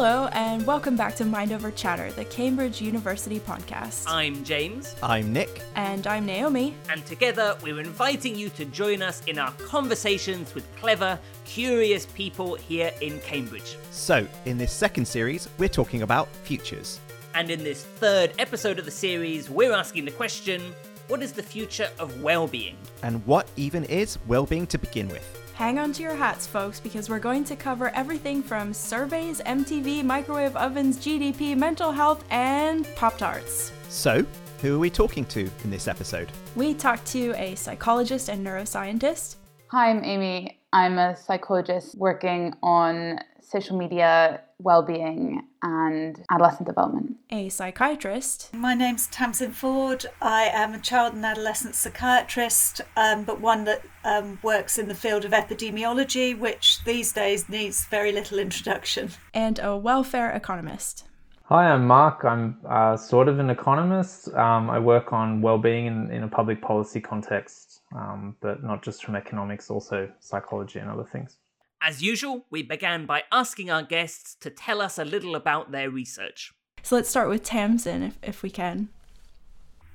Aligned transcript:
Hello, 0.00 0.28
and 0.30 0.64
welcome 0.64 0.94
back 0.94 1.16
to 1.16 1.24
Mind 1.24 1.50
Over 1.50 1.72
Chatter, 1.72 2.12
the 2.12 2.24
Cambridge 2.26 2.80
University 2.80 3.40
podcast. 3.40 4.04
I'm 4.06 4.44
James. 4.44 4.94
I'm 5.02 5.32
Nick. 5.32 5.60
And 5.74 6.06
I'm 6.06 6.24
Naomi. 6.24 6.76
And 6.88 7.04
together 7.04 7.56
we're 7.64 7.80
inviting 7.80 8.36
you 8.36 8.48
to 8.50 8.64
join 8.66 9.02
us 9.02 9.24
in 9.26 9.40
our 9.40 9.50
conversations 9.54 10.54
with 10.54 10.64
clever, 10.76 11.18
curious 11.44 12.06
people 12.06 12.54
here 12.54 12.92
in 13.00 13.18
Cambridge. 13.22 13.76
So, 13.90 14.24
in 14.44 14.56
this 14.56 14.70
second 14.70 15.04
series, 15.04 15.48
we're 15.58 15.68
talking 15.68 16.02
about 16.02 16.28
futures. 16.44 17.00
And 17.34 17.50
in 17.50 17.64
this 17.64 17.82
third 17.82 18.34
episode 18.38 18.78
of 18.78 18.84
the 18.84 18.92
series, 18.92 19.50
we're 19.50 19.72
asking 19.72 20.04
the 20.04 20.12
question 20.12 20.62
what 21.08 21.24
is 21.24 21.32
the 21.32 21.42
future 21.42 21.88
of 21.98 22.22
well-being? 22.22 22.76
And 23.02 23.26
what 23.26 23.48
even 23.56 23.82
is 23.86 24.16
well-being 24.28 24.68
to 24.68 24.78
begin 24.78 25.08
with? 25.08 25.47
Hang 25.58 25.80
on 25.80 25.92
to 25.94 26.04
your 26.04 26.14
hats, 26.14 26.46
folks, 26.46 26.78
because 26.78 27.10
we're 27.10 27.18
going 27.18 27.42
to 27.42 27.56
cover 27.56 27.90
everything 27.92 28.44
from 28.44 28.72
surveys, 28.72 29.40
MTV, 29.40 30.04
microwave 30.04 30.54
ovens, 30.54 30.98
GDP, 30.98 31.56
mental 31.56 31.90
health, 31.90 32.24
and 32.30 32.86
Pop 32.94 33.18
Tarts. 33.18 33.72
So, 33.88 34.24
who 34.62 34.76
are 34.76 34.78
we 34.78 34.88
talking 34.88 35.24
to 35.24 35.50
in 35.64 35.70
this 35.72 35.88
episode? 35.88 36.30
We 36.54 36.74
talked 36.74 37.06
to 37.06 37.32
a 37.32 37.56
psychologist 37.56 38.28
and 38.28 38.46
neuroscientist. 38.46 39.34
Hi, 39.72 39.90
I'm 39.90 40.04
Amy. 40.04 40.60
I'm 40.72 40.96
a 40.96 41.16
psychologist 41.16 41.98
working 41.98 42.54
on 42.62 43.18
social 43.40 43.76
media 43.76 44.42
well-being 44.60 45.42
and 45.62 46.24
adolescent 46.30 46.66
development. 46.66 47.16
A 47.30 47.48
psychiatrist. 47.48 48.52
My 48.52 48.74
name's 48.74 49.06
Tamsin 49.06 49.52
Ford. 49.52 50.06
I 50.20 50.50
am 50.52 50.74
a 50.74 50.78
child 50.78 51.14
and 51.14 51.24
adolescent 51.24 51.74
psychiatrist, 51.74 52.80
um, 52.96 53.24
but 53.24 53.40
one 53.40 53.64
that 53.64 53.82
um, 54.04 54.38
works 54.42 54.78
in 54.78 54.88
the 54.88 54.94
field 54.94 55.24
of 55.24 55.32
epidemiology, 55.32 56.36
which 56.36 56.82
these 56.84 57.12
days 57.12 57.48
needs 57.48 57.86
very 57.86 58.10
little 58.10 58.38
introduction. 58.38 59.10
And 59.32 59.58
a 59.60 59.76
welfare 59.76 60.30
economist. 60.32 61.04
Hi, 61.44 61.70
I'm 61.70 61.86
Mark. 61.86 62.24
I'm 62.24 62.58
uh, 62.68 62.96
sort 62.96 63.28
of 63.28 63.38
an 63.38 63.50
economist. 63.50 64.28
Um, 64.34 64.68
I 64.68 64.78
work 64.78 65.12
on 65.12 65.40
well-being 65.40 65.86
in, 65.86 66.10
in 66.10 66.24
a 66.24 66.28
public 66.28 66.60
policy 66.60 67.00
context, 67.00 67.80
um, 67.96 68.36
but 68.40 68.62
not 68.62 68.82
just 68.82 69.04
from 69.04 69.16
economics, 69.16 69.70
also 69.70 70.10
psychology 70.18 70.78
and 70.78 70.90
other 70.90 71.04
things. 71.04 71.38
As 71.80 72.02
usual, 72.02 72.44
we 72.50 72.62
began 72.62 73.06
by 73.06 73.24
asking 73.30 73.70
our 73.70 73.82
guests 73.82 74.34
to 74.40 74.50
tell 74.50 74.80
us 74.80 74.98
a 74.98 75.04
little 75.04 75.36
about 75.36 75.70
their 75.70 75.90
research. 75.90 76.52
So 76.82 76.96
let's 76.96 77.08
start 77.08 77.28
with 77.28 77.44
Tamsin, 77.44 78.02
if, 78.02 78.18
if 78.22 78.42
we 78.42 78.50
can. 78.50 78.88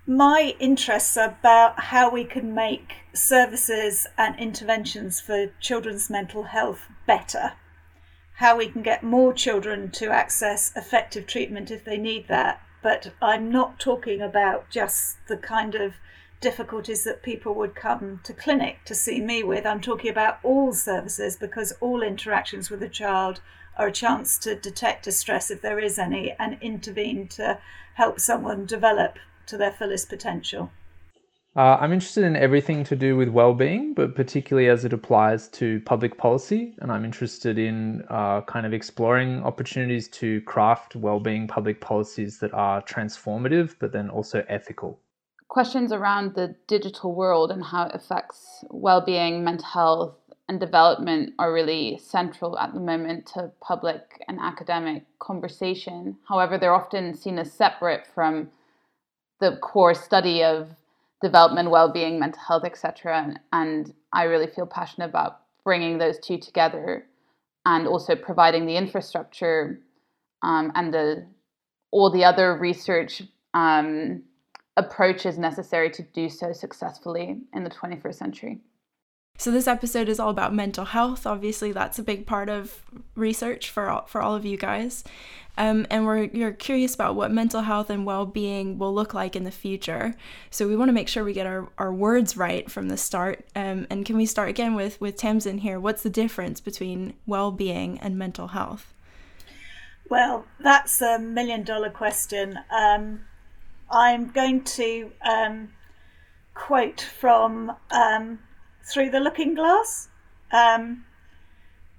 My 0.05 0.55
interests 0.59 1.17
are 1.17 1.29
about 1.29 1.79
how 1.79 2.09
we 2.09 2.23
can 2.23 2.53
make 2.53 2.93
services 3.13 4.05
and 4.17 4.37
interventions 4.37 5.21
for 5.21 5.47
children's 5.59 6.09
mental 6.09 6.43
health 6.43 6.87
better, 7.05 7.53
how 8.35 8.57
we 8.57 8.67
can 8.67 8.81
get 8.81 9.03
more 9.03 9.33
children 9.33 9.91
to 9.91 10.11
access 10.11 10.73
effective 10.75 11.25
treatment 11.25 11.71
if 11.71 11.85
they 11.85 11.97
need 11.97 12.27
that. 12.27 12.61
But 12.81 13.13
I'm 13.21 13.49
not 13.49 13.79
talking 13.79 14.21
about 14.21 14.69
just 14.69 15.17
the 15.27 15.37
kind 15.37 15.75
of 15.75 15.93
difficulties 16.43 17.05
that 17.05 17.23
people 17.23 17.55
would 17.55 17.73
come 17.73 18.19
to 18.23 18.33
clinic 18.33 18.83
to 18.83 18.93
see 18.93 19.21
me 19.21 19.43
with. 19.43 19.65
I'm 19.65 19.79
talking 19.79 20.11
about 20.11 20.39
all 20.43 20.73
services 20.73 21.37
because 21.37 21.71
all 21.79 22.03
interactions 22.03 22.69
with 22.69 22.83
a 22.83 22.89
child 22.89 23.39
are 23.77 23.87
a 23.87 23.91
chance 23.93 24.37
to 24.39 24.53
detect 24.53 25.05
distress 25.05 25.49
if 25.49 25.61
there 25.61 25.79
is 25.79 25.97
any 25.97 26.35
and 26.37 26.57
intervene 26.61 27.29
to 27.29 27.57
help 27.95 28.19
someone 28.19 28.65
develop 28.65 29.17
to 29.45 29.57
their 29.57 29.71
fullest 29.71 30.09
potential. 30.09 30.69
Uh, 31.55 31.77
I'm 31.79 31.93
interested 31.93 32.25
in 32.25 32.35
everything 32.35 32.83
to 32.85 32.95
do 32.95 33.15
with 33.15 33.29
well-being, 33.29 33.93
but 33.93 34.13
particularly 34.13 34.67
as 34.67 34.83
it 34.83 34.91
applies 34.91 35.47
to 35.49 35.79
public 35.81 36.17
policy. 36.17 36.75
And 36.79 36.91
I'm 36.91 37.05
interested 37.05 37.57
in 37.57 38.03
uh, 38.09 38.41
kind 38.41 38.65
of 38.65 38.73
exploring 38.73 39.41
opportunities 39.43 40.09
to 40.09 40.41
craft 40.41 40.97
well-being 40.97 41.47
public 41.47 41.79
policies 41.79 42.39
that 42.39 42.53
are 42.53 42.81
transformative, 42.81 43.75
but 43.79 43.93
then 43.93 44.09
also 44.09 44.43
ethical 44.49 44.99
questions 45.53 45.91
around 45.91 46.33
the 46.33 46.55
digital 46.65 47.13
world 47.13 47.51
and 47.51 47.63
how 47.63 47.83
it 47.83 47.93
affects 47.93 48.65
well-being, 48.71 49.43
mental 49.43 49.67
health, 49.67 50.15
and 50.49 50.59
development 50.59 51.31
are 51.37 51.53
really 51.53 51.95
central 51.99 52.57
at 52.57 52.73
the 52.73 52.79
moment 52.79 53.27
to 53.27 53.51
public 53.61 54.19
and 54.27 54.39
academic 54.41 55.03
conversation. 55.19 56.17
However, 56.27 56.57
they're 56.57 56.73
often 56.73 57.13
seen 57.13 57.37
as 57.37 57.53
separate 57.53 58.07
from 58.15 58.49
the 59.41 59.57
core 59.57 59.93
study 59.93 60.43
of 60.43 60.69
development, 61.21 61.69
well-being, 61.69 62.19
mental 62.19 62.41
health, 62.41 62.63
etc. 62.65 63.35
And 63.51 63.93
I 64.11 64.23
really 64.23 64.47
feel 64.47 64.65
passionate 64.65 65.09
about 65.09 65.41
bringing 65.63 65.99
those 65.99 66.17
two 66.17 66.39
together, 66.39 67.05
and 67.63 67.87
also 67.87 68.15
providing 68.15 68.65
the 68.65 68.75
infrastructure 68.75 69.79
um, 70.41 70.71
and 70.73 70.91
the 70.91 71.27
all 71.91 72.09
the 72.09 72.25
other 72.25 72.57
research 72.57 73.21
um, 73.53 74.23
approaches 74.77 75.37
necessary 75.37 75.89
to 75.91 76.01
do 76.01 76.29
so 76.29 76.51
successfully 76.51 77.41
in 77.53 77.63
the 77.63 77.69
21st 77.69 78.15
century. 78.15 78.59
So 79.37 79.51
this 79.51 79.67
episode 79.67 80.09
is 80.09 80.19
all 80.19 80.29
about 80.29 80.53
mental 80.53 80.85
health. 80.85 81.25
Obviously, 81.25 81.71
that's 81.71 81.97
a 81.97 82.03
big 82.03 82.27
part 82.27 82.49
of 82.49 82.83
research 83.15 83.69
for 83.69 83.89
all, 83.89 84.05
for 84.05 84.21
all 84.21 84.35
of 84.35 84.45
you 84.45 84.57
guys, 84.57 85.03
um, 85.57 85.85
and 85.89 86.05
we're 86.05 86.25
you're 86.25 86.51
curious 86.51 86.95
about 86.95 87.15
what 87.15 87.31
mental 87.31 87.61
health 87.61 87.89
and 87.89 88.05
well-being 88.05 88.77
will 88.77 88.93
look 88.93 89.13
like 89.13 89.35
in 89.35 89.43
the 89.43 89.51
future. 89.51 90.15
So 90.49 90.67
we 90.67 90.75
want 90.75 90.89
to 90.89 90.93
make 90.93 91.07
sure 91.07 91.23
we 91.23 91.33
get 91.33 91.47
our, 91.47 91.67
our 91.77 91.93
words 91.93 92.37
right 92.37 92.69
from 92.69 92.89
the 92.89 92.97
start. 92.97 93.45
Um, 93.55 93.85
and 93.89 94.05
can 94.05 94.17
we 94.17 94.25
start 94.25 94.49
again 94.49 94.75
with 94.75 94.99
with 94.99 95.15
Tamsin 95.17 95.59
here? 95.59 95.79
What's 95.79 96.03
the 96.03 96.09
difference 96.09 96.59
between 96.59 97.13
well-being 97.25 97.99
and 97.99 98.17
mental 98.17 98.49
health? 98.49 98.93
Well, 100.09 100.45
that's 100.59 101.01
a 101.01 101.19
million 101.19 101.63
dollar 101.63 101.89
question. 101.89 102.59
Um, 102.69 103.21
I'm 103.93 104.31
going 104.31 104.63
to 104.63 105.11
um, 105.21 105.69
quote 106.55 106.99
from 106.99 107.73
um, 107.91 108.39
Through 108.91 109.11
the 109.11 109.19
Looking 109.19 109.53
Glass. 109.53 110.09
Um, 110.51 111.05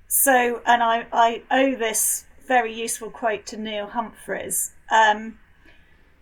so, 0.09 0.60
and 0.66 0.82
I, 0.82 1.06
I 1.12 1.43
owe 1.53 1.77
this 1.77 2.25
very 2.49 2.75
useful 2.75 3.10
quote 3.10 3.47
to 3.47 3.56
Neil 3.56 3.87
Humphreys. 3.87 4.72
Um, 4.91 5.38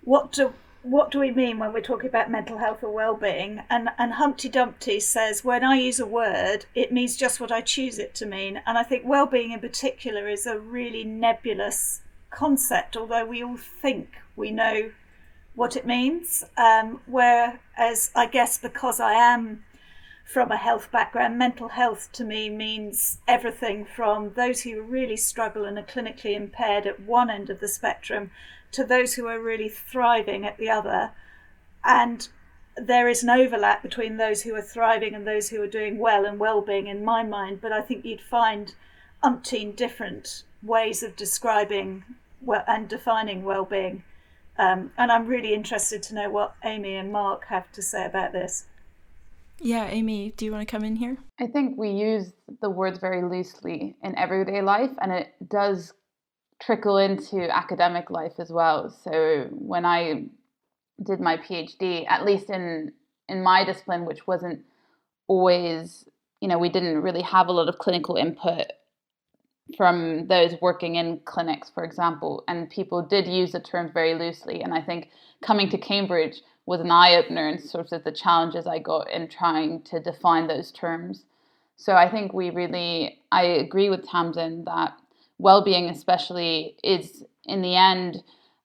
what 0.05 0.33
do 0.33 0.53
what 0.83 1.13
do 1.13 1.21
we 1.21 1.31
mean 1.31 1.61
when 1.61 1.73
we're 1.73 1.81
talking 1.81 2.09
about 2.09 2.29
mental 2.29 2.59
health 2.59 2.83
or 2.83 2.93
well-being? 2.93 3.63
And 3.71 3.89
and 3.99 4.15
Humpty 4.15 4.49
Dumpty 4.49 5.01
says 5.01 5.45
when 5.45 5.65
I 5.65 5.77
use 5.77 6.01
a 6.01 6.07
word, 6.07 6.67
it 6.75 6.93
means 6.93 7.17
just 7.17 7.41
what 7.41 7.53
I 7.53 7.61
choose 7.61 7.99
it 7.99 8.15
to 8.17 8.27
mean. 8.27 8.61
And 8.67 8.77
I 8.77 8.83
think 8.83 9.05
well-being 9.07 9.53
in 9.53 9.61
particular 9.61 10.29
is 10.29 10.45
a 10.45 10.59
really 10.59 11.05
nebulous 11.05 12.03
concept, 12.31 12.97
although 12.97 13.25
we 13.25 13.43
all 13.43 13.57
think 13.57 14.17
we 14.37 14.51
know 14.51 14.91
what 15.55 15.77
it 15.77 15.87
means. 15.87 16.45
Um, 16.57 17.01
whereas 17.07 18.11
I 18.15 18.27
guess 18.27 18.59
because 18.59 19.01
I 19.01 19.15
am 19.15 19.65
from 20.25 20.51
a 20.51 20.57
health 20.57 20.91
background, 20.91 21.39
mental 21.39 21.69
health 21.69 22.11
to 22.13 22.25
me 22.25 22.49
means 22.49 23.19
everything 23.29 23.85
from 23.85 24.33
those 24.35 24.63
who 24.63 24.81
really 24.81 25.17
struggle 25.17 25.65
and 25.65 25.79
are 25.79 25.83
clinically 25.83 26.35
impaired 26.35 26.87
at 26.87 27.01
one 27.01 27.29
end 27.29 27.51
of 27.51 27.61
the 27.61 27.69
spectrum 27.69 28.31
to 28.71 28.85
those 28.85 29.15
who 29.15 29.27
are 29.27 29.41
really 29.41 29.69
thriving 29.69 30.47
at 30.47 30.57
the 30.57 30.71
other. 30.71 31.11
And 31.85 32.29
there 32.77 33.09
is 33.09 33.23
an 33.23 33.29
overlap 33.29 33.83
between 33.83 34.17
those 34.17 34.43
who 34.43 34.55
are 34.55 34.63
thriving 34.63 35.15
and 35.15 35.27
those 35.27 35.51
who 35.51 35.61
are 35.61 35.67
doing 35.67 35.99
well 35.99 36.25
and 36.25 36.39
well-being 36.39 36.87
in 36.87 37.05
my 37.05 37.23
mind, 37.23 37.61
but 37.61 37.73
I 37.73 37.83
think 37.83 38.05
you'd 38.05 38.23
find 38.23 38.75
umpteen 39.23 39.77
different 39.77 40.45
ways 40.63 41.03
of 41.03 41.17
describing 41.17 42.05
and 42.67 42.89
defining 42.89 43.45
well-being. 43.45 44.05
Um, 44.59 44.93
and 44.99 45.11
I'm 45.11 45.27
really 45.27 45.55
interested 45.55 46.03
to 46.05 46.15
know 46.15 46.31
what 46.31 46.55
Amy 46.65 46.97
and 46.97 47.11
Mark 47.11 47.47
have 47.47 47.73
to 47.73 47.83
say 47.83 48.05
about 48.05 48.33
this. 48.33 48.67
Yeah, 49.61 49.87
Amy, 49.87 50.33
do 50.37 50.45
you 50.45 50.53
want 50.53 50.67
to 50.67 50.71
come 50.71 50.85
in 50.85 50.97
here? 50.97 51.19
I 51.41 51.47
think 51.47 51.79
we 51.79 51.91
use 51.91 52.33
the 52.61 52.71
words 52.71 52.99
very 52.99 53.23
loosely 53.23 53.97
in 54.03 54.19
everyday 54.19 54.61
life, 54.61 54.91
and 55.01 55.13
it 55.13 55.35
does 55.49 55.93
trickle 56.61 56.99
into 56.99 57.49
academic 57.55 58.11
life 58.11 58.35
as 58.39 58.51
well. 58.51 58.91
So 59.05 59.47
when 59.51 59.85
I 59.85 60.25
did 61.03 61.21
my 61.21 61.37
PhD, 61.37 62.07
at 62.09 62.25
least 62.25 62.51
in 62.51 62.93
in 63.29 63.43
my 63.43 63.65
discipline, 63.65 64.05
which 64.05 64.27
wasn't 64.27 64.63
always, 65.29 66.09
you 66.41 66.49
know, 66.49 66.59
we 66.59 66.69
didn't 66.69 67.01
really 67.01 67.23
have 67.23 67.47
a 67.47 67.53
lot 67.53 67.69
of 67.69 67.79
clinical 67.79 68.17
input 68.17 68.67
from 69.77 70.27
those 70.27 70.55
working 70.61 70.97
in 70.97 71.21
clinics, 71.25 71.71
for 71.71 71.85
example, 71.85 72.45
and 72.49 72.69
people 72.71 73.03
did 73.03 73.27
use 73.27 73.53
the 73.53 73.61
terms 73.61 73.91
very 73.93 74.15
loosely. 74.15 74.63
And 74.63 74.75
I 74.75 74.81
think 74.81 75.11
coming 75.43 75.69
to 75.71 75.79
Cambridge 75.79 76.43
was 76.67 76.81
an 76.81 76.91
eye 76.91 77.15
opener 77.17 77.49
in 77.49 77.59
sort 77.59 77.93
of 77.93 78.05
the 78.05 78.13
challenges 78.13 78.67
I 78.67 78.79
got 78.79 79.11
in 79.11 79.29
trying 79.29 79.83
to 79.83 80.01
define 80.01 80.47
those 80.47 80.73
terms. 80.73 81.25
So 81.77 81.95
I 81.95 82.11
think 82.11 82.33
we 82.33 82.51
really, 82.51 83.21
I 83.33 83.45
agree 83.45 83.91
with 83.91 84.07
Tamsin 84.09 84.65
that 84.67 84.95
well 85.39 85.65
being, 85.65 85.89
especially, 85.89 86.77
is 86.85 87.25
in 87.47 87.63
the 87.63 87.75
end 87.75 88.23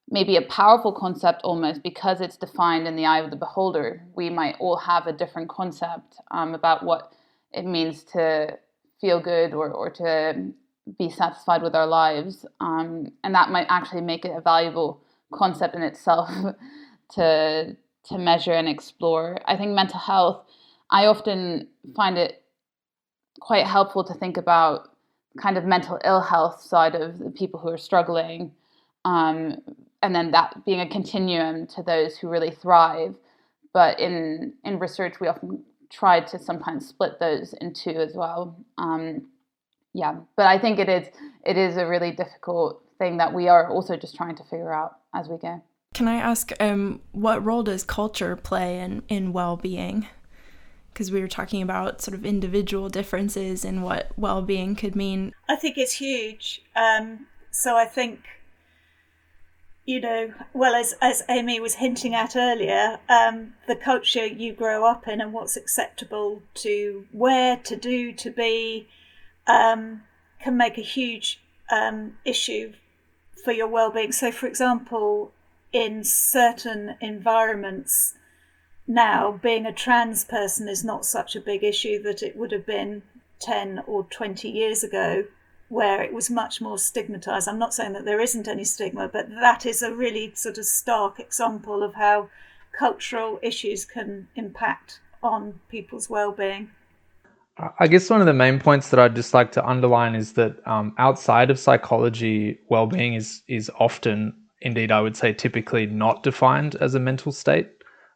maybe 0.09 0.37
a 0.37 0.41
powerful 0.43 0.93
concept 0.93 1.41
almost 1.43 1.83
because 1.83 2.21
it's 2.21 2.37
defined 2.37 2.87
in 2.87 2.95
the 2.95 3.05
eye 3.05 3.19
of 3.19 3.29
the 3.29 3.35
beholder. 3.35 4.01
We 4.15 4.29
might 4.29 4.55
all 4.59 4.77
have 4.77 5.07
a 5.07 5.13
different 5.13 5.49
concept 5.49 6.15
um, 6.31 6.53
about 6.53 6.83
what 6.83 7.11
it 7.51 7.65
means 7.65 8.03
to 8.05 8.57
feel 9.01 9.19
good 9.19 9.53
or, 9.53 9.69
or 9.69 9.89
to 9.89 10.51
be 10.97 11.09
satisfied 11.09 11.61
with 11.61 11.75
our 11.75 11.87
lives. 11.87 12.45
Um, 12.59 13.11
and 13.23 13.33
that 13.35 13.49
might 13.49 13.67
actually 13.69 14.01
make 14.01 14.25
it 14.25 14.35
a 14.35 14.41
valuable 14.41 15.01
concept 15.33 15.75
in 15.75 15.81
itself 15.81 16.29
to 17.13 17.75
to 18.05 18.17
measure 18.17 18.53
and 18.53 18.69
explore. 18.69 19.37
I 19.45 19.57
think 19.57 19.71
mental 19.71 19.99
health, 19.99 20.45
I 20.89 21.07
often 21.07 21.67
find 21.93 22.17
it 22.17 22.41
quite 23.41 23.65
helpful 23.65 24.03
to 24.05 24.13
think 24.13 24.37
about 24.37 24.89
kind 25.41 25.57
of 25.57 25.65
mental 25.65 25.99
ill 26.05 26.21
health 26.21 26.61
side 26.61 26.95
of 26.95 27.19
the 27.19 27.29
people 27.29 27.59
who 27.59 27.69
are 27.69 27.77
struggling. 27.77 28.51
Um, 29.03 29.57
and 30.01 30.15
then 30.15 30.31
that 30.31 30.63
being 30.65 30.79
a 30.79 30.89
continuum 30.89 31.67
to 31.67 31.83
those 31.83 32.17
who 32.17 32.29
really 32.29 32.51
thrive. 32.51 33.15
But 33.73 33.99
in 33.99 34.53
in 34.63 34.79
research, 34.79 35.19
we 35.19 35.27
often 35.27 35.63
try 35.89 36.19
to 36.19 36.39
sometimes 36.39 36.87
split 36.87 37.19
those 37.19 37.53
in 37.59 37.73
two 37.73 37.91
as 37.91 38.13
well. 38.15 38.57
Um, 38.77 39.27
yeah, 39.97 40.15
but 40.35 40.45
I 40.45 40.59
think 40.59 40.77
it 40.77 40.89
is 40.89 41.07
it 41.43 41.57
is 41.57 41.75
a 41.75 41.87
really 41.87 42.11
difficult 42.11 42.83
thing 42.99 43.17
that 43.17 43.33
we 43.33 43.47
are 43.47 43.67
also 43.67 43.97
just 43.97 44.15
trying 44.15 44.35
to 44.35 44.43
figure 44.43 44.71
out 44.71 44.99
as 45.15 45.27
we 45.27 45.37
go. 45.37 45.63
Can 45.95 46.07
I 46.07 46.17
ask, 46.17 46.51
um, 46.59 47.01
what 47.13 47.43
role 47.43 47.63
does 47.63 47.83
culture 47.83 48.35
play 48.35 48.79
in 48.79 49.01
in 49.09 49.33
well 49.33 49.57
being? 49.57 50.05
Because 50.93 51.11
we 51.11 51.19
were 51.19 51.27
talking 51.27 51.63
about 51.63 52.01
sort 52.03 52.13
of 52.13 52.27
individual 52.27 52.89
differences 52.89 53.65
in 53.65 53.81
what 53.81 54.11
well 54.15 54.43
being 54.43 54.75
could 54.75 54.95
mean. 54.95 55.33
I 55.49 55.55
think 55.55 55.79
it's 55.79 55.93
huge. 55.93 56.61
Um, 56.75 57.25
so 57.49 57.75
I 57.75 57.85
think 57.85 58.19
you 59.83 60.01
know, 60.01 60.33
well, 60.53 60.75
as, 60.75 60.93
as 61.01 61.23
Amy 61.29 61.61
was 61.61 61.75
hinting 61.75 62.13
at 62.13 62.35
earlier, 62.35 62.99
um, 63.07 63.53
the 63.67 63.75
culture 63.75 64.25
you 64.25 64.51
grow 64.51 64.85
up 64.85 65.07
in 65.07 65.21
and 65.21 65.31
what's 65.31 65.55
acceptable 65.55 66.41
to 66.55 67.05
wear, 67.13 67.55
to 67.63 67.77
do, 67.77 68.11
to 68.11 68.29
be, 68.29 68.89
um, 69.47 70.03
can 70.41 70.57
make 70.57 70.77
a 70.77 70.81
huge 70.81 71.39
um, 71.71 72.17
issue 72.25 72.73
for 73.43 73.51
your 73.51 73.67
well-being. 73.67 74.11
So, 74.11 74.31
for 74.31 74.47
example, 74.47 75.31
in 75.71 76.03
certain 76.03 76.95
environments 77.01 78.13
now, 78.87 79.39
being 79.41 79.65
a 79.65 79.73
trans 79.73 80.23
person 80.23 80.69
is 80.69 80.83
not 80.83 81.05
such 81.05 81.35
a 81.35 81.41
big 81.41 81.63
issue 81.63 82.01
that 82.03 82.23
it 82.23 82.37
would 82.37 82.51
have 82.51 82.65
been 82.65 83.03
ten 83.39 83.83
or 83.85 84.03
twenty 84.03 84.49
years 84.49 84.83
ago 84.83 85.25
where 85.69 86.01
it 86.01 86.13
was 86.13 86.29
much 86.29 86.61
more 86.61 86.77
stigmatized. 86.77 87.47
I'm 87.47 87.59
not 87.59 87.73
saying 87.73 87.91
that 87.93 88.05
there 88.05 88.21
isn't 88.21 88.47
any 88.47 88.63
stigma, 88.63 89.09
but 89.09 89.29
that 89.29 89.65
is 89.65 89.81
a 89.81 89.93
really 89.93 90.31
sort 90.33 90.57
of 90.57 90.65
stark 90.65 91.19
example 91.19 91.83
of 91.83 91.95
how 91.95 92.29
cultural 92.71 93.39
issues 93.41 93.83
can 93.83 94.29
impact 94.35 95.01
on 95.21 95.59
people's 95.67 96.09
well-being. 96.09 96.71
I 97.79 97.87
guess 97.87 98.09
one 98.09 98.19
of 98.19 98.27
the 98.27 98.33
main 98.33 98.59
points 98.59 98.89
that 98.89 98.99
I'd 98.99 99.15
just 99.15 99.33
like 99.33 99.51
to 99.53 99.65
underline 99.65 100.13
is 100.15 100.33
that 100.33 100.55
um, 100.67 100.93
outside 100.97 101.49
of 101.49 101.59
psychology, 101.59 102.59
well-being 102.69 103.15
is 103.15 103.41
is 103.47 103.71
often, 103.79 104.33
indeed, 104.61 104.91
I 104.91 105.01
would 105.01 105.17
say, 105.17 105.33
typically 105.33 105.87
not 105.87 106.23
defined 106.23 106.75
as 106.75 106.93
a 106.93 106.99
mental 106.99 107.31
state. 107.31 107.69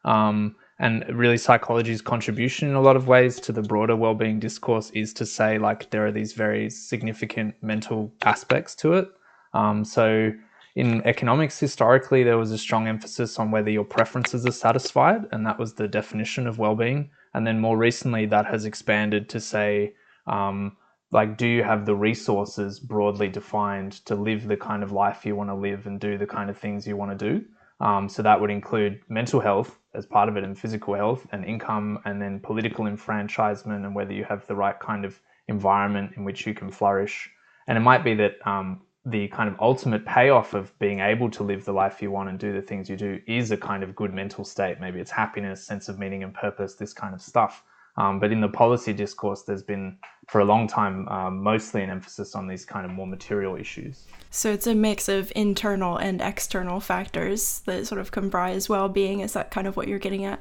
Um, 0.06 0.56
and 0.82 1.06
really 1.16 1.38
psychology's 1.38 2.02
contribution 2.02 2.68
in 2.68 2.74
a 2.74 2.82
lot 2.82 2.96
of 2.96 3.08
ways 3.08 3.40
to 3.40 3.52
the 3.52 3.62
broader 3.62 3.96
well-being 3.96 4.40
discourse 4.40 4.90
is 4.90 5.14
to 5.14 5.26
say 5.26 5.60
like 5.60 5.92
there 5.92 6.06
are 6.06 6.12
these 6.12 6.34
very 6.34 6.70
significant 6.70 7.54
mental 7.62 8.12
aspects 8.24 8.76
to 8.76 8.94
it 8.94 9.08
um, 9.54 9.86
so 9.86 10.34
in 10.76 11.06
economics 11.06 11.60
historically 11.60 12.24
there 12.24 12.38
was 12.38 12.52
a 12.52 12.58
strong 12.58 12.88
emphasis 12.88 13.38
on 13.38 13.52
whether 13.52 13.70
your 13.70 13.84
preferences 13.84 14.46
are 14.46 14.52
satisfied 14.52 15.26
and 15.32 15.46
that 15.46 15.60
was 15.60 15.76
the 15.76 15.88
definition 15.88 16.48
of 16.48 16.58
well-being 16.58 17.10
and 17.34 17.46
then 17.46 17.60
more 17.60 17.78
recently 17.78 18.26
that 18.26 18.46
has 18.46 18.66
expanded 18.66 19.30
to 19.30 19.40
say 19.40 19.94
um, 20.28 20.76
like 21.12 21.38
do 21.38 21.48
you 21.48 21.64
have 21.64 21.86
the 21.86 21.96
resources 21.96 22.80
broadly 22.80 23.28
defined 23.28 23.94
to 24.06 24.16
live 24.16 24.48
the 24.48 24.58
kind 24.58 24.84
of 24.84 24.92
life 24.92 25.26
you 25.26 25.36
want 25.36 25.50
to 25.50 25.56
live 25.56 25.88
and 25.88 26.00
do 26.00 26.18
the 26.18 26.28
kind 26.28 26.50
of 26.50 26.58
things 26.58 26.88
you 26.88 26.96
want 26.96 27.18
to 27.18 27.30
do 27.30 27.46
um, 27.82 28.08
so 28.08 28.22
that 28.22 28.40
would 28.40 28.52
include 28.52 29.02
mental 29.10 29.40
health 29.40 29.80
as 29.94 30.06
part 30.06 30.30
of 30.30 30.38
it 30.38 30.44
and 30.44 30.58
physical 30.58 30.94
health 30.94 31.26
and 31.32 31.44
income 31.44 32.00
and 32.06 32.22
then 32.22 32.40
political 32.40 32.86
enfranchisement 32.86 33.86
and 33.86 33.96
whether 33.96 34.14
you 34.14 34.24
have 34.24 34.46
the 34.48 34.56
right 34.56 34.80
kind 34.80 35.04
of 35.04 35.20
environment 35.48 36.14
in 36.16 36.24
which 36.24 36.46
you 36.46 36.54
can 36.54 36.72
flourish. 36.72 37.30
And 37.68 37.78
it 37.78 37.82
might 37.82 38.04
be 38.04 38.14
that 38.16 38.36
um, 38.46 38.82
the 39.06 39.28
kind 39.30 39.50
of 39.50 39.56
ultimate 39.60 40.06
payoff 40.06 40.54
of 40.54 40.78
being 40.78 41.00
able 41.00 41.30
to 41.32 41.44
live 41.44 41.66
the 41.66 41.74
life 41.74 42.02
you 42.02 42.12
want 42.12 42.30
and 42.30 42.38
do 42.38 42.54
the 42.54 42.62
things 42.62 42.90
you 42.90 42.96
do 42.96 43.20
is 43.26 43.52
a 43.52 43.58
kind 43.58 43.84
of 43.84 43.96
good 43.96 44.14
mental 44.14 44.46
state. 44.46 44.80
Maybe 44.80 45.00
it's 45.00 45.10
happiness, 45.10 45.64
sense 45.64 45.90
of 45.90 45.98
meaning 45.98 46.24
and 46.24 46.34
purpose, 46.34 46.76
this 46.76 46.94
kind 46.94 47.14
of 47.14 47.22
stuff. 47.22 47.64
Um, 47.98 48.20
but 48.20 48.32
in 48.32 48.40
the 48.40 48.48
policy 48.48 48.94
discourse, 48.94 49.42
there's 49.42 49.64
been 49.64 49.98
for 50.28 50.40
a 50.40 50.46
long 50.46 50.68
time 50.68 51.08
um, 51.10 51.44
mostly 51.44 51.84
an 51.84 51.90
emphasis 51.90 52.36
on 52.36 52.48
these 52.48 52.64
kind 52.64 52.86
of 52.86 52.92
more 52.92 53.08
material 53.08 53.56
issues. 53.56 54.06
So 54.30 54.52
it's 54.52 54.68
a 54.68 54.76
mix 54.76 55.10
of 55.10 55.32
internal 55.36 55.98
and 55.98 56.22
external 56.22 56.80
factors 56.80 57.62
that 57.66 57.88
sort 57.88 58.00
of 58.00 58.12
comprise 58.12 58.70
well-being. 58.70 59.20
Is 59.20 59.34
that 59.34 59.52
kind 59.52 59.68
of 59.68 59.76
what 59.76 59.88
you're 59.88 60.00
getting 60.00 60.24
at? 60.26 60.40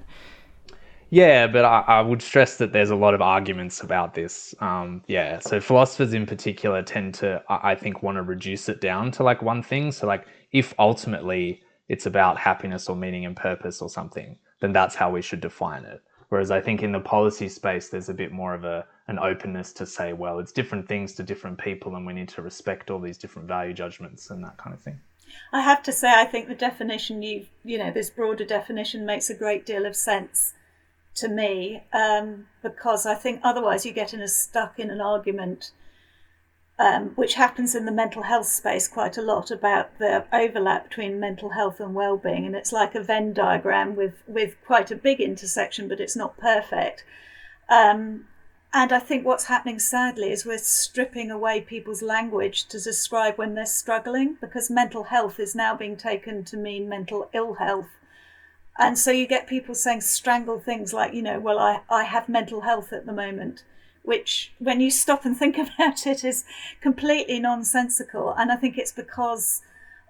Yeah, 1.10 1.48
but 1.48 1.64
I, 1.64 1.80
I 1.86 2.00
would 2.00 2.22
stress 2.22 2.56
that 2.58 2.72
there's 2.72 2.90
a 2.90 2.96
lot 2.96 3.14
of 3.14 3.20
arguments 3.20 3.80
about 3.80 4.14
this. 4.14 4.54
Um, 4.60 5.02
yeah, 5.08 5.40
so 5.40 5.60
philosophers 5.60 6.14
in 6.14 6.24
particular 6.24 6.82
tend 6.82 7.14
to, 7.14 7.42
I 7.48 7.74
think, 7.74 8.02
want 8.02 8.16
to 8.16 8.22
reduce 8.22 8.68
it 8.68 8.80
down 8.80 9.10
to 9.12 9.24
like 9.24 9.42
one 9.42 9.62
thing. 9.62 9.90
So 9.90 10.06
like, 10.06 10.26
if 10.52 10.72
ultimately 10.78 11.62
it's 11.88 12.06
about 12.06 12.38
happiness 12.38 12.88
or 12.88 12.94
meaning 12.94 13.26
and 13.26 13.36
purpose 13.36 13.82
or 13.82 13.90
something, 13.90 14.38
then 14.60 14.72
that's 14.72 14.94
how 14.94 15.10
we 15.10 15.20
should 15.20 15.40
define 15.40 15.84
it. 15.84 16.00
Whereas 16.28 16.52
I 16.52 16.60
think 16.60 16.84
in 16.84 16.92
the 16.92 17.00
policy 17.00 17.48
space, 17.48 17.88
there's 17.88 18.08
a 18.08 18.14
bit 18.14 18.30
more 18.30 18.54
of 18.54 18.64
a 18.64 18.86
an 19.08 19.18
openness 19.18 19.72
to 19.72 19.84
say, 19.84 20.12
well, 20.12 20.38
it's 20.38 20.52
different 20.52 20.86
things 20.86 21.14
to 21.14 21.24
different 21.24 21.58
people, 21.58 21.96
and 21.96 22.06
we 22.06 22.12
need 22.12 22.28
to 22.28 22.42
respect 22.42 22.88
all 22.88 23.00
these 23.00 23.18
different 23.18 23.48
value 23.48 23.72
judgments 23.74 24.30
and 24.30 24.44
that 24.44 24.56
kind 24.56 24.72
of 24.72 24.80
thing. 24.80 25.00
I 25.52 25.62
have 25.62 25.82
to 25.82 25.92
say, 25.92 26.12
I 26.14 26.24
think 26.24 26.46
the 26.46 26.54
definition 26.54 27.20
you 27.20 27.46
you 27.64 27.78
know 27.78 27.90
this 27.90 28.10
broader 28.10 28.44
definition 28.44 29.04
makes 29.04 29.28
a 29.28 29.34
great 29.34 29.66
deal 29.66 29.84
of 29.84 29.96
sense 29.96 30.54
to 31.16 31.28
me 31.28 31.84
um, 31.92 32.46
because 32.62 33.06
I 33.06 33.14
think 33.14 33.40
otherwise 33.42 33.84
you 33.84 33.92
get 33.92 34.14
in 34.14 34.20
a 34.20 34.28
stuck 34.28 34.78
in 34.78 34.90
an 34.90 35.00
argument 35.00 35.72
um, 36.78 37.10
which 37.10 37.34
happens 37.34 37.74
in 37.74 37.84
the 37.84 37.92
mental 37.92 38.22
health 38.22 38.46
space 38.46 38.88
quite 38.88 39.18
a 39.18 39.22
lot 39.22 39.50
about 39.50 39.98
the 39.98 40.24
overlap 40.32 40.88
between 40.88 41.20
mental 41.20 41.50
health 41.50 41.78
and 41.78 41.94
well-being. 41.94 42.46
And 42.46 42.56
it's 42.56 42.72
like 42.72 42.94
a 42.94 43.02
venn 43.02 43.34
diagram 43.34 43.96
with 43.96 44.14
with 44.26 44.56
quite 44.64 44.90
a 44.90 44.96
big 44.96 45.20
intersection 45.20 45.88
but 45.88 46.00
it's 46.00 46.16
not 46.16 46.38
perfect. 46.38 47.04
Um, 47.68 48.26
and 48.72 48.92
i 48.92 48.98
think 48.98 49.24
what's 49.24 49.44
happening 49.44 49.78
sadly 49.78 50.30
is 50.30 50.46
we're 50.46 50.58
stripping 50.58 51.30
away 51.30 51.60
people's 51.60 52.02
language 52.02 52.66
to 52.66 52.80
describe 52.80 53.36
when 53.36 53.54
they're 53.54 53.66
struggling 53.66 54.36
because 54.40 54.70
mental 54.70 55.04
health 55.04 55.40
is 55.40 55.54
now 55.54 55.74
being 55.74 55.96
taken 55.96 56.44
to 56.44 56.56
mean 56.56 56.88
mental 56.88 57.28
ill 57.32 57.54
health 57.54 57.88
and 58.78 58.98
so 58.98 59.10
you 59.10 59.26
get 59.26 59.46
people 59.46 59.74
saying 59.74 60.00
strangled 60.00 60.64
things 60.64 60.92
like 60.92 61.12
you 61.12 61.22
know 61.22 61.38
well 61.38 61.58
i, 61.58 61.80
I 61.90 62.04
have 62.04 62.28
mental 62.28 62.62
health 62.62 62.92
at 62.92 63.06
the 63.06 63.12
moment 63.12 63.64
which, 64.02 64.52
when 64.58 64.80
you 64.80 64.90
stop 64.90 65.24
and 65.24 65.36
think 65.36 65.56
about 65.58 66.06
it, 66.06 66.24
is 66.24 66.44
completely 66.80 67.38
nonsensical. 67.38 68.34
And 68.36 68.50
I 68.50 68.56
think 68.56 68.78
it's 68.78 68.92
because 68.92 69.62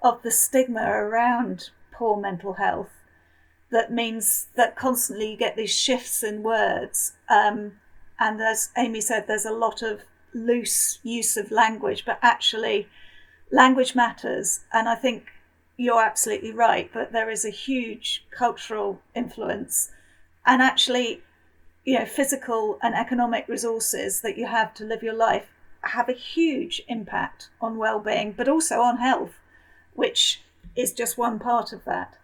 of 0.02 0.23
the 0.23 0.31
stigma 0.31 0.83
around 0.83 1.71
poor 1.93 2.19
mental 2.19 2.55
health 2.55 2.90
that 3.71 3.93
means 3.93 4.49
that 4.57 4.75
constantly 4.75 5.31
you 5.31 5.37
get 5.37 5.55
these 5.55 5.75
shifts 5.75 6.23
in 6.25 6.43
words. 6.43 7.12
Um, 7.29 7.73
and 8.19 8.40
as 8.40 8.71
Amy 8.76 9.00
said, 9.00 9.26
there's 9.26 9.45
a 9.45 9.52
lot 9.52 9.83
of 9.83 10.00
loose 10.35 10.99
use 11.02 11.37
of 11.37 11.50
language, 11.50 12.05
but 12.05 12.19
actually, 12.23 12.88
language 13.52 13.95
matters. 13.95 14.61
And 14.73 14.88
I 14.88 14.97
think 14.97 15.26
you're 15.81 16.03
absolutely 16.03 16.53
right, 16.53 16.91
but 16.93 17.11
there 17.11 17.31
is 17.31 17.47
a 17.47 17.51
huge 17.51 18.27
cultural 18.31 19.01
influence. 19.15 19.91
And 20.45 20.61
actually, 20.61 21.23
you 21.87 21.99
know, 21.99 22.05
physical 22.05 22.79
and 22.83 22.95
economic 22.95 23.49
resources 23.49 24.21
that 24.21 24.37
you 24.37 24.47
have 24.47 24.75
to 24.75 24.85
live 24.85 25.03
your 25.03 25.15
life 25.15 25.47
have 25.83 26.11
a 26.11 26.13
huge 26.13 26.83
impact 26.87 27.49
on 27.63 27.79
well-being, 27.79 28.35
but 28.37 28.47
also 28.47 28.83
on 28.83 28.99
health, 28.99 29.33
which 29.95 30.43
is 30.77 30.93
just 30.93 31.17
one 31.17 31.39
part 31.39 31.73
of 31.73 31.87
that. 31.87 32.19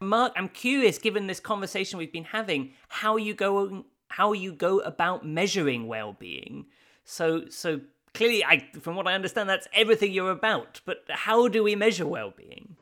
Mark, 0.00 0.34
I'm 0.36 0.50
curious, 0.50 0.98
given 0.98 1.26
this 1.26 1.40
conversation 1.40 1.98
we've 1.98 2.12
been 2.12 2.24
having, 2.24 2.74
how 2.88 3.16
you 3.16 3.32
go 3.32 3.86
how 4.08 4.34
you 4.34 4.52
go 4.52 4.80
about 4.80 5.26
measuring 5.26 5.88
well-being. 5.88 6.66
So, 7.06 7.48
so 7.48 7.80
clearly, 8.14 8.44
I, 8.44 8.66
from 8.80 8.96
what 8.96 9.06
I 9.06 9.14
understand, 9.14 9.48
that's 9.48 9.68
everything 9.74 10.12
you're 10.12 10.30
about. 10.30 10.80
But 10.86 11.04
how 11.10 11.48
do 11.48 11.62
we 11.62 11.76
measure 11.76 12.06
well-being? 12.06 12.76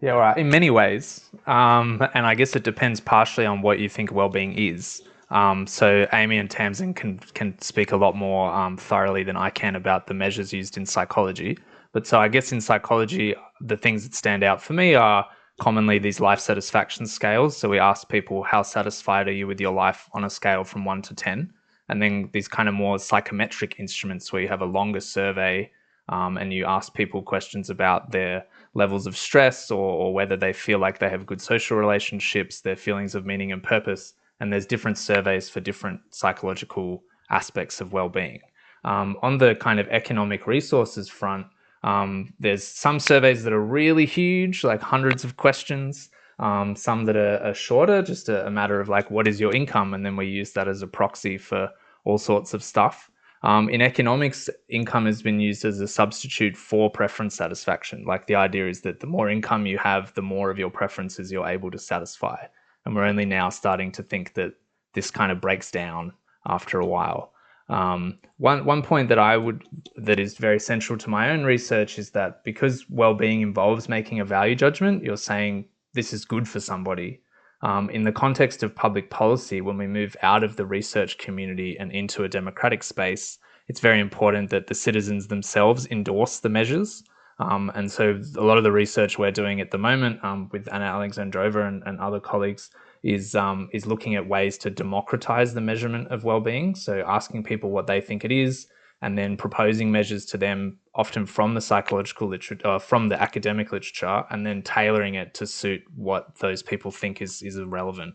Yeah, 0.00 0.12
right. 0.12 0.36
In 0.36 0.48
many 0.48 0.70
ways, 0.70 1.30
um, 1.46 2.02
and 2.14 2.26
I 2.26 2.34
guess 2.34 2.56
it 2.56 2.64
depends 2.64 3.00
partially 3.00 3.46
on 3.46 3.62
what 3.62 3.78
you 3.78 3.88
think 3.88 4.10
well-being 4.10 4.58
is. 4.58 5.02
Um, 5.30 5.66
so 5.66 6.06
Amy 6.12 6.38
and 6.38 6.50
Tamsin 6.50 6.92
can 6.92 7.18
can 7.34 7.58
speak 7.60 7.92
a 7.92 7.96
lot 7.96 8.14
more 8.16 8.52
um, 8.52 8.76
thoroughly 8.76 9.22
than 9.22 9.36
I 9.36 9.50
can 9.50 9.76
about 9.76 10.06
the 10.06 10.14
measures 10.14 10.52
used 10.52 10.76
in 10.76 10.84
psychology. 10.84 11.56
But 11.92 12.06
so 12.06 12.20
I 12.20 12.28
guess 12.28 12.52
in 12.52 12.60
psychology, 12.60 13.34
the 13.60 13.76
things 13.76 14.02
that 14.02 14.14
stand 14.14 14.42
out 14.42 14.60
for 14.60 14.72
me 14.72 14.94
are 14.94 15.24
commonly 15.60 15.98
these 15.98 16.20
life 16.20 16.40
satisfaction 16.40 17.06
scales. 17.06 17.56
So 17.56 17.68
we 17.68 17.78
ask 17.78 18.08
people, 18.08 18.42
how 18.42 18.62
satisfied 18.62 19.28
are 19.28 19.32
you 19.32 19.46
with 19.46 19.60
your 19.60 19.72
life 19.72 20.08
on 20.12 20.24
a 20.24 20.30
scale 20.30 20.64
from 20.64 20.84
one 20.84 21.00
to 21.02 21.14
ten? 21.14 21.52
And 21.92 22.02
then 22.02 22.28
these 22.32 22.48
kind 22.48 22.68
of 22.68 22.74
more 22.74 22.98
psychometric 22.98 23.78
instruments 23.78 24.32
where 24.32 24.42
you 24.42 24.48
have 24.48 24.62
a 24.62 24.66
longer 24.66 25.00
survey 25.00 25.70
um, 26.08 26.36
and 26.38 26.52
you 26.52 26.64
ask 26.64 26.94
people 26.94 27.22
questions 27.22 27.70
about 27.70 28.10
their 28.10 28.44
levels 28.74 29.06
of 29.06 29.16
stress 29.16 29.70
or, 29.70 29.78
or 29.78 30.14
whether 30.14 30.36
they 30.36 30.52
feel 30.52 30.78
like 30.78 30.98
they 30.98 31.08
have 31.08 31.26
good 31.26 31.40
social 31.40 31.76
relationships, 31.76 32.60
their 32.60 32.76
feelings 32.76 33.14
of 33.14 33.26
meaning 33.26 33.52
and 33.52 33.62
purpose. 33.62 34.14
And 34.40 34.52
there's 34.52 34.66
different 34.66 34.98
surveys 34.98 35.48
for 35.48 35.60
different 35.60 36.00
psychological 36.10 37.04
aspects 37.30 37.80
of 37.80 37.92
well-being. 37.92 38.40
Um, 38.84 39.16
on 39.22 39.38
the 39.38 39.54
kind 39.54 39.78
of 39.78 39.86
economic 39.88 40.46
resources 40.46 41.08
front, 41.08 41.46
um, 41.84 42.32
there's 42.40 42.66
some 42.66 42.98
surveys 42.98 43.44
that 43.44 43.52
are 43.52 43.60
really 43.60 44.06
huge, 44.06 44.64
like 44.64 44.80
hundreds 44.80 45.24
of 45.24 45.36
questions. 45.36 46.08
Um, 46.38 46.74
some 46.74 47.04
that 47.04 47.16
are, 47.16 47.38
are 47.38 47.54
shorter, 47.54 48.02
just 48.02 48.28
a, 48.28 48.46
a, 48.46 48.50
matter 48.50 48.80
of 48.80 48.88
like, 48.88 49.10
what 49.10 49.28
is 49.28 49.38
your 49.38 49.54
income? 49.54 49.94
And 49.94 50.04
then 50.04 50.16
we 50.16 50.26
use 50.26 50.52
that 50.52 50.66
as 50.66 50.82
a 50.82 50.86
proxy 50.86 51.38
for 51.38 51.70
all 52.04 52.18
sorts 52.18 52.54
of 52.54 52.62
stuff. 52.62 53.10
Um, 53.44 53.68
in 53.68 53.82
economics, 53.82 54.48
income 54.68 55.06
has 55.06 55.20
been 55.20 55.40
used 55.40 55.64
as 55.64 55.80
a 55.80 55.88
substitute 55.88 56.56
for 56.56 56.88
preference 56.88 57.34
satisfaction. 57.34 58.04
Like 58.06 58.26
the 58.26 58.36
idea 58.36 58.68
is 58.68 58.82
that 58.82 59.00
the 59.00 59.08
more 59.08 59.28
income 59.28 59.66
you 59.66 59.78
have, 59.78 60.14
the 60.14 60.22
more 60.22 60.50
of 60.50 60.58
your 60.58 60.70
preferences 60.70 61.32
you're 61.32 61.48
able 61.48 61.70
to 61.72 61.78
satisfy. 61.78 62.36
And 62.84 62.94
we're 62.94 63.04
only 63.04 63.24
now 63.24 63.48
starting 63.48 63.90
to 63.92 64.02
think 64.02 64.34
that 64.34 64.52
this 64.94 65.10
kind 65.10 65.32
of 65.32 65.40
breaks 65.40 65.70
down 65.70 66.12
after 66.46 66.78
a 66.78 66.86
while. 66.86 67.32
Um, 67.68 68.18
one 68.38 68.64
one 68.64 68.82
point 68.82 69.08
that 69.08 69.18
I 69.18 69.36
would 69.36 69.64
that 69.96 70.20
is 70.20 70.36
very 70.36 70.60
central 70.60 70.98
to 70.98 71.10
my 71.10 71.30
own 71.30 71.44
research 71.44 71.98
is 71.98 72.10
that 72.10 72.44
because 72.44 72.84
well-being 72.90 73.40
involves 73.40 73.88
making 73.88 74.20
a 74.20 74.24
value 74.24 74.54
judgment, 74.54 75.02
you're 75.02 75.16
saying 75.16 75.66
this 75.94 76.12
is 76.12 76.24
good 76.24 76.48
for 76.48 76.60
somebody 76.60 77.21
um, 77.62 77.90
in 77.90 78.02
the 78.02 78.12
context 78.12 78.62
of 78.62 78.74
public 78.74 79.08
policy, 79.10 79.60
when 79.60 79.78
we 79.78 79.86
move 79.86 80.16
out 80.22 80.42
of 80.42 80.56
the 80.56 80.66
research 80.66 81.18
community 81.18 81.76
and 81.78 81.92
into 81.92 82.24
a 82.24 82.28
democratic 82.28 82.82
space, 82.82 83.38
it's 83.68 83.80
very 83.80 84.00
important 84.00 84.50
that 84.50 84.66
the 84.66 84.74
citizens 84.74 85.28
themselves 85.28 85.86
endorse 85.90 86.40
the 86.40 86.48
measures. 86.48 87.04
Um, 87.38 87.70
and 87.74 87.90
so, 87.90 88.20
a 88.36 88.42
lot 88.42 88.58
of 88.58 88.64
the 88.64 88.72
research 88.72 89.18
we're 89.18 89.30
doing 89.30 89.60
at 89.60 89.70
the 89.70 89.78
moment 89.78 90.22
um, 90.22 90.48
with 90.52 90.72
Anna 90.72 90.86
Alexandrova 90.86 91.66
and, 91.66 91.82
and 91.86 91.98
other 91.98 92.20
colleagues 92.20 92.70
is 93.02 93.34
um, 93.34 93.68
is 93.72 93.86
looking 93.86 94.14
at 94.14 94.28
ways 94.28 94.58
to 94.58 94.70
democratize 94.70 95.54
the 95.54 95.60
measurement 95.60 96.08
of 96.08 96.24
well-being. 96.24 96.74
So, 96.74 97.02
asking 97.06 97.44
people 97.44 97.70
what 97.70 97.86
they 97.86 98.00
think 98.00 98.24
it 98.24 98.32
is, 98.32 98.66
and 99.02 99.18
then 99.18 99.36
proposing 99.36 99.90
measures 99.90 100.24
to 100.26 100.38
them, 100.38 100.78
often 100.94 101.26
from 101.26 101.54
the 101.54 101.60
psychological 101.60 102.28
literature, 102.28 102.66
uh, 102.66 102.78
from 102.78 103.08
the 103.08 103.20
academic 103.20 103.72
literature, 103.72 104.24
and 104.30 104.46
then 104.46 104.62
tailoring 104.62 105.16
it 105.16 105.34
to 105.34 105.46
suit 105.46 105.82
what 105.94 106.36
those 106.38 106.62
people 106.62 106.90
think 106.90 107.20
is 107.20 107.42
is 107.42 107.60
relevant. 107.60 108.14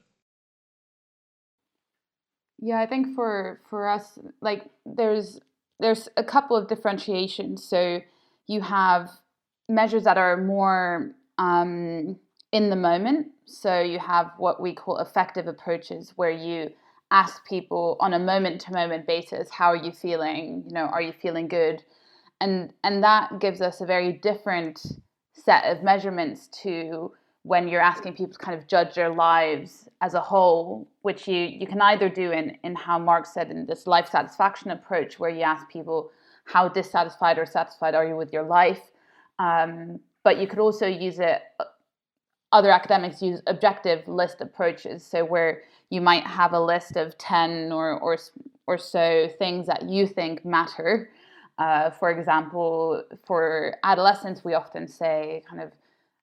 Yeah, 2.60 2.79
I 2.79 2.88
think 2.88 3.13
for 3.15 3.62
for 3.70 3.88
us, 3.88 4.17
like 4.41 4.65
there's 4.86 5.39
there's 5.79 6.10
a 6.17 6.24
couple 6.24 6.56
of 6.58 6.67
differentiations. 6.67 7.63
So 7.63 8.01
you 8.48 8.62
have 8.62 9.12
measures 9.70 10.06
that 10.06 10.17
are 10.17 10.38
more 10.38 11.12
um, 11.38 12.17
in 12.51 12.70
the 12.70 12.75
moment. 12.75 13.27
So 13.46 13.82
you 13.82 14.00
have 14.00 14.32
what 14.38 14.62
we 14.62 14.74
call 14.74 14.98
affective 14.98 15.48
approaches, 15.48 16.13
where 16.15 16.32
you 16.32 16.72
ask 17.12 17.46
people 17.46 17.98
on 18.00 18.14
a 18.14 18.20
moment 18.20 18.62
to 18.62 18.74
moment 18.74 19.08
basis 19.08 19.50
how 19.50 19.68
are 19.68 19.76
you 19.76 19.92
feeling? 19.92 20.64
You 20.68 20.74
know 20.74 20.86
are 20.86 21.02
you 21.02 21.14
feeling 21.14 21.48
good? 21.48 21.84
And 22.42 22.74
and 22.84 23.04
that 23.04 23.40
gives 23.40 23.62
us 23.62 23.82
a 23.82 23.86
very 23.86 24.14
different 24.14 24.86
set 25.34 25.64
of 25.66 25.84
measurements 25.84 26.48
to 26.64 27.12
when 27.44 27.68
you're 27.68 27.82
asking 27.82 28.14
people 28.14 28.34
to 28.34 28.40
kind 28.40 28.58
of 28.58 28.68
judge 28.68 28.96
their 28.96 29.10
lives 29.10 29.88
as 30.02 30.14
a 30.14 30.22
whole 30.22 30.88
which 31.04 31.28
you 31.28 31.38
you 31.38 31.66
can 31.66 31.82
either 31.82 32.10
do 32.10 32.32
in 32.32 32.58
in 32.64 32.76
how 32.76 33.00
mark 33.00 33.26
said 33.26 33.50
in 33.50 33.66
this 33.66 33.88
life 33.88 34.10
satisfaction 34.10 34.72
approach 34.72 35.20
where 35.20 35.30
you 35.30 35.42
ask 35.42 35.70
people 35.70 36.12
how 36.48 36.68
dissatisfied 36.68 37.38
or 37.38 37.46
satisfied 37.46 37.94
are 37.94 38.08
you 38.08 38.16
with 38.16 38.32
your 38.32 38.44
life? 38.44 38.82
Um, 39.38 40.00
but 40.24 40.40
you 40.40 40.48
could 40.48 40.60
also 40.60 40.88
use 40.88 41.20
it 41.20 41.42
other 42.51 42.72
academics 42.72 43.22
use 43.22 43.42
objective 43.48 44.08
list 44.08 44.42
approaches 44.42 45.06
so 45.06 45.24
where 45.25 45.63
you 45.89 46.01
might 46.01 46.25
have 46.25 46.54
a 46.54 46.60
list 46.60 46.98
of 46.98 47.18
10 47.18 47.72
or, 47.72 48.00
or, 48.00 48.18
or 48.68 48.77
so 48.77 49.30
things 49.38 49.68
that 49.68 49.84
you 49.84 50.06
think 50.06 50.46
matter. 50.46 51.10
Uh, 51.58 51.89
for 51.89 52.12
example, 52.12 53.04
for 53.25 53.77
adolescents, 53.84 54.44
we 54.44 54.54
often 54.54 54.88
say, 54.88 55.44
kind 55.50 55.62
of, 55.62 55.72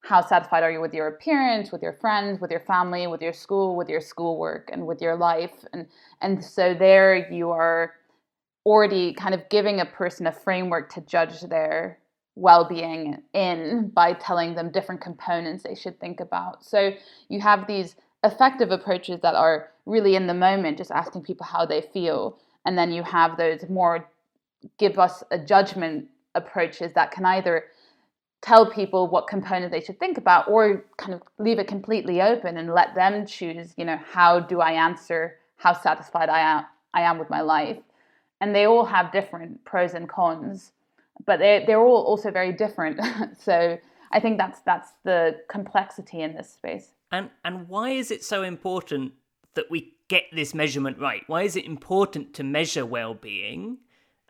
how 0.00 0.20
satisfied 0.20 0.62
are 0.62 0.70
you 0.70 0.82
with 0.82 0.92
your 0.92 1.06
appearance, 1.06 1.72
with 1.72 1.82
your 1.82 1.94
friends, 1.94 2.38
with 2.38 2.50
your 2.50 2.60
family, 2.60 3.06
with 3.06 3.22
your 3.22 3.32
school, 3.32 3.74
with 3.74 3.88
your 3.88 4.02
schoolwork, 4.02 4.68
and 4.70 4.86
with 4.86 5.00
your 5.00 5.16
life? 5.16 5.64
And, 5.72 5.86
and 6.20 6.44
so 6.44 6.74
there 6.74 7.32
you 7.32 7.50
are 7.50 7.94
already 8.66 9.14
kind 9.14 9.34
of 9.34 9.48
giving 9.48 9.80
a 9.80 9.86
person 9.86 10.26
a 10.26 10.32
framework 10.32 10.92
to 10.92 11.00
judge 11.00 11.40
their 11.40 11.98
well-being 12.36 13.22
in 13.32 13.90
by 13.94 14.12
telling 14.12 14.54
them 14.54 14.70
different 14.70 15.00
components 15.00 15.62
they 15.62 15.74
should 15.74 15.98
think 16.00 16.20
about. 16.20 16.64
So 16.64 16.92
you 17.28 17.40
have 17.40 17.66
these 17.66 17.96
affective 18.22 18.70
approaches 18.70 19.20
that 19.20 19.34
are 19.34 19.70
really 19.86 20.16
in 20.16 20.26
the 20.26 20.34
moment, 20.34 20.78
just 20.78 20.90
asking 20.90 21.22
people 21.22 21.46
how 21.46 21.66
they 21.66 21.80
feel. 21.80 22.38
And 22.66 22.76
then 22.76 22.90
you 22.90 23.02
have 23.02 23.36
those 23.36 23.68
more 23.68 24.08
give 24.78 24.98
us 24.98 25.22
a 25.30 25.38
judgment 25.38 26.08
approaches 26.34 26.92
that 26.94 27.10
can 27.10 27.24
either 27.26 27.64
tell 28.40 28.70
people 28.70 29.08
what 29.08 29.28
component 29.28 29.70
they 29.70 29.80
should 29.80 29.98
think 30.00 30.18
about 30.18 30.48
or 30.48 30.84
kind 30.96 31.14
of 31.14 31.22
leave 31.38 31.58
it 31.58 31.68
completely 31.68 32.20
open 32.20 32.56
and 32.56 32.74
let 32.74 32.94
them 32.94 33.26
choose, 33.26 33.74
you 33.76 33.84
know, 33.84 33.98
how 34.10 34.40
do 34.40 34.60
I 34.60 34.72
answer 34.72 35.36
how 35.56 35.72
satisfied 35.72 36.28
I 36.28 36.40
am 36.40 36.64
I 36.94 37.02
am 37.02 37.18
with 37.18 37.28
my 37.28 37.40
life. 37.40 37.78
And 38.40 38.54
they 38.54 38.66
all 38.66 38.84
have 38.84 39.12
different 39.12 39.64
pros 39.64 39.94
and 39.94 40.08
cons, 40.08 40.72
but 41.26 41.38
they're, 41.38 41.64
they're 41.66 41.80
all 41.80 42.02
also 42.02 42.30
very 42.30 42.52
different. 42.52 43.00
so 43.38 43.78
I 44.12 44.20
think 44.20 44.38
that's 44.38 44.60
that's 44.60 44.90
the 45.04 45.40
complexity 45.48 46.20
in 46.20 46.34
this 46.34 46.50
space. 46.50 46.92
And 47.10 47.30
and 47.44 47.68
why 47.68 47.90
is 47.90 48.10
it 48.10 48.24
so 48.24 48.42
important 48.42 49.12
that 49.54 49.70
we 49.70 49.94
get 50.08 50.24
this 50.32 50.54
measurement 50.54 50.98
right? 50.98 51.22
Why 51.26 51.42
is 51.42 51.56
it 51.56 51.64
important 51.64 52.34
to 52.34 52.44
measure 52.44 52.86
well-being? 52.86 53.78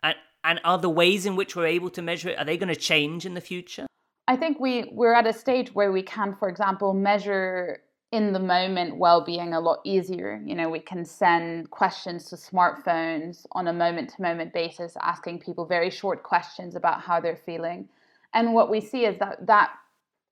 And 0.03 0.15
and 0.43 0.59
are 0.63 0.77
the 0.77 0.89
ways 0.89 1.25
in 1.25 1.35
which 1.35 1.55
we're 1.55 1.67
able 1.67 1.89
to 1.91 2.01
measure 2.01 2.29
it 2.29 2.39
are 2.39 2.45
they 2.45 2.57
going 2.57 2.73
to 2.73 2.79
change 2.79 3.25
in 3.25 3.33
the 3.33 3.41
future? 3.41 3.87
I 4.27 4.35
think 4.35 4.59
we 4.59 4.89
we're 4.91 5.13
at 5.13 5.27
a 5.27 5.33
stage 5.33 5.73
where 5.73 5.91
we 5.91 6.01
can, 6.01 6.35
for 6.35 6.49
example, 6.49 6.93
measure 6.93 7.81
in 8.15 8.31
the 8.31 8.39
moment 8.39 8.97
well-being 8.97 9.53
a 9.53 9.59
lot 9.59 9.79
easier. 9.83 10.41
You 10.45 10.55
know, 10.55 10.69
we 10.69 10.79
can 10.79 11.03
send 11.03 11.69
questions 11.69 12.29
to 12.29 12.37
smartphones 12.37 13.45
on 13.51 13.67
a 13.67 13.73
moment-to-moment 13.73 14.53
basis, 14.53 14.95
asking 15.01 15.39
people 15.39 15.65
very 15.65 15.89
short 15.89 16.23
questions 16.23 16.77
about 16.77 17.01
how 17.01 17.19
they're 17.19 17.35
feeling. 17.35 17.89
And 18.33 18.53
what 18.53 18.69
we 18.69 18.79
see 18.79 19.05
is 19.05 19.17
that 19.19 19.45
that 19.45 19.71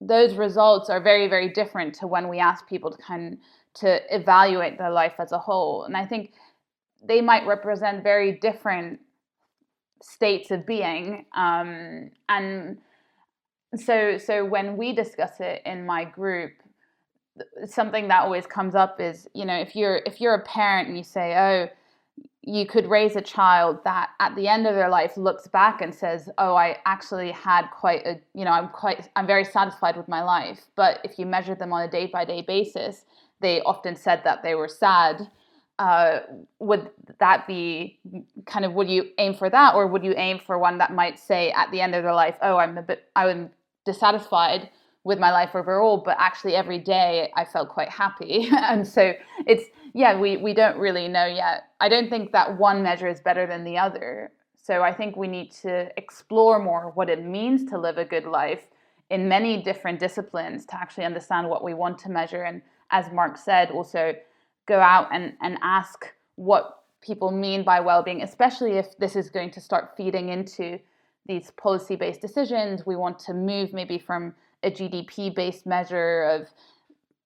those 0.07 0.35
results 0.35 0.89
are 0.89 1.01
very 1.01 1.27
very 1.27 1.49
different 1.49 1.93
to 1.95 2.07
when 2.07 2.27
we 2.27 2.39
ask 2.39 2.67
people 2.67 2.91
to 2.91 2.97
kind 3.01 3.37
to 3.73 3.99
evaluate 4.15 4.77
their 4.77 4.91
life 4.91 5.13
as 5.19 5.31
a 5.31 5.39
whole 5.39 5.83
and 5.83 5.95
i 5.95 6.05
think 6.05 6.33
they 7.01 7.21
might 7.21 7.45
represent 7.47 8.03
very 8.03 8.33
different 8.33 8.99
states 10.01 10.51
of 10.51 10.65
being 10.65 11.25
um, 11.35 12.11
and 12.27 12.77
so 13.75 14.17
so 14.17 14.43
when 14.43 14.77
we 14.77 14.93
discuss 14.93 15.39
it 15.39 15.61
in 15.65 15.85
my 15.85 16.03
group 16.03 16.51
something 17.65 18.07
that 18.07 18.23
always 18.23 18.45
comes 18.45 18.75
up 18.75 19.01
is 19.01 19.27
you 19.33 19.45
know 19.45 19.55
if 19.55 19.75
you're 19.75 20.01
if 20.05 20.21
you're 20.21 20.35
a 20.35 20.43
parent 20.43 20.87
and 20.87 20.97
you 20.97 21.03
say 21.03 21.35
oh 21.37 21.67
you 22.45 22.65
could 22.65 22.87
raise 22.89 23.15
a 23.15 23.21
child 23.21 23.79
that 23.85 24.09
at 24.19 24.35
the 24.35 24.47
end 24.47 24.67
of 24.67 24.75
their 24.75 24.89
life 24.89 25.15
looks 25.17 25.47
back 25.47 25.81
and 25.81 25.95
says 25.95 26.29
oh 26.37 26.55
i 26.55 26.77
actually 26.85 27.31
had 27.31 27.65
quite 27.71 28.05
a 28.05 28.19
you 28.35 28.45
know 28.45 28.51
i'm 28.51 28.69
quite 28.69 29.09
i'm 29.15 29.25
very 29.25 29.45
satisfied 29.45 29.97
with 29.97 30.07
my 30.07 30.21
life 30.21 30.65
but 30.75 30.99
if 31.03 31.17
you 31.17 31.25
measure 31.25 31.55
them 31.55 31.73
on 31.73 31.81
a 31.81 31.87
day 31.87 32.05
by 32.05 32.23
day 32.23 32.41
basis 32.41 33.05
they 33.43 33.61
often 33.61 33.95
said 33.95 34.21
that 34.23 34.41
they 34.41 34.55
were 34.55 34.67
sad. 34.67 35.29
Uh, 35.77 36.19
would 36.59 36.89
that 37.19 37.45
be 37.45 37.99
kind 38.45 38.63
of 38.63 38.73
would 38.73 38.89
you 38.89 39.09
aim 39.17 39.33
for 39.33 39.49
that? 39.49 39.75
Or 39.75 39.85
would 39.85 40.03
you 40.03 40.13
aim 40.15 40.39
for 40.39 40.57
one 40.57 40.77
that 40.79 40.93
might 40.93 41.19
say 41.19 41.51
at 41.51 41.69
the 41.71 41.81
end 41.81 41.93
of 41.93 42.03
their 42.03 42.13
life 42.13 42.37
oh 42.41 42.57
i'm 42.57 42.77
a 42.77 42.81
bit 42.81 43.09
i'm 43.15 43.49
dissatisfied 43.85 44.69
with 45.03 45.19
my 45.19 45.31
life 45.31 45.55
overall 45.55 45.97
but 45.97 46.15
actually 46.19 46.55
every 46.55 46.79
day 46.79 47.31
i 47.35 47.43
felt 47.43 47.69
quite 47.69 47.89
happy 47.89 48.47
and 48.51 48.87
so 48.87 49.13
it's 49.45 49.65
yeah, 49.93 50.19
we, 50.19 50.37
we 50.37 50.53
don't 50.53 50.77
really 50.77 51.07
know 51.07 51.25
yet. 51.25 51.65
I 51.79 51.87
don't 51.87 52.09
think 52.09 52.31
that 52.31 52.57
one 52.57 52.81
measure 52.81 53.07
is 53.07 53.21
better 53.21 53.45
than 53.45 53.63
the 53.63 53.77
other. 53.77 54.31
So 54.57 54.81
I 54.81 54.91
think 54.91 55.15
we 55.15 55.27
need 55.27 55.51
to 55.61 55.89
explore 55.97 56.57
more 56.57 56.91
what 56.95 57.09
it 57.09 57.23
means 57.23 57.69
to 57.69 57.77
live 57.77 57.97
a 57.97 58.05
good 58.05 58.25
life 58.25 58.63
in 59.11 59.27
many 59.27 59.61
different 59.61 59.99
disciplines 59.99 60.65
to 60.67 60.75
actually 60.75 61.05
understand 61.05 61.47
what 61.47 61.63
we 61.63 61.75
want 61.75 61.99
to 61.99 62.09
measure. 62.09 62.43
And 62.43 62.61
as 62.89 63.11
Mark 63.11 63.37
said, 63.37 63.69
also 63.69 64.15
go 64.65 64.79
out 64.79 65.09
and, 65.11 65.33
and 65.41 65.59
ask 65.61 66.07
what 66.35 66.83
people 67.01 67.29
mean 67.29 67.63
by 67.63 67.79
well-being, 67.79 68.23
especially 68.23 68.73
if 68.73 68.97
this 68.97 69.15
is 69.15 69.29
going 69.29 69.51
to 69.51 69.61
start 69.61 69.95
feeding 69.95 70.29
into 70.29 70.79
these 71.27 71.51
policy-based 71.51 72.21
decisions. 72.21 72.85
We 72.85 72.95
want 72.95 73.19
to 73.19 73.33
move 73.33 73.73
maybe 73.73 73.99
from 73.99 74.33
a 74.63 74.71
GDP-based 74.71 75.65
measure 75.65 76.23
of 76.23 76.47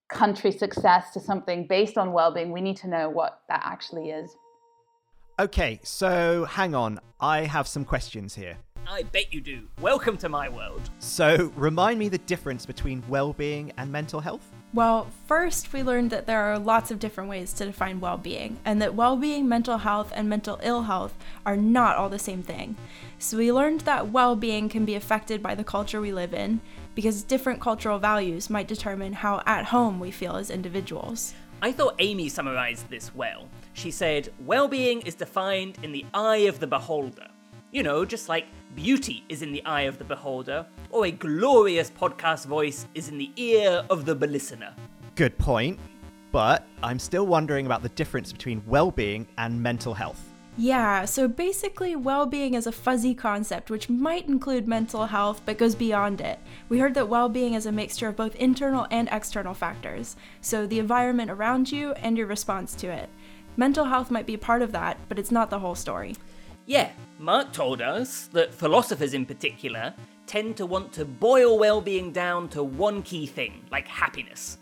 country 0.08 0.51
success 0.51 1.12
to 1.12 1.20
something 1.20 1.67
based 1.67 1.98
on 1.98 2.13
well-being 2.13 2.51
we 2.51 2.62
need 2.62 2.77
to 2.77 2.88
know 2.88 3.10
what 3.10 3.41
that 3.50 3.62
actually 3.63 4.10
is 4.10 4.36
Okay, 5.39 5.79
so 5.84 6.46
hang 6.46 6.74
on. 6.74 7.00
I 7.22 7.41
have 7.41 7.67
some 7.67 7.86
questions 7.86 8.34
here. 8.34 8.58
I 8.88 9.03
bet 9.03 9.32
you 9.32 9.39
do. 9.39 9.67
Welcome 9.79 10.17
to 10.17 10.29
my 10.29 10.50
world. 10.50 10.89
So, 10.98 11.53
remind 11.56 12.00
me 12.00 12.10
the 12.10 12.17
difference 12.17 12.65
between 12.65 13.03
well 13.08 13.34
being 13.34 13.72
and 13.77 13.91
mental 13.91 14.20
health? 14.20 14.51
Well, 14.74 15.06
first, 15.27 15.72
we 15.74 15.84
learned 15.84 16.10
that 16.10 16.25
there 16.25 16.41
are 16.41 16.58
lots 16.58 16.89
of 16.89 16.98
different 16.98 17.29
ways 17.29 17.53
to 17.53 17.65
define 17.65 18.00
well 18.00 18.17
being, 18.17 18.58
and 18.65 18.82
that 18.82 18.96
well 18.96 19.15
being, 19.15 19.48
mental 19.48 19.77
health, 19.77 20.12
and 20.15 20.27
mental 20.27 20.60
ill 20.63 20.82
health 20.82 21.13
are 21.46 21.56
not 21.56 21.98
all 21.98 22.10
the 22.10 22.17
same 22.17 22.41
thing. 22.41 22.75
So, 23.20 23.38
we 23.38 23.51
learned 23.51 23.82
that 23.82 24.10
well 24.10 24.36
being 24.36 24.70
can 24.70 24.86
be 24.86 24.96
affected 24.96 25.44
by 25.44 25.53
the 25.53 25.63
culture 25.63 26.01
we 26.01 26.12
live 26.12 26.34
in, 26.34 26.62
because 26.98 27.22
different 27.22 27.62
cultural 27.62 28.00
values 28.00 28.50
might 28.50 28.68
determine 28.68 29.13
how 29.13 29.44
at 29.46 29.66
home 29.66 30.00
we 30.00 30.10
feel 30.10 30.36
as 30.36 30.50
individuals. 30.50 31.36
I 31.62 31.72
thought 31.72 31.94
Amy 32.00 32.27
summarized 32.27 32.89
this 32.89 33.13
well. 33.13 33.48
She 33.74 33.92
said, 33.92 34.34
Well 34.48 34.68
being 34.68 35.01
is 35.01 35.13
defined 35.13 35.77
in 35.84 35.92
the 35.92 36.08
eye 36.16 36.48
of 36.50 36.60
the 36.60 36.66
beholder. 36.66 37.27
You 37.72 37.84
know, 37.84 38.04
just 38.04 38.30
like 38.30 38.48
beauty 38.75 39.24
is 39.30 39.44
in 39.44 39.51
the 39.51 39.63
eye 39.63 39.82
of 39.82 40.00
the 40.00 40.06
beholder, 40.06 40.66
or 40.89 41.06
a 41.06 41.12
glorious 41.12 41.92
podcast 41.92 42.48
voice 42.48 42.88
is 42.96 43.10
in 43.10 43.20
the 43.20 43.32
ear 43.36 43.84
of 43.92 44.06
the 44.06 44.16
listener. 44.16 44.74
Good 45.13 45.38
point. 45.38 45.77
But 46.32 46.66
I'm 46.82 46.98
still 46.98 47.27
wondering 47.27 47.68
about 47.68 47.84
the 47.84 47.89
difference 47.89 48.32
between 48.32 48.63
well 48.66 48.89
being 48.89 49.27
and 49.38 49.62
mental 49.62 49.94
health. 49.94 50.26
Yeah, 50.60 51.06
so 51.06 51.28
basically, 51.28 51.96
well 51.96 52.26
being 52.26 52.56
is 52.56 52.66
a 52.66 52.72
fuzzy 52.72 53.14
concept 53.14 53.70
which 53.70 53.90
might 53.90 54.28
include 54.28 54.68
mental 54.68 55.06
health 55.06 55.44
but 55.46 55.60
goes 55.60 55.76
beyond 55.76 56.20
it. 56.20 56.40
We 56.68 56.80
heard 56.80 56.96
that 56.96 57.08
well 57.08 57.30
being 57.30 57.54
is 57.54 57.68
a 57.68 57.72
mixture 57.72 58.08
of 58.08 58.16
both 58.16 58.36
internal 58.36 58.88
and 58.90 59.08
external 59.12 59.54
factors, 59.54 60.16
so 60.42 60.66
the 60.66 60.80
environment 60.80 61.30
around 61.30 61.72
you 61.72 61.92
and 61.92 62.18
your 62.18 62.26
response 62.26 62.74
to 62.78 62.88
it. 62.88 63.08
Mental 63.56 63.86
health 63.86 64.10
might 64.10 64.26
be 64.26 64.36
part 64.36 64.64
of 64.64 64.72
that, 64.72 64.98
but 65.08 65.20
it's 65.20 65.32
not 65.32 65.52
the 65.52 65.60
whole 65.60 65.76
story. 65.76 66.16
Yeah, 66.66 66.90
Mark 67.20 67.54
told 67.54 67.80
us 67.80 68.26
that 68.34 68.52
philosophers 68.52 69.14
in 69.14 69.28
particular 69.28 69.94
tend 70.26 70.58
to 70.58 70.66
want 70.66 70.92
to 70.94 71.06
boil 71.06 71.60
well 71.60 71.82
being 71.82 72.12
down 72.12 72.50
to 72.50 72.64
one 72.64 73.04
key 73.04 73.28
thing, 73.28 73.64
like 73.72 73.88
happiness. 73.88 74.58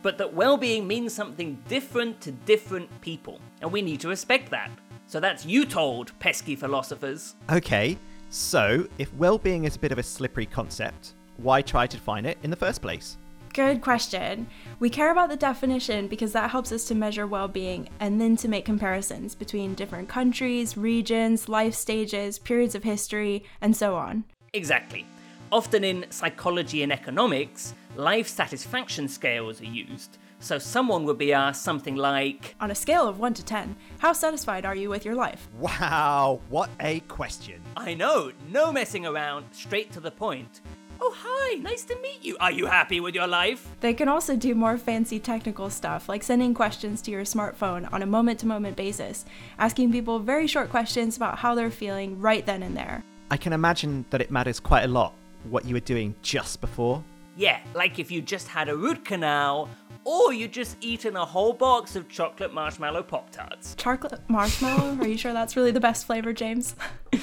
But 0.00 0.16
that 0.18 0.32
well 0.32 0.56
being 0.56 0.86
means 0.86 1.12
something 1.12 1.60
different 1.66 2.20
to 2.20 2.30
different 2.30 2.88
people, 3.00 3.40
and 3.60 3.72
we 3.72 3.82
need 3.82 3.98
to 4.00 4.08
respect 4.08 4.50
that. 4.52 4.70
So 5.10 5.18
that's 5.18 5.44
you 5.44 5.64
told, 5.64 6.16
pesky 6.20 6.54
philosophers. 6.54 7.34
Okay, 7.50 7.98
so 8.28 8.86
if 8.98 9.12
well 9.14 9.38
being 9.38 9.64
is 9.64 9.74
a 9.74 9.78
bit 9.80 9.90
of 9.90 9.98
a 9.98 10.04
slippery 10.04 10.46
concept, 10.46 11.14
why 11.38 11.62
try 11.62 11.88
to 11.88 11.96
define 11.96 12.24
it 12.24 12.38
in 12.44 12.50
the 12.50 12.56
first 12.56 12.80
place? 12.80 13.16
Good 13.52 13.80
question. 13.80 14.46
We 14.78 14.88
care 14.88 15.10
about 15.10 15.28
the 15.28 15.36
definition 15.36 16.06
because 16.06 16.30
that 16.34 16.50
helps 16.52 16.70
us 16.70 16.84
to 16.84 16.94
measure 16.94 17.26
well 17.26 17.48
being 17.48 17.88
and 17.98 18.20
then 18.20 18.36
to 18.36 18.46
make 18.46 18.64
comparisons 18.64 19.34
between 19.34 19.74
different 19.74 20.08
countries, 20.08 20.76
regions, 20.76 21.48
life 21.48 21.74
stages, 21.74 22.38
periods 22.38 22.76
of 22.76 22.84
history, 22.84 23.42
and 23.60 23.76
so 23.76 23.96
on. 23.96 24.22
Exactly. 24.52 25.04
Often 25.50 25.82
in 25.82 26.06
psychology 26.10 26.84
and 26.84 26.92
economics, 26.92 27.74
life 27.96 28.28
satisfaction 28.28 29.08
scales 29.08 29.60
are 29.60 29.64
used. 29.64 30.18
So 30.40 30.58
someone 30.58 31.04
would 31.04 31.18
be 31.18 31.32
asked 31.32 31.62
something 31.62 31.96
like 31.96 32.56
On 32.60 32.70
a 32.70 32.74
scale 32.74 33.06
of 33.06 33.18
1 33.18 33.34
to 33.34 33.44
10, 33.44 33.76
how 33.98 34.14
satisfied 34.14 34.64
are 34.64 34.74
you 34.74 34.88
with 34.88 35.04
your 35.04 35.14
life? 35.14 35.48
Wow, 35.58 36.40
what 36.48 36.70
a 36.80 37.00
question. 37.00 37.60
I 37.76 37.92
know, 37.94 38.32
no 38.50 38.72
messing 38.72 39.04
around, 39.04 39.44
straight 39.52 39.92
to 39.92 40.00
the 40.00 40.10
point. 40.10 40.62
Oh, 41.02 41.14
hi, 41.16 41.54
nice 41.56 41.84
to 41.84 41.96
meet 42.00 42.24
you. 42.24 42.36
Are 42.40 42.50
you 42.50 42.66
happy 42.66 43.00
with 43.00 43.14
your 43.14 43.26
life? 43.26 43.66
They 43.80 43.94
can 43.94 44.08
also 44.08 44.34
do 44.34 44.54
more 44.54 44.76
fancy 44.76 45.18
technical 45.18 45.70
stuff, 45.70 46.08
like 46.08 46.22
sending 46.22 46.54
questions 46.54 47.00
to 47.02 47.10
your 47.10 47.22
smartphone 47.22 47.90
on 47.92 48.02
a 48.02 48.06
moment 48.06 48.40
to 48.40 48.46
moment 48.46 48.76
basis, 48.76 49.24
asking 49.58 49.92
people 49.92 50.18
very 50.18 50.46
short 50.46 50.70
questions 50.70 51.16
about 51.16 51.38
how 51.38 51.54
they're 51.54 51.70
feeling 51.70 52.18
right 52.18 52.44
then 52.44 52.62
and 52.62 52.76
there. 52.76 53.02
I 53.30 53.36
can 53.36 53.52
imagine 53.52 54.04
that 54.10 54.20
it 54.20 54.30
matters 54.30 54.58
quite 54.58 54.84
a 54.84 54.88
lot 54.88 55.14
what 55.44 55.64
you 55.64 55.74
were 55.74 55.80
doing 55.80 56.14
just 56.22 56.60
before. 56.60 57.02
Yeah, 57.36 57.60
like 57.74 57.98
if 57.98 58.10
you 58.10 58.20
just 58.20 58.48
had 58.48 58.68
a 58.68 58.76
root 58.76 59.04
canal, 59.04 59.70
or 60.04 60.32
you 60.32 60.48
just 60.48 60.76
eaten 60.80 61.16
a 61.16 61.24
whole 61.24 61.52
box 61.52 61.96
of 61.96 62.08
chocolate 62.08 62.52
marshmallow 62.52 63.02
Pop 63.02 63.30
Tarts. 63.30 63.74
Chocolate 63.76 64.20
marshmallow? 64.28 64.98
Are 65.00 65.06
you 65.06 65.16
sure 65.16 65.32
that's 65.32 65.56
really 65.56 65.70
the 65.70 65.80
best 65.80 66.06
flavor, 66.06 66.32
James? 66.32 66.74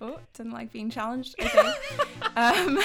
Oh, 0.00 0.18
didn't 0.34 0.52
like 0.52 0.72
being 0.72 0.90
challenged. 0.90 1.36
Okay. 1.40 1.72
um, 2.36 2.78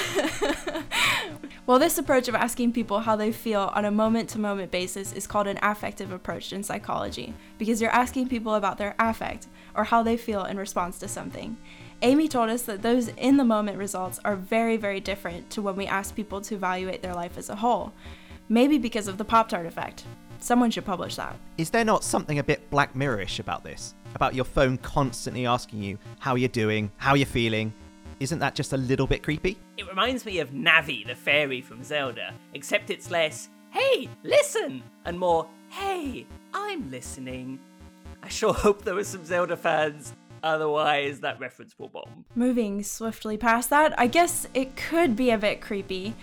well, 1.65 1.77
this 1.77 1.97
approach 1.97 2.30
of 2.30 2.36
asking 2.36 2.71
people 2.71 3.01
how 3.01 3.17
they 3.17 3.34
feel 3.34 3.69
on 3.73 3.84
a 3.84 3.91
moment 3.91 4.30
to 4.30 4.39
moment 4.39 4.71
basis 4.71 5.12
is 5.12 5.27
called 5.27 5.47
an 5.47 5.60
affective 5.62 6.12
approach 6.13 6.54
in 6.54 6.63
psychology 6.63 7.34
because 7.58 7.82
you're 7.82 7.91
asking 7.91 8.30
people 8.30 8.56
about 8.56 8.77
their 8.77 8.95
affect 8.97 9.47
or 9.75 9.84
how 9.84 10.01
they 10.01 10.15
feel 10.15 10.45
in 10.45 10.58
response 10.58 10.99
to 10.99 11.08
something. 11.08 11.58
Amy 12.01 12.27
told 12.27 12.49
us 12.49 12.63
that 12.63 12.82
those 12.82 13.10
in 13.10 13.38
the 13.38 13.43
moment 13.43 13.77
results 13.77 14.19
are 14.23 14.36
very, 14.36 14.77
very 14.77 14.99
different 14.99 15.49
to 15.51 15.62
when 15.62 15.75
we 15.75 15.86
ask 15.86 16.15
people 16.15 16.39
to 16.41 16.56
evaluate 16.56 17.01
their 17.01 17.13
life 17.13 17.38
as 17.38 17.49
a 17.49 17.56
whole. 17.56 17.93
Maybe 18.51 18.77
because 18.77 19.07
of 19.07 19.17
the 19.17 19.23
Pop 19.23 19.47
Tart 19.47 19.65
effect. 19.65 20.03
Someone 20.39 20.71
should 20.71 20.83
publish 20.83 21.15
that. 21.15 21.37
Is 21.57 21.69
there 21.69 21.85
not 21.85 22.03
something 22.03 22.37
a 22.37 22.43
bit 22.43 22.69
Black 22.69 22.93
Mirrorish 22.93 23.39
about 23.39 23.63
this? 23.63 23.95
About 24.13 24.35
your 24.35 24.43
phone 24.43 24.77
constantly 24.79 25.45
asking 25.45 25.81
you 25.81 25.97
how 26.19 26.35
you're 26.35 26.49
doing, 26.49 26.91
how 26.97 27.13
you're 27.13 27.25
feeling? 27.25 27.71
Isn't 28.19 28.39
that 28.39 28.53
just 28.53 28.73
a 28.73 28.77
little 28.77 29.07
bit 29.07 29.23
creepy? 29.23 29.57
It 29.77 29.87
reminds 29.87 30.25
me 30.25 30.39
of 30.39 30.49
Navi, 30.49 31.07
the 31.07 31.15
fairy 31.15 31.61
from 31.61 31.81
Zelda, 31.81 32.33
except 32.53 32.89
it's 32.89 33.09
less, 33.09 33.47
hey, 33.69 34.09
listen, 34.23 34.83
and 35.05 35.17
more, 35.17 35.47
hey, 35.69 36.25
I'm 36.53 36.91
listening. 36.91 37.57
I 38.21 38.27
sure 38.27 38.53
hope 38.53 38.83
there 38.83 38.95
were 38.95 39.05
some 39.05 39.23
Zelda 39.23 39.55
fans. 39.55 40.11
Otherwise, 40.43 41.21
that 41.21 41.39
reference 41.39 41.79
will 41.79 41.87
bomb. 41.87 42.25
Moving 42.35 42.83
swiftly 42.83 43.37
past 43.37 43.69
that, 43.69 43.97
I 43.97 44.07
guess 44.07 44.45
it 44.53 44.75
could 44.75 45.15
be 45.15 45.31
a 45.31 45.37
bit 45.37 45.61
creepy, 45.61 46.15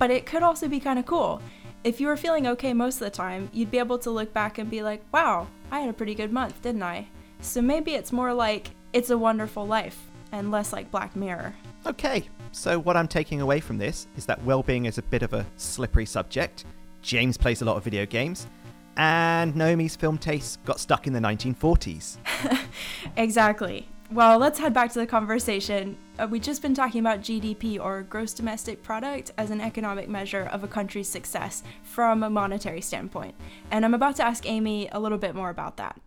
but 0.00 0.10
it 0.10 0.26
could 0.26 0.42
also 0.42 0.66
be 0.66 0.80
kind 0.80 0.98
of 0.98 1.06
cool. 1.06 1.40
If 1.86 2.00
you 2.00 2.08
were 2.08 2.16
feeling 2.16 2.48
okay 2.48 2.72
most 2.72 2.96
of 2.96 3.04
the 3.04 3.10
time, 3.10 3.48
you'd 3.52 3.70
be 3.70 3.78
able 3.78 3.96
to 4.00 4.10
look 4.10 4.34
back 4.34 4.58
and 4.58 4.68
be 4.68 4.82
like, 4.82 5.04
wow, 5.12 5.46
I 5.70 5.78
had 5.78 5.88
a 5.88 5.92
pretty 5.92 6.16
good 6.16 6.32
month, 6.32 6.60
didn't 6.60 6.82
I? 6.82 7.06
So 7.40 7.62
maybe 7.62 7.92
it's 7.92 8.10
more 8.10 8.34
like 8.34 8.70
It's 8.92 9.10
a 9.10 9.16
Wonderful 9.16 9.68
Life 9.68 9.96
and 10.32 10.50
less 10.50 10.72
like 10.72 10.90
Black 10.90 11.14
Mirror. 11.14 11.54
Okay, 11.86 12.28
so 12.50 12.80
what 12.80 12.96
I'm 12.96 13.06
taking 13.06 13.40
away 13.40 13.60
from 13.60 13.78
this 13.78 14.08
is 14.16 14.26
that 14.26 14.42
well 14.42 14.64
being 14.64 14.86
is 14.86 14.98
a 14.98 15.02
bit 15.02 15.22
of 15.22 15.32
a 15.32 15.46
slippery 15.58 16.06
subject. 16.06 16.64
James 17.02 17.36
plays 17.36 17.62
a 17.62 17.64
lot 17.64 17.76
of 17.76 17.84
video 17.84 18.04
games, 18.04 18.48
and 18.96 19.54
Naomi's 19.54 19.94
film 19.94 20.18
tastes 20.18 20.58
got 20.64 20.80
stuck 20.80 21.06
in 21.06 21.12
the 21.12 21.20
1940s. 21.20 22.16
exactly. 23.16 23.86
Well, 24.12 24.38
let's 24.38 24.60
head 24.60 24.72
back 24.72 24.92
to 24.92 25.00
the 25.00 25.06
conversation. 25.06 25.96
Uh, 26.16 26.28
we've 26.30 26.42
just 26.42 26.62
been 26.62 26.74
talking 26.74 27.00
about 27.00 27.22
GDP 27.22 27.80
or 27.80 28.02
gross 28.02 28.32
domestic 28.32 28.80
product 28.80 29.32
as 29.36 29.50
an 29.50 29.60
economic 29.60 30.08
measure 30.08 30.44
of 30.52 30.62
a 30.62 30.68
country's 30.68 31.08
success 31.08 31.64
from 31.82 32.22
a 32.22 32.30
monetary 32.30 32.80
standpoint. 32.80 33.34
And 33.72 33.84
I'm 33.84 33.94
about 33.94 34.14
to 34.16 34.24
ask 34.24 34.48
Amy 34.48 34.88
a 34.92 35.00
little 35.00 35.18
bit 35.18 35.34
more 35.34 35.50
about 35.50 35.78
that. 35.78 36.00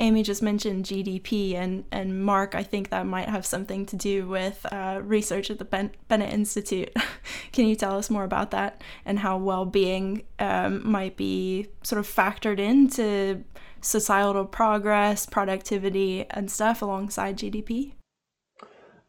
Amy 0.00 0.24
just 0.24 0.42
mentioned 0.42 0.84
GDP, 0.84 1.54
and, 1.54 1.84
and 1.90 2.22
Mark, 2.22 2.54
I 2.54 2.62
think 2.64 2.90
that 2.90 3.06
might 3.06 3.28
have 3.28 3.46
something 3.46 3.86
to 3.86 3.96
do 3.96 4.26
with 4.26 4.66
uh, 4.70 5.00
research 5.02 5.48
at 5.48 5.58
the 5.58 5.64
ben- 5.64 5.92
Bennett 6.08 6.34
Institute. 6.34 6.92
Can 7.52 7.66
you 7.66 7.76
tell 7.76 7.96
us 7.96 8.10
more 8.10 8.24
about 8.24 8.50
that 8.50 8.82
and 9.06 9.20
how 9.20 9.38
well 9.38 9.64
being 9.64 10.24
um, 10.38 10.86
might 10.86 11.16
be 11.16 11.68
sort 11.82 12.00
of 12.00 12.08
factored 12.08 12.58
into 12.58 13.44
societal 13.80 14.44
progress, 14.44 15.26
productivity, 15.26 16.26
and 16.30 16.50
stuff 16.50 16.82
alongside 16.82 17.38
GDP? 17.38 17.92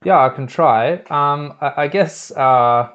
Yeah, 0.04 0.24
I 0.24 0.30
can 0.30 0.48
try. 0.48 0.96
Um, 1.10 1.58
I, 1.60 1.74
I, 1.84 1.88
guess 1.88 2.32
uh, 2.32 2.90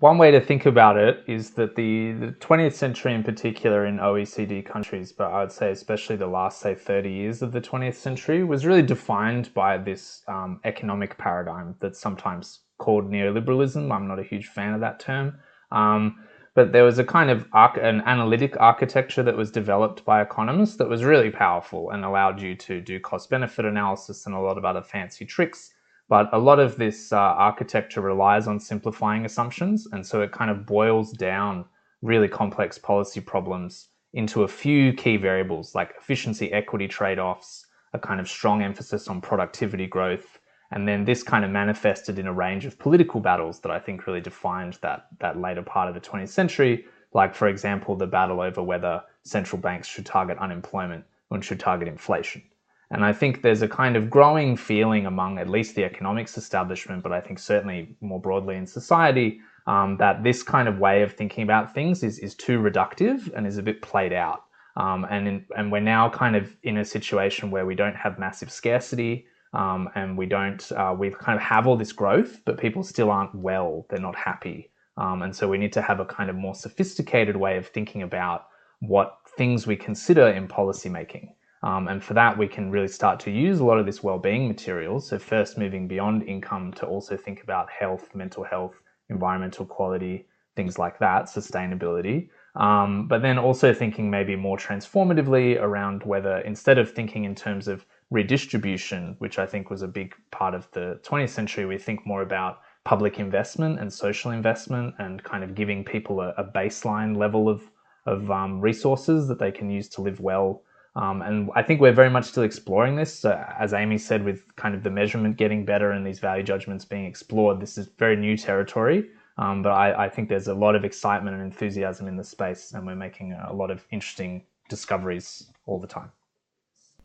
one 0.00 0.18
way 0.18 0.30
to 0.30 0.40
think 0.40 0.66
about 0.66 0.98
it 0.98 1.24
is 1.26 1.52
that 1.52 1.74
the, 1.74 2.12
the 2.12 2.32
20th 2.40 2.74
century, 2.74 3.14
in 3.14 3.22
particular 3.22 3.86
in 3.86 3.96
OECD 3.96 4.64
countries, 4.64 5.12
but 5.12 5.30
I 5.32 5.40
would 5.40 5.52
say 5.52 5.70
especially 5.70 6.16
the 6.16 6.26
last, 6.26 6.60
say, 6.60 6.74
30 6.74 7.10
years 7.10 7.40
of 7.40 7.52
the 7.52 7.60
20th 7.60 7.94
century, 7.94 8.44
was 8.44 8.66
really 8.66 8.82
defined 8.82 9.52
by 9.54 9.78
this 9.78 10.22
um, 10.28 10.60
economic 10.64 11.16
paradigm 11.16 11.74
that's 11.80 11.98
sometimes 11.98 12.60
called 12.78 13.10
neoliberalism. 13.10 13.90
I'm 13.90 14.06
not 14.06 14.18
a 14.18 14.22
huge 14.22 14.48
fan 14.48 14.74
of 14.74 14.80
that 14.80 15.00
term. 15.00 15.38
Um, 15.72 16.18
but 16.56 16.72
there 16.72 16.84
was 16.84 16.98
a 16.98 17.04
kind 17.04 17.28
of 17.28 17.46
an 17.52 18.00
analytic 18.06 18.56
architecture 18.58 19.22
that 19.22 19.36
was 19.36 19.50
developed 19.50 20.06
by 20.06 20.22
economists 20.22 20.76
that 20.76 20.88
was 20.88 21.04
really 21.04 21.30
powerful 21.30 21.90
and 21.90 22.02
allowed 22.02 22.40
you 22.40 22.54
to 22.56 22.80
do 22.80 22.98
cost 22.98 23.28
benefit 23.28 23.66
analysis 23.66 24.24
and 24.24 24.34
a 24.34 24.40
lot 24.40 24.56
of 24.56 24.64
other 24.64 24.80
fancy 24.82 25.26
tricks. 25.26 25.74
But 26.08 26.30
a 26.32 26.38
lot 26.38 26.58
of 26.58 26.76
this 26.76 27.12
uh, 27.12 27.18
architecture 27.18 28.00
relies 28.00 28.48
on 28.48 28.58
simplifying 28.58 29.26
assumptions, 29.26 29.86
and 29.92 30.06
so 30.06 30.22
it 30.22 30.32
kind 30.32 30.50
of 30.50 30.64
boils 30.64 31.12
down 31.12 31.66
really 32.00 32.28
complex 32.28 32.78
policy 32.78 33.20
problems 33.20 33.88
into 34.14 34.44
a 34.44 34.48
few 34.48 34.94
key 34.94 35.18
variables 35.18 35.74
like 35.74 35.94
efficiency 35.98 36.50
equity 36.52 36.88
trade 36.88 37.18
offs, 37.18 37.66
a 37.92 37.98
kind 37.98 38.18
of 38.18 38.30
strong 38.30 38.62
emphasis 38.62 39.08
on 39.08 39.20
productivity 39.20 39.86
growth, 39.86 40.38
and 40.72 40.86
then 40.86 41.04
this 41.04 41.22
kind 41.22 41.44
of 41.44 41.50
manifested 41.50 42.18
in 42.18 42.26
a 42.26 42.32
range 42.32 42.64
of 42.64 42.78
political 42.78 43.20
battles 43.20 43.60
that 43.60 43.70
I 43.70 43.78
think 43.78 44.06
really 44.06 44.20
defined 44.20 44.78
that, 44.82 45.06
that 45.20 45.40
later 45.40 45.62
part 45.62 45.88
of 45.88 45.94
the 45.94 46.00
20th 46.00 46.28
century, 46.28 46.84
like, 47.12 47.34
for 47.34 47.48
example, 47.48 47.94
the 47.94 48.06
battle 48.06 48.40
over 48.40 48.62
whether 48.62 49.02
central 49.22 49.60
banks 49.60 49.88
should 49.88 50.06
target 50.06 50.38
unemployment 50.38 51.04
or 51.30 51.40
should 51.40 51.60
target 51.60 51.88
inflation. 51.88 52.42
And 52.90 53.04
I 53.04 53.12
think 53.12 53.42
there's 53.42 53.62
a 53.62 53.68
kind 53.68 53.96
of 53.96 54.10
growing 54.10 54.56
feeling 54.56 55.06
among 55.06 55.38
at 55.38 55.48
least 55.48 55.74
the 55.74 55.84
economics 55.84 56.36
establishment, 56.36 57.02
but 57.02 57.12
I 57.12 57.20
think 57.20 57.38
certainly 57.38 57.96
more 58.00 58.20
broadly 58.20 58.56
in 58.56 58.66
society, 58.66 59.40
um, 59.66 59.96
that 59.96 60.22
this 60.22 60.42
kind 60.42 60.68
of 60.68 60.78
way 60.78 61.02
of 61.02 61.12
thinking 61.12 61.42
about 61.42 61.74
things 61.74 62.04
is, 62.04 62.20
is 62.20 62.34
too 62.34 62.60
reductive 62.60 63.32
and 63.34 63.46
is 63.46 63.58
a 63.58 63.62
bit 63.62 63.82
played 63.82 64.12
out. 64.12 64.44
Um, 64.76 65.06
and, 65.10 65.26
in, 65.26 65.46
and 65.56 65.72
we're 65.72 65.80
now 65.80 66.08
kind 66.10 66.36
of 66.36 66.54
in 66.62 66.76
a 66.76 66.84
situation 66.84 67.50
where 67.50 67.66
we 67.66 67.74
don't 67.74 67.96
have 67.96 68.18
massive 68.18 68.52
scarcity 68.52 69.26
um, 69.52 69.88
and 69.94 70.16
we 70.16 70.26
don't, 70.26 70.70
uh, 70.72 70.94
we 70.98 71.10
kind 71.10 71.36
of 71.36 71.42
have 71.42 71.66
all 71.66 71.76
this 71.76 71.92
growth, 71.92 72.40
but 72.44 72.58
people 72.58 72.82
still 72.82 73.10
aren't 73.10 73.34
well, 73.34 73.86
they're 73.88 74.00
not 74.00 74.16
happy. 74.16 74.70
Um, 74.96 75.22
and 75.22 75.34
so 75.34 75.48
we 75.48 75.58
need 75.58 75.72
to 75.74 75.82
have 75.82 76.00
a 76.00 76.04
kind 76.04 76.30
of 76.30 76.36
more 76.36 76.54
sophisticated 76.54 77.36
way 77.36 77.56
of 77.56 77.66
thinking 77.68 78.02
about 78.02 78.46
what 78.80 79.18
things 79.36 79.66
we 79.66 79.76
consider 79.76 80.28
in 80.28 80.48
policy 80.48 80.88
making. 80.88 81.34
Um, 81.62 81.88
and 81.88 82.02
for 82.02 82.14
that, 82.14 82.36
we 82.36 82.46
can 82.46 82.70
really 82.70 82.88
start 82.88 83.18
to 83.20 83.30
use 83.30 83.60
a 83.60 83.64
lot 83.64 83.78
of 83.78 83.86
this 83.86 84.02
well-being 84.02 84.46
material. 84.46 85.00
So 85.00 85.18
first 85.18 85.58
moving 85.58 85.88
beyond 85.88 86.22
income 86.22 86.72
to 86.74 86.86
also 86.86 87.16
think 87.16 87.42
about 87.42 87.68
health, 87.70 88.14
mental 88.14 88.44
health, 88.44 88.74
environmental 89.08 89.64
quality, 89.64 90.26
things 90.54 90.78
like 90.78 90.98
that, 90.98 91.24
sustainability. 91.24 92.28
Um, 92.54 93.06
but 93.08 93.20
then 93.20 93.38
also 93.38 93.74
thinking 93.74 94.10
maybe 94.10 94.36
more 94.36 94.56
transformatively 94.56 95.60
around 95.60 96.02
whether 96.04 96.38
instead 96.38 96.78
of 96.78 96.90
thinking 96.90 97.24
in 97.24 97.34
terms 97.34 97.68
of 97.68 97.84
redistribution, 98.10 99.16
which 99.18 99.38
I 99.38 99.46
think 99.46 99.70
was 99.70 99.82
a 99.82 99.88
big 99.88 100.14
part 100.30 100.54
of 100.54 100.70
the 100.72 101.00
20th 101.02 101.30
century, 101.30 101.66
we 101.66 101.78
think 101.78 102.06
more 102.06 102.22
about 102.22 102.60
public 102.84 103.18
investment 103.18 103.80
and 103.80 103.92
social 103.92 104.30
investment 104.30 104.94
and 104.98 105.22
kind 105.24 105.42
of 105.42 105.54
giving 105.54 105.84
people 105.84 106.20
a, 106.20 106.28
a 106.36 106.44
baseline 106.44 107.16
level 107.16 107.48
of, 107.48 107.70
of 108.06 108.30
um, 108.30 108.60
resources 108.60 109.26
that 109.28 109.38
they 109.38 109.50
can 109.50 109.68
use 109.68 109.88
to 109.88 110.02
live 110.02 110.20
well 110.20 110.62
um, 110.96 111.20
and 111.20 111.50
I 111.54 111.62
think 111.62 111.82
we're 111.82 111.92
very 111.92 112.08
much 112.08 112.24
still 112.24 112.42
exploring 112.42 112.96
this. 112.96 113.12
So 113.12 113.44
as 113.58 113.74
Amy 113.74 113.98
said, 113.98 114.24
with 114.24 114.56
kind 114.56 114.74
of 114.74 114.82
the 114.82 114.90
measurement 114.90 115.36
getting 115.36 115.64
better 115.64 115.92
and 115.92 116.06
these 116.06 116.18
value 116.18 116.42
judgments 116.42 116.86
being 116.86 117.04
explored, 117.04 117.60
this 117.60 117.76
is 117.76 117.88
very 117.98 118.16
new 118.16 118.36
territory. 118.36 119.10
Um, 119.36 119.62
but 119.62 119.72
I, 119.72 120.06
I, 120.06 120.08
think 120.08 120.30
there's 120.30 120.48
a 120.48 120.54
lot 120.54 120.74
of 120.74 120.86
excitement 120.86 121.36
and 121.36 121.44
enthusiasm 121.44 122.08
in 122.08 122.16
the 122.16 122.24
space, 122.24 122.72
and 122.72 122.86
we're 122.86 122.96
making 122.96 123.34
a 123.34 123.52
lot 123.52 123.70
of 123.70 123.86
interesting 123.90 124.42
discoveries 124.70 125.50
all 125.66 125.78
the 125.78 125.86
time. 125.86 126.10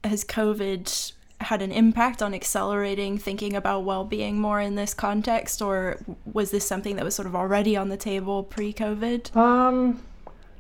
Has 0.03 0.23
COVID 0.25 1.13
had 1.39 1.61
an 1.61 1.71
impact 1.71 2.21
on 2.21 2.33
accelerating 2.33 3.17
thinking 3.17 3.55
about 3.55 3.83
well-being 3.83 4.39
more 4.39 4.61
in 4.61 4.75
this 4.75 4.93
context, 4.93 5.61
or 5.61 5.97
was 6.31 6.51
this 6.51 6.65
something 6.65 6.95
that 6.95 7.05
was 7.05 7.15
sort 7.15 7.27
of 7.27 7.35
already 7.35 7.75
on 7.75 7.89
the 7.89 7.97
table 7.97 8.43
pre-COVID? 8.43 9.35
Um, 9.35 10.01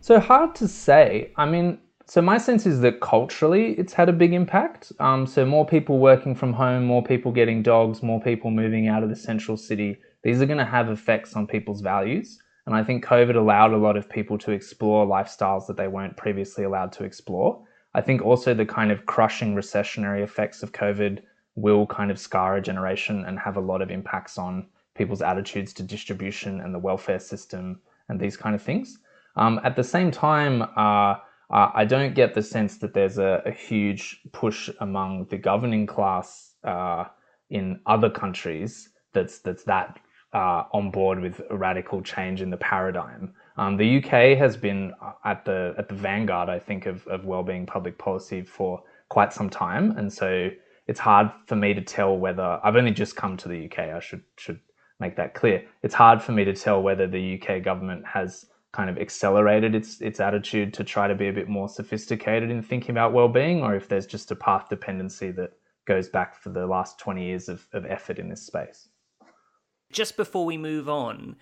so 0.01 0.19
hard 0.19 0.55
to 0.55 0.67
say. 0.67 1.31
I 1.37 1.45
mean, 1.45 1.79
so 2.05 2.21
my 2.21 2.37
sense 2.37 2.65
is 2.65 2.81
that 2.81 2.99
culturally 2.99 3.73
it's 3.73 3.93
had 3.93 4.09
a 4.09 4.13
big 4.13 4.33
impact. 4.33 4.91
Um, 4.99 5.25
so 5.25 5.45
more 5.45 5.65
people 5.65 5.99
working 5.99 6.35
from 6.35 6.51
home, 6.51 6.83
more 6.83 7.03
people 7.03 7.31
getting 7.31 7.63
dogs, 7.63 8.03
more 8.03 8.19
people 8.19 8.51
moving 8.51 8.87
out 8.87 9.03
of 9.03 9.09
the 9.09 9.15
central 9.15 9.55
city. 9.55 9.97
These 10.23 10.41
are 10.41 10.45
going 10.45 10.57
to 10.57 10.65
have 10.65 10.89
effects 10.89 11.35
on 11.35 11.47
people's 11.47 11.81
values. 11.81 12.39
And 12.65 12.75
I 12.75 12.83
think 12.83 13.05
COVID 13.05 13.35
allowed 13.35 13.73
a 13.73 13.77
lot 13.77 13.97
of 13.97 14.09
people 14.09 14.37
to 14.39 14.51
explore 14.51 15.05
lifestyles 15.05 15.67
that 15.67 15.77
they 15.77 15.87
weren't 15.87 16.17
previously 16.17 16.63
allowed 16.63 16.91
to 16.93 17.03
explore. 17.03 17.63
I 17.93 18.01
think 18.01 18.21
also 18.21 18.53
the 18.53 18.65
kind 18.65 18.91
of 18.91 19.05
crushing 19.05 19.55
recessionary 19.55 20.23
effects 20.23 20.63
of 20.63 20.71
COVID 20.71 21.19
will 21.55 21.85
kind 21.87 22.11
of 22.11 22.19
scar 22.19 22.57
a 22.57 22.61
generation 22.61 23.25
and 23.25 23.37
have 23.39 23.57
a 23.57 23.61
lot 23.61 23.81
of 23.81 23.91
impacts 23.91 24.37
on 24.37 24.67
people's 24.95 25.21
attitudes 25.21 25.73
to 25.73 25.83
distribution 25.83 26.61
and 26.61 26.73
the 26.73 26.79
welfare 26.79 27.19
system 27.19 27.81
and 28.09 28.19
these 28.19 28.37
kind 28.37 28.55
of 28.55 28.61
things. 28.61 28.99
Um, 29.35 29.59
at 29.63 29.75
the 29.75 29.83
same 29.83 30.11
time, 30.11 30.63
uh, 30.75 31.15
I 31.53 31.83
don't 31.83 32.15
get 32.15 32.33
the 32.33 32.41
sense 32.41 32.77
that 32.77 32.93
there's 32.93 33.17
a, 33.17 33.41
a 33.45 33.51
huge 33.51 34.21
push 34.31 34.69
among 34.79 35.25
the 35.25 35.37
governing 35.37 35.85
class 35.85 36.53
uh, 36.63 37.05
in 37.49 37.81
other 37.85 38.09
countries 38.09 38.89
that's 39.13 39.39
that's 39.39 39.63
that 39.65 39.99
uh, 40.33 40.63
on 40.71 40.91
board 40.91 41.19
with 41.19 41.41
a 41.49 41.57
radical 41.57 42.01
change 42.01 42.41
in 42.41 42.49
the 42.49 42.57
paradigm. 42.57 43.33
Um, 43.61 43.77
the 43.77 43.97
UK 43.97 44.35
has 44.39 44.57
been 44.57 44.91
uh, 45.03 45.11
at 45.23 45.45
the 45.45 45.75
at 45.77 45.87
the 45.87 45.93
vanguard, 45.93 46.49
I 46.49 46.57
think, 46.57 46.87
of, 46.87 47.05
of 47.05 47.25
well-being 47.25 47.67
public 47.67 47.95
policy 47.99 48.41
for 48.41 48.81
quite 49.09 49.31
some 49.31 49.51
time, 49.51 49.95
and 49.99 50.11
so 50.11 50.49
it's 50.87 50.99
hard 50.99 51.31
for 51.45 51.55
me 51.55 51.75
to 51.75 51.81
tell 51.81 52.17
whether 52.17 52.59
I've 52.63 52.75
only 52.75 52.89
just 52.89 53.15
come 53.15 53.37
to 53.37 53.47
the 53.47 53.65
UK. 53.65 53.79
I 53.79 53.99
should 53.99 54.23
should 54.35 54.59
make 54.99 55.15
that 55.17 55.35
clear. 55.35 55.63
It's 55.83 55.93
hard 55.93 56.23
for 56.23 56.31
me 56.31 56.43
to 56.43 56.53
tell 56.53 56.81
whether 56.81 57.05
the 57.05 57.39
UK 57.39 57.61
government 57.61 58.03
has 58.03 58.47
kind 58.71 58.89
of 58.89 58.97
accelerated 58.97 59.75
its 59.75 60.01
its 60.01 60.19
attitude 60.19 60.73
to 60.73 60.83
try 60.83 61.07
to 61.07 61.13
be 61.13 61.27
a 61.27 61.33
bit 61.33 61.47
more 61.47 61.69
sophisticated 61.69 62.49
in 62.49 62.63
thinking 62.63 62.91
about 62.91 63.13
well-being 63.13 63.61
or 63.61 63.75
if 63.75 63.87
there's 63.87 64.07
just 64.07 64.31
a 64.31 64.35
path 64.35 64.69
dependency 64.69 65.29
that 65.29 65.51
goes 65.85 66.09
back 66.09 66.35
for 66.35 66.49
the 66.49 66.65
last 66.65 66.97
20 66.97 67.23
years 67.23 67.49
of, 67.49 67.67
of 67.73 67.85
effort 67.85 68.17
in 68.17 68.29
this 68.29 68.43
space 68.43 68.87
just 69.91 70.15
before 70.15 70.45
we 70.45 70.57
move 70.57 70.87
on 70.87 71.35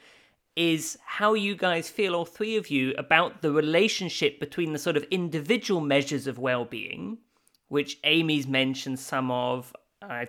is 0.55 0.97
how 1.05 1.33
you 1.33 1.55
guys 1.55 1.89
feel 1.89 2.15
all 2.15 2.25
three 2.25 2.57
of 2.57 2.69
you 2.69 2.93
about 2.97 3.41
the 3.41 3.51
relationship 3.51 4.39
between 4.39 4.73
the 4.73 4.79
sort 4.79 4.97
of 4.97 5.03
individual 5.11 5.81
measures 5.81 6.27
of 6.27 6.37
well-being 6.39 7.17
which 7.67 7.97
amy's 8.03 8.47
mentioned 8.47 8.99
some 8.99 9.31
of 9.31 9.73
i 10.01 10.27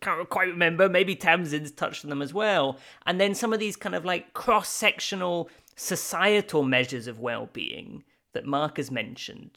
can't 0.00 0.28
quite 0.28 0.48
remember 0.48 0.88
maybe 0.88 1.14
tamsin's 1.14 1.70
touched 1.70 2.04
on 2.04 2.10
them 2.10 2.20
as 2.20 2.34
well 2.34 2.78
and 3.06 3.20
then 3.20 3.34
some 3.34 3.52
of 3.52 3.60
these 3.60 3.76
kind 3.76 3.94
of 3.94 4.04
like 4.04 4.34
cross-sectional 4.34 5.48
societal 5.76 6.62
measures 6.62 7.06
of 7.06 7.20
well-being 7.20 8.02
that 8.34 8.44
Mark 8.44 8.76
has 8.76 8.90
mentioned. 8.90 9.50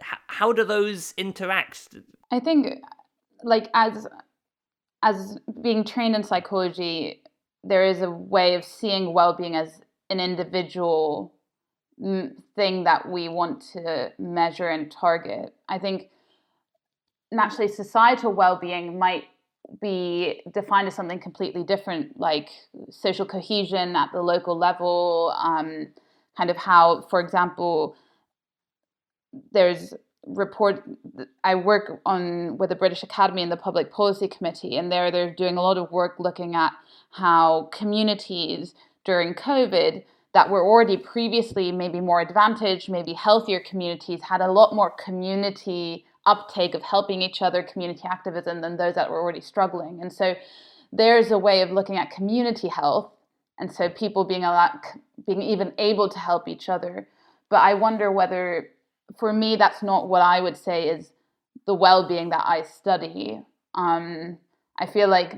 How 0.00 0.52
do 0.52 0.64
those 0.64 1.12
interact? 1.16 1.88
I 2.30 2.40
think, 2.40 2.80
like 3.42 3.68
as 3.74 4.06
as 5.02 5.38
being 5.60 5.82
trained 5.84 6.14
in 6.14 6.22
psychology, 6.22 7.21
there 7.64 7.84
is 7.84 8.02
a 8.02 8.10
way 8.10 8.54
of 8.54 8.64
seeing 8.64 9.12
well-being 9.12 9.56
as 9.56 9.80
an 10.10 10.20
individual 10.20 11.32
thing 12.56 12.84
that 12.84 13.08
we 13.08 13.28
want 13.28 13.62
to 13.72 14.12
measure 14.18 14.68
and 14.68 14.90
target. 14.90 15.54
I 15.68 15.78
think 15.78 16.10
naturally 17.30 17.68
societal 17.68 18.32
well-being 18.32 18.98
might 18.98 19.24
be 19.80 20.42
defined 20.52 20.88
as 20.88 20.94
something 20.94 21.20
completely 21.20 21.62
different, 21.62 22.18
like 22.18 22.50
social 22.90 23.24
cohesion 23.24 23.94
at 23.96 24.10
the 24.12 24.20
local 24.20 24.58
level, 24.58 25.32
um, 25.38 25.88
kind 26.36 26.50
of 26.50 26.56
how, 26.56 27.02
for 27.08 27.20
example, 27.20 27.96
there's 29.52 29.94
report 30.26 30.82
I 31.42 31.54
work 31.54 32.00
on 32.06 32.56
with 32.58 32.70
the 32.70 32.76
British 32.76 33.02
Academy 33.02 33.42
and 33.42 33.50
the 33.50 33.56
Public 33.56 33.90
Policy 33.90 34.28
Committee, 34.28 34.76
and 34.76 34.90
there 34.90 35.10
they're 35.10 35.34
doing 35.34 35.56
a 35.56 35.62
lot 35.62 35.78
of 35.78 35.90
work 35.90 36.16
looking 36.18 36.54
at 36.54 36.72
how 37.10 37.68
communities 37.72 38.74
during 39.04 39.34
COVID 39.34 40.04
that 40.34 40.48
were 40.48 40.64
already 40.64 40.96
previously 40.96 41.72
maybe 41.72 42.00
more 42.00 42.20
advantaged, 42.20 42.88
maybe 42.88 43.12
healthier 43.12 43.60
communities, 43.60 44.22
had 44.22 44.40
a 44.40 44.50
lot 44.50 44.74
more 44.74 44.90
community 44.90 46.04
uptake 46.24 46.74
of 46.74 46.82
helping 46.82 47.20
each 47.20 47.42
other, 47.42 47.62
community 47.62 48.02
activism, 48.04 48.60
than 48.60 48.76
those 48.76 48.94
that 48.94 49.10
were 49.10 49.20
already 49.20 49.40
struggling. 49.40 50.00
And 50.00 50.12
so 50.12 50.34
there's 50.92 51.30
a 51.30 51.38
way 51.38 51.62
of 51.62 51.70
looking 51.70 51.96
at 51.96 52.10
community 52.10 52.68
health, 52.68 53.10
and 53.58 53.70
so 53.70 53.88
people 53.88 54.24
being 54.24 54.44
allowed, 54.44 54.78
being 55.26 55.42
even 55.42 55.72
able 55.78 56.08
to 56.08 56.18
help 56.18 56.48
each 56.48 56.68
other. 56.68 57.08
But 57.48 57.60
I 57.60 57.74
wonder 57.74 58.10
whether, 58.10 58.70
for 59.18 59.32
me, 59.32 59.56
that's 59.56 59.82
not 59.82 60.08
what 60.08 60.22
I 60.22 60.40
would 60.40 60.56
say 60.56 60.88
is 60.88 61.12
the 61.66 61.74
well-being 61.74 62.30
that 62.30 62.44
I 62.46 62.62
study. 62.62 63.40
Um, 63.74 64.38
I 64.78 64.86
feel 64.86 65.08
like 65.08 65.34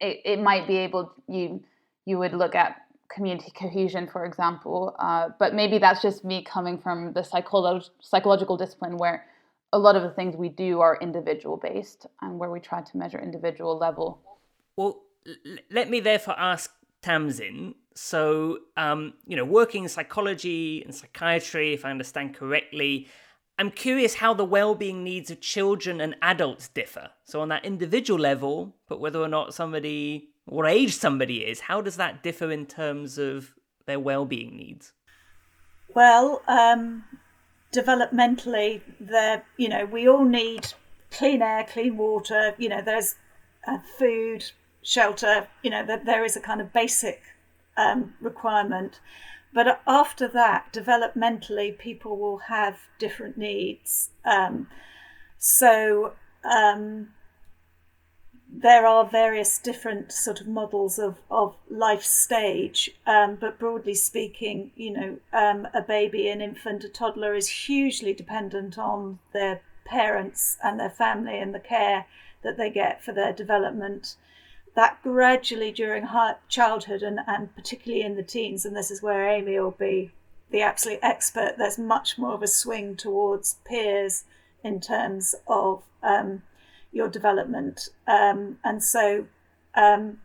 it, 0.00 0.20
it 0.24 0.42
might 0.42 0.66
be 0.66 0.76
able 0.78 1.12
you 1.28 1.62
you 2.04 2.18
would 2.18 2.32
look 2.32 2.54
at 2.54 2.76
community 3.08 3.50
cohesion, 3.58 4.06
for 4.06 4.24
example. 4.24 4.94
Uh, 4.98 5.30
but 5.38 5.54
maybe 5.54 5.78
that's 5.78 6.02
just 6.02 6.24
me 6.24 6.42
coming 6.42 6.78
from 6.78 7.12
the 7.12 7.20
psycholo- 7.20 7.88
psychological 8.00 8.56
discipline 8.56 8.96
where 8.96 9.26
a 9.72 9.78
lot 9.78 9.96
of 9.96 10.02
the 10.02 10.10
things 10.10 10.36
we 10.36 10.48
do 10.48 10.80
are 10.80 10.98
individual 11.00 11.56
based 11.56 12.06
and 12.22 12.38
where 12.38 12.50
we 12.50 12.60
try 12.60 12.80
to 12.80 12.96
measure 12.96 13.18
individual 13.18 13.76
level. 13.76 14.20
Well, 14.76 15.02
let 15.70 15.90
me 15.90 16.00
therefore 16.00 16.38
ask 16.38 16.72
Tamsin. 17.06 17.76
So, 17.94 18.58
um, 18.76 19.14
you 19.28 19.36
know, 19.36 19.44
working 19.44 19.84
in 19.84 19.88
psychology 19.88 20.82
and 20.82 20.92
psychiatry, 20.92 21.72
if 21.72 21.84
I 21.84 21.90
understand 21.90 22.34
correctly, 22.34 23.06
I'm 23.60 23.70
curious 23.70 24.16
how 24.16 24.34
the 24.34 24.44
well-being 24.44 25.04
needs 25.04 25.30
of 25.30 25.40
children 25.40 26.00
and 26.00 26.16
adults 26.20 26.66
differ. 26.66 27.10
So, 27.24 27.40
on 27.40 27.48
that 27.50 27.64
individual 27.64 28.18
level, 28.18 28.74
but 28.88 28.98
whether 28.98 29.20
or 29.20 29.28
not 29.28 29.54
somebody, 29.54 30.30
what 30.46 30.68
age 30.68 30.96
somebody 30.96 31.44
is, 31.44 31.60
how 31.60 31.80
does 31.80 31.96
that 31.96 32.24
differ 32.24 32.50
in 32.50 32.66
terms 32.66 33.18
of 33.18 33.54
their 33.86 34.00
well-being 34.00 34.56
needs? 34.56 34.92
Well, 35.94 36.42
um, 36.48 37.04
developmentally, 37.72 38.80
there, 38.98 39.44
you 39.56 39.68
know, 39.68 39.84
we 39.84 40.08
all 40.08 40.24
need 40.24 40.72
clean 41.12 41.40
air, 41.40 41.64
clean 41.70 41.96
water. 41.96 42.54
You 42.58 42.68
know, 42.68 42.82
there's 42.82 43.14
uh, 43.68 43.78
food, 43.96 44.50
shelter. 44.94 45.48
You 45.62 45.70
know, 45.70 45.84
that 45.86 46.04
there 46.06 46.24
is 46.24 46.36
a 46.36 46.40
kind 46.40 46.60
of 46.60 46.72
basic 46.72 47.20
um, 47.76 48.14
requirement. 48.20 49.00
But 49.52 49.80
after 49.86 50.28
that, 50.28 50.72
developmentally, 50.72 51.78
people 51.78 52.16
will 52.16 52.38
have 52.48 52.76
different 52.98 53.36
needs. 53.36 54.10
Um, 54.24 54.68
So 55.38 56.12
um, 56.42 57.08
there 58.48 58.86
are 58.86 59.04
various 59.04 59.58
different 59.58 60.12
sort 60.12 60.40
of 60.40 60.46
models 60.46 60.98
of, 60.98 61.18
of 61.30 61.54
life 61.68 62.02
stage, 62.02 62.90
um, 63.06 63.36
but 63.36 63.58
broadly 63.58 63.94
speaking, 63.94 64.72
you 64.76 64.90
know, 64.90 65.18
um, 65.32 65.68
a 65.74 65.82
baby, 65.82 66.28
an 66.30 66.40
infant, 66.40 66.84
a 66.84 66.88
toddler 66.88 67.34
is 67.34 67.66
hugely 67.66 68.14
dependent 68.14 68.78
on 68.78 69.18
their 69.32 69.60
parents 69.84 70.56
and 70.62 70.80
their 70.80 70.90
family 70.90 71.38
and 71.38 71.54
the 71.54 71.60
care 71.60 72.06
that 72.42 72.56
they 72.56 72.70
get 72.70 73.04
for 73.04 73.12
their 73.12 73.32
development. 73.32 74.16
That 74.76 75.02
gradually 75.02 75.72
during 75.72 76.06
childhood 76.48 77.02
and, 77.02 77.20
and 77.26 77.54
particularly 77.56 78.04
in 78.04 78.14
the 78.14 78.22
teens, 78.22 78.64
and 78.64 78.76
this 78.76 78.90
is 78.90 79.02
where 79.02 79.28
Amy 79.28 79.58
will 79.58 79.72
be 79.72 80.12
the 80.50 80.60
absolute 80.60 81.00
expert, 81.02 81.56
there's 81.58 81.78
much 81.78 82.18
more 82.18 82.34
of 82.34 82.42
a 82.42 82.46
swing 82.46 82.94
towards 82.94 83.56
peers 83.64 84.24
in 84.62 84.80
terms 84.80 85.34
of 85.48 85.82
um, 86.02 86.42
your 86.92 87.08
development. 87.08 87.88
Um, 88.06 88.58
and 88.62 88.82
so, 88.82 89.26
um, 89.74 90.18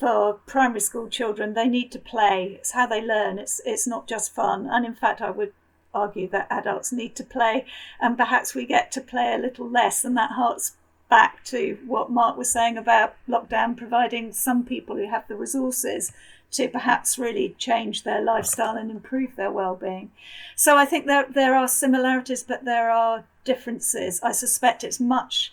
for 0.00 0.40
primary 0.46 0.80
school 0.80 1.08
children, 1.08 1.54
they 1.54 1.68
need 1.68 1.92
to 1.92 1.98
play. 1.98 2.56
It's 2.58 2.72
how 2.72 2.86
they 2.86 3.00
learn. 3.00 3.38
It's 3.38 3.60
it's 3.64 3.86
not 3.86 4.08
just 4.08 4.34
fun. 4.34 4.66
And 4.70 4.84
in 4.84 4.94
fact, 4.94 5.20
I 5.20 5.30
would 5.30 5.52
argue 5.92 6.28
that 6.30 6.48
adults 6.50 6.90
need 6.92 7.14
to 7.16 7.24
play, 7.24 7.64
and 8.00 8.16
perhaps 8.16 8.54
we 8.54 8.66
get 8.66 8.90
to 8.92 9.00
play 9.00 9.34
a 9.34 9.38
little 9.38 9.68
less. 9.68 10.04
And 10.04 10.16
that 10.16 10.32
harks 10.32 10.76
back 11.14 11.44
to 11.44 11.78
what 11.86 12.10
Mark 12.10 12.36
was 12.36 12.50
saying 12.50 12.76
about 12.76 13.14
lockdown 13.28 13.76
providing 13.76 14.32
some 14.32 14.64
people 14.64 14.96
who 14.96 15.08
have 15.08 15.28
the 15.28 15.36
resources 15.36 16.10
to 16.50 16.66
perhaps 16.66 17.16
really 17.16 17.54
change 17.56 18.02
their 18.02 18.20
lifestyle 18.20 18.76
and 18.76 18.90
improve 18.90 19.36
their 19.36 19.52
well-being. 19.52 20.10
So 20.56 20.76
I 20.76 20.84
think 20.84 21.06
there 21.06 21.26
there 21.30 21.54
are 21.54 21.68
similarities, 21.68 22.42
but 22.42 22.64
there 22.64 22.90
are 22.90 23.22
differences. 23.44 24.20
I 24.24 24.32
suspect 24.32 24.82
it's 24.82 24.98
much 24.98 25.52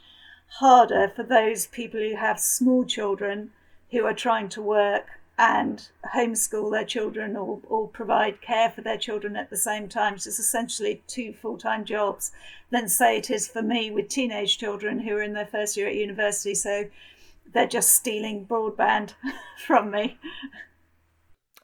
harder 0.61 1.11
for 1.15 1.21
those 1.21 1.67
people 1.67 1.99
who 1.99 2.15
have 2.15 2.39
small 2.39 2.83
children 2.83 3.51
who 3.91 4.03
are 4.03 4.15
trying 4.15 4.49
to 4.49 4.63
work 4.63 5.20
and 5.37 5.89
homeschool 6.13 6.71
their 6.71 6.85
children 6.85 7.35
or, 7.35 7.59
or 7.67 7.87
provide 7.87 8.41
care 8.41 8.69
for 8.69 8.81
their 8.81 8.97
children 8.97 9.35
at 9.35 9.49
the 9.49 9.57
same 9.57 9.87
time. 9.87 10.17
So 10.17 10.27
it's 10.29 10.39
essentially 10.39 11.01
two 11.07 11.33
full 11.33 11.57
time 11.57 11.85
jobs 11.85 12.31
than, 12.69 12.87
say, 12.89 13.17
it 13.17 13.29
is 13.29 13.47
for 13.47 13.61
me 13.61 13.91
with 13.91 14.07
teenage 14.07 14.57
children 14.57 14.99
who 14.99 15.15
are 15.15 15.21
in 15.21 15.33
their 15.33 15.45
first 15.45 15.75
year 15.77 15.87
at 15.87 15.95
university. 15.95 16.53
So 16.53 16.85
they're 17.53 17.67
just 17.67 17.93
stealing 17.93 18.45
broadband 18.45 19.13
from 19.65 19.91
me. 19.91 20.17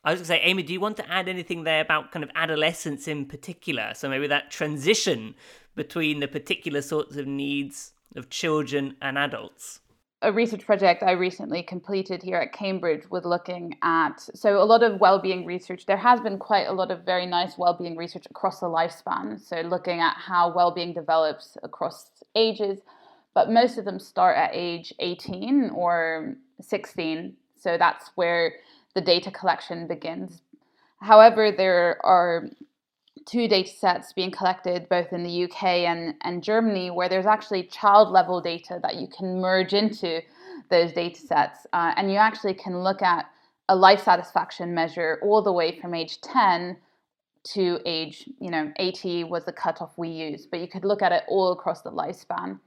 I 0.03 0.11
was 0.11 0.19
going 0.19 0.23
to 0.23 0.27
say, 0.27 0.39
Amy, 0.39 0.63
do 0.63 0.73
you 0.73 0.79
want 0.79 0.97
to 0.97 1.11
add 1.11 1.27
anything 1.27 1.63
there 1.63 1.81
about 1.81 2.11
kind 2.11 2.23
of 2.23 2.31
adolescence 2.33 3.07
in 3.07 3.25
particular? 3.25 3.91
So 3.93 4.09
maybe 4.09 4.27
that 4.27 4.49
transition 4.49 5.35
between 5.75 6.19
the 6.19 6.27
particular 6.27 6.81
sorts 6.81 7.17
of 7.17 7.27
needs 7.27 7.91
of 8.15 8.29
children 8.29 8.95
and 9.01 9.17
adults? 9.17 9.81
A 10.23 10.33
research 10.33 10.65
project 10.65 11.03
I 11.03 11.11
recently 11.11 11.61
completed 11.61 12.23
here 12.23 12.37
at 12.37 12.51
Cambridge 12.51 13.03
was 13.11 13.23
looking 13.23 13.77
at 13.83 14.19
so 14.33 14.59
a 14.59 14.65
lot 14.65 14.81
of 14.81 14.99
well-being 14.99 15.45
research. 15.45 15.85
There 15.85 15.95
has 15.95 16.19
been 16.21 16.39
quite 16.39 16.65
a 16.65 16.73
lot 16.73 16.89
of 16.89 17.05
very 17.05 17.27
nice 17.27 17.55
well-being 17.55 17.95
research 17.95 18.25
across 18.31 18.59
the 18.59 18.65
lifespan. 18.65 19.39
So 19.39 19.61
looking 19.61 19.99
at 19.99 20.15
how 20.17 20.51
well-being 20.55 20.95
develops 20.95 21.55
across 21.61 22.09
ages, 22.33 22.79
but 23.35 23.51
most 23.51 23.77
of 23.77 23.85
them 23.85 23.99
start 23.99 24.37
at 24.37 24.49
age 24.53 24.91
18 24.97 25.69
or 25.69 26.35
16. 26.61 27.35
So 27.55 27.77
that's 27.77 28.09
where 28.15 28.53
the 28.95 29.01
data 29.01 29.29
collection 29.29 29.87
begins. 29.87 30.41
However, 30.99 31.51
there 31.51 32.03
are 32.03 32.49
two 33.27 33.47
data 33.47 33.69
sets 33.69 34.13
being 34.13 34.31
collected 34.31 34.87
both 34.89 35.11
in 35.11 35.23
the 35.23 35.43
UK 35.43 35.63
and, 35.63 36.15
and 36.21 36.41
Germany, 36.41 36.89
where 36.89 37.09
there's 37.09 37.25
actually 37.25 37.63
child 37.63 38.09
level 38.09 38.41
data 38.41 38.79
that 38.81 38.95
you 38.95 39.07
can 39.07 39.39
merge 39.39 39.73
into 39.73 40.21
those 40.69 40.93
data 40.93 41.19
sets. 41.19 41.67
Uh, 41.73 41.93
and 41.97 42.11
you 42.11 42.17
actually 42.17 42.53
can 42.53 42.79
look 42.79 43.01
at 43.01 43.25
a 43.69 43.75
life 43.75 44.01
satisfaction 44.01 44.73
measure 44.73 45.19
all 45.21 45.41
the 45.41 45.51
way 45.51 45.77
from 45.79 45.93
age 45.93 46.21
10 46.21 46.77
to 47.43 47.79
age, 47.85 48.29
you 48.39 48.49
know, 48.49 48.71
80 48.77 49.25
was 49.25 49.45
the 49.45 49.53
cutoff 49.53 49.97
we 49.97 50.09
used, 50.09 50.49
but 50.49 50.59
you 50.59 50.67
could 50.67 50.83
look 50.83 51.01
at 51.01 51.11
it 51.11 51.23
all 51.27 51.51
across 51.51 51.81
the 51.81 51.91
lifespan. 51.91 52.59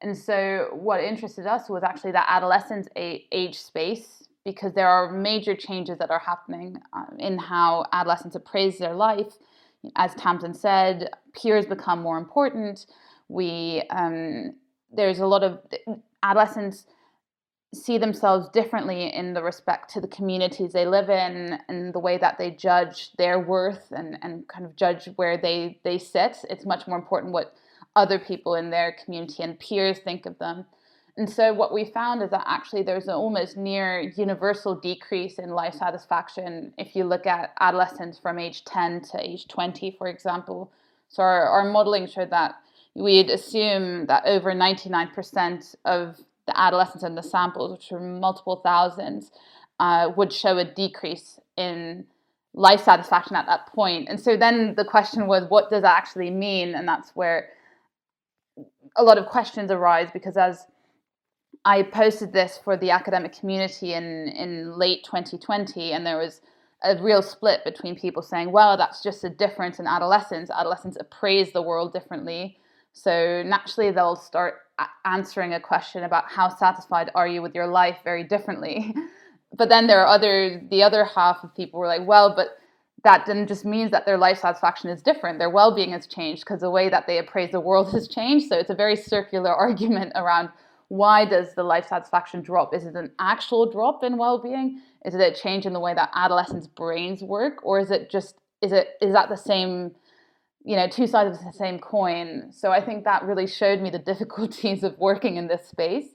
And 0.00 0.16
so, 0.16 0.68
what 0.72 1.02
interested 1.02 1.46
us 1.46 1.68
was 1.68 1.82
actually 1.82 2.12
that 2.12 2.26
adolescence 2.28 2.88
age 2.94 3.58
space, 3.58 4.22
because 4.44 4.72
there 4.74 4.88
are 4.88 5.10
major 5.10 5.54
changes 5.56 5.98
that 5.98 6.10
are 6.10 6.20
happening 6.20 6.78
uh, 6.92 7.04
in 7.18 7.38
how 7.38 7.86
adolescents 7.92 8.36
appraise 8.36 8.78
their 8.78 8.94
life 8.94 9.38
as 9.96 10.14
Tamsin 10.14 10.54
said, 10.54 11.10
peers 11.34 11.66
become 11.66 12.00
more 12.00 12.18
important. 12.18 12.86
We 13.28 13.82
um, 13.90 14.54
there's 14.92 15.18
a 15.18 15.26
lot 15.26 15.42
of 15.42 15.60
adolescents 16.22 16.86
see 17.74 17.98
themselves 17.98 18.48
differently 18.48 19.12
in 19.14 19.34
the 19.34 19.42
respect 19.42 19.90
to 19.92 20.00
the 20.00 20.08
communities 20.08 20.72
they 20.72 20.86
live 20.86 21.10
in 21.10 21.58
and 21.68 21.92
the 21.92 21.98
way 21.98 22.16
that 22.16 22.38
they 22.38 22.50
judge 22.50 23.12
their 23.18 23.38
worth 23.38 23.92
and, 23.94 24.18
and 24.22 24.48
kind 24.48 24.64
of 24.64 24.74
judge 24.74 25.06
where 25.16 25.36
they, 25.36 25.78
they 25.84 25.98
sit. 25.98 26.38
It's 26.48 26.64
much 26.64 26.86
more 26.86 26.96
important 26.96 27.32
what 27.32 27.54
other 27.94 28.18
people 28.18 28.54
in 28.54 28.70
their 28.70 28.96
community 29.04 29.42
and 29.42 29.58
peers 29.58 29.98
think 29.98 30.24
of 30.24 30.38
them. 30.38 30.64
And 31.18 31.28
so 31.28 31.52
what 31.52 31.72
we 31.72 31.84
found 31.84 32.22
is 32.22 32.30
that 32.30 32.44
actually 32.46 32.84
there's 32.84 33.08
an 33.08 33.14
almost 33.14 33.56
near 33.56 34.00
universal 34.16 34.76
decrease 34.76 35.40
in 35.40 35.50
life 35.50 35.74
satisfaction 35.74 36.72
if 36.78 36.94
you 36.94 37.02
look 37.02 37.26
at 37.26 37.54
adolescents 37.58 38.20
from 38.20 38.38
age 38.38 38.64
10 38.64 39.00
to 39.10 39.20
age 39.20 39.48
20, 39.48 39.90
for 39.98 40.06
example. 40.06 40.70
So 41.08 41.24
our, 41.24 41.48
our 41.48 41.64
modeling 41.64 42.06
showed 42.06 42.30
that 42.30 42.54
we'd 42.94 43.30
assume 43.30 44.06
that 44.06 44.26
over 44.26 44.52
99% 44.52 45.74
of 45.84 46.20
the 46.46 46.58
adolescents 46.58 47.02
in 47.02 47.16
the 47.16 47.22
samples, 47.24 47.72
which 47.72 47.90
were 47.90 47.98
multiple 47.98 48.60
thousands, 48.62 49.32
uh, 49.80 50.12
would 50.16 50.32
show 50.32 50.56
a 50.56 50.64
decrease 50.64 51.40
in 51.56 52.06
life 52.54 52.84
satisfaction 52.84 53.34
at 53.34 53.46
that 53.46 53.66
point. 53.74 54.08
And 54.08 54.20
so 54.20 54.36
then 54.36 54.76
the 54.76 54.84
question 54.84 55.26
was, 55.26 55.50
what 55.50 55.68
does 55.68 55.82
that 55.82 55.96
actually 55.96 56.30
mean? 56.30 56.76
And 56.76 56.86
that's 56.86 57.10
where 57.16 57.48
a 58.94 59.02
lot 59.02 59.18
of 59.18 59.26
questions 59.26 59.72
arise 59.72 60.10
because 60.12 60.36
as 60.36 60.64
I 61.64 61.82
posted 61.82 62.32
this 62.32 62.58
for 62.62 62.76
the 62.76 62.90
academic 62.90 63.32
community 63.38 63.94
in, 63.94 64.28
in 64.28 64.78
late 64.78 65.04
2020, 65.04 65.92
and 65.92 66.06
there 66.06 66.18
was 66.18 66.40
a 66.82 67.00
real 67.02 67.22
split 67.22 67.64
between 67.64 67.98
people 67.98 68.22
saying, 68.22 68.52
well, 68.52 68.76
that's 68.76 69.02
just 69.02 69.24
a 69.24 69.30
difference 69.30 69.78
in 69.78 69.86
adolescence. 69.86 70.50
Adolescents 70.50 70.96
appraise 71.00 71.52
the 71.52 71.62
world 71.62 71.92
differently. 71.92 72.58
So 72.92 73.42
naturally, 73.44 73.90
they'll 73.90 74.16
start 74.16 74.54
answering 75.04 75.54
a 75.54 75.60
question 75.60 76.04
about 76.04 76.24
how 76.28 76.48
satisfied 76.48 77.10
are 77.14 77.26
you 77.26 77.42
with 77.42 77.54
your 77.54 77.66
life 77.66 77.98
very 78.04 78.24
differently. 78.24 78.94
but 79.56 79.68
then 79.68 79.86
there 79.86 80.00
are 80.00 80.06
other, 80.06 80.62
the 80.70 80.82
other 80.82 81.04
half 81.04 81.38
of 81.42 81.54
people 81.54 81.80
were 81.80 81.86
like, 81.86 82.06
well, 82.06 82.34
but 82.34 82.58
that 83.04 83.26
then 83.26 83.46
just 83.46 83.64
means 83.64 83.90
that 83.90 84.06
their 84.06 84.18
life 84.18 84.38
satisfaction 84.38 84.90
is 84.90 85.02
different. 85.02 85.38
Their 85.38 85.50
well 85.50 85.74
being 85.74 85.92
has 85.92 86.06
changed 86.06 86.44
because 86.44 86.60
the 86.60 86.70
way 86.70 86.88
that 86.88 87.06
they 87.06 87.18
appraise 87.18 87.50
the 87.52 87.60
world 87.60 87.92
has 87.92 88.08
changed. 88.08 88.48
So 88.48 88.56
it's 88.56 88.70
a 88.70 88.74
very 88.74 88.96
circular 88.96 89.52
argument 89.66 90.12
around 90.14 90.50
why 90.88 91.26
does 91.26 91.54
the 91.54 91.62
life 91.62 91.86
satisfaction 91.86 92.42
drop? 92.42 92.74
Is 92.74 92.84
it 92.84 92.94
an 92.94 93.12
actual 93.18 93.70
drop 93.70 94.02
in 94.02 94.16
well-being? 94.16 94.80
Is 95.04 95.14
it 95.14 95.20
a 95.20 95.34
change 95.34 95.66
in 95.66 95.74
the 95.74 95.80
way 95.80 95.94
that 95.94 96.10
adolescents' 96.14 96.66
brains 96.66 97.22
work, 97.22 97.64
or 97.64 97.78
is 97.78 97.90
it 97.90 98.10
just 98.10 98.36
is 98.62 98.72
it 98.72 98.96
is 99.00 99.12
that 99.12 99.28
the 99.28 99.36
same, 99.36 99.94
you 100.64 100.76
know, 100.76 100.88
two 100.88 101.06
sides 101.06 101.38
of 101.38 101.44
the 101.44 101.52
same 101.52 101.78
coin? 101.78 102.50
So 102.52 102.72
I 102.72 102.84
think 102.84 103.04
that 103.04 103.22
really 103.22 103.46
showed 103.46 103.80
me 103.80 103.90
the 103.90 103.98
difficulties 104.12 104.82
of 104.82 104.98
working 104.98 105.36
in 105.36 105.46
this 105.46 105.68
space 105.68 106.06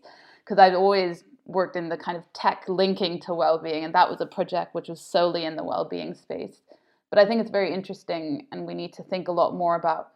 because 0.44 0.58
I've 0.58 0.74
always 0.74 1.24
worked 1.46 1.76
in 1.76 1.90
the 1.90 1.98
kind 1.98 2.18
of 2.18 2.24
tech 2.34 2.64
linking 2.68 3.20
to 3.22 3.34
well-being, 3.34 3.84
and 3.84 3.94
that 3.94 4.10
was 4.10 4.22
a 4.22 4.26
project 4.26 4.74
which 4.74 4.90
was 4.90 5.00
solely 5.00 5.46
in 5.46 5.56
the 5.56 5.64
well-being 5.64 6.16
space. 6.16 6.62
But 7.10 7.20
I 7.20 7.28
think 7.28 7.42
it's 7.42 7.52
very 7.52 7.72
interesting, 7.72 8.48
and 8.52 8.66
we 8.66 8.74
need 8.74 8.94
to 8.94 9.04
think 9.04 9.28
a 9.28 9.32
lot 9.32 9.54
more 9.54 9.76
about 9.76 10.14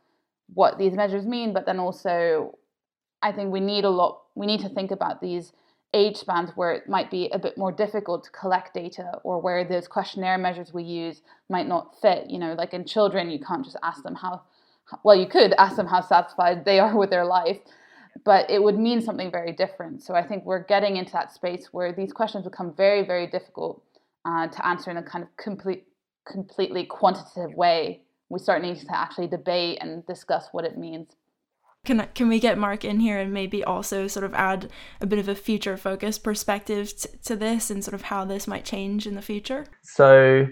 what 0.53 0.79
these 0.79 0.93
measures 0.93 1.25
mean, 1.25 1.53
but 1.53 1.65
then 1.65 1.79
also 1.79 2.57
I 3.21 3.31
think 3.31 3.51
we 3.51 3.59
need 3.59 3.83
a 3.83 3.89
lot, 3.89 4.21
we 4.37 4.45
need 4.45 4.61
to 4.61 4.69
think 4.69 4.91
about 4.91 5.21
these 5.21 5.51
age 5.93 6.17
spans 6.17 6.51
where 6.55 6.71
it 6.73 6.87
might 6.87 7.09
be 7.09 7.29
a 7.29 7.39
bit 7.39 7.57
more 7.57 7.71
difficult 7.71 8.23
to 8.25 8.31
collect 8.31 8.73
data 8.73 9.19
or 9.23 9.41
where 9.41 9.63
those 9.63 9.87
questionnaire 9.87 10.37
measures 10.37 10.73
we 10.73 10.83
use 10.83 11.21
might 11.49 11.67
not 11.67 11.99
fit. 12.01 12.29
You 12.29 12.39
know, 12.39 12.53
like 12.53 12.73
in 12.73 12.85
children, 12.85 13.31
you 13.31 13.39
can't 13.39 13.63
just 13.63 13.77
ask 13.83 14.03
them 14.03 14.15
how, 14.15 14.41
well, 15.03 15.15
you 15.15 15.27
could 15.27 15.53
ask 15.53 15.75
them 15.75 15.87
how 15.87 16.01
satisfied 16.01 16.65
they 16.65 16.79
are 16.79 16.95
with 17.01 17.09
their 17.09 17.25
life, 17.25 17.57
but 18.25 18.49
it 18.49 18.61
would 18.61 18.77
mean 18.77 19.01
something 19.01 19.31
very 19.31 19.53
different. 19.53 20.03
So 20.03 20.13
I 20.13 20.25
think 20.27 20.45
we're 20.45 20.63
getting 20.63 20.97
into 20.97 21.13
that 21.13 21.33
space 21.33 21.69
where 21.71 21.93
these 21.93 22.11
questions 22.11 22.43
become 22.43 22.73
very, 22.75 23.05
very 23.05 23.27
difficult 23.27 23.81
uh, 24.25 24.47
to 24.47 24.67
answer 24.67 24.91
in 24.91 24.97
a 24.97 25.03
kind 25.03 25.23
of 25.23 25.35
complete, 25.37 25.87
completely 26.31 26.85
quantitative 26.85 27.55
way. 27.55 28.01
We 28.29 28.39
start 28.39 28.61
needing 28.61 28.85
to 28.85 28.97
actually 28.97 29.27
debate 29.27 29.77
and 29.79 30.05
discuss 30.05 30.49
what 30.51 30.65
it 30.65 30.77
means 30.77 31.15
can 31.87 32.07
can 32.13 32.27
we 32.27 32.39
get 32.39 32.57
Mark 32.57 32.85
in 32.85 32.99
here 32.99 33.17
and 33.17 33.33
maybe 33.33 33.63
also 33.63 34.07
sort 34.07 34.23
of 34.23 34.33
add 34.35 34.69
a 35.01 35.07
bit 35.07 35.17
of 35.17 35.27
a 35.27 35.33
future 35.33 35.77
focused 35.77 36.23
perspective 36.23 36.95
t- 36.95 37.09
to 37.23 37.35
this 37.35 37.71
and 37.71 37.83
sort 37.83 37.95
of 37.95 38.03
how 38.03 38.25
this 38.25 38.47
might 38.47 38.65
change 38.65 39.07
in 39.07 39.15
the 39.15 39.21
future? 39.21 39.65
So 39.81 40.45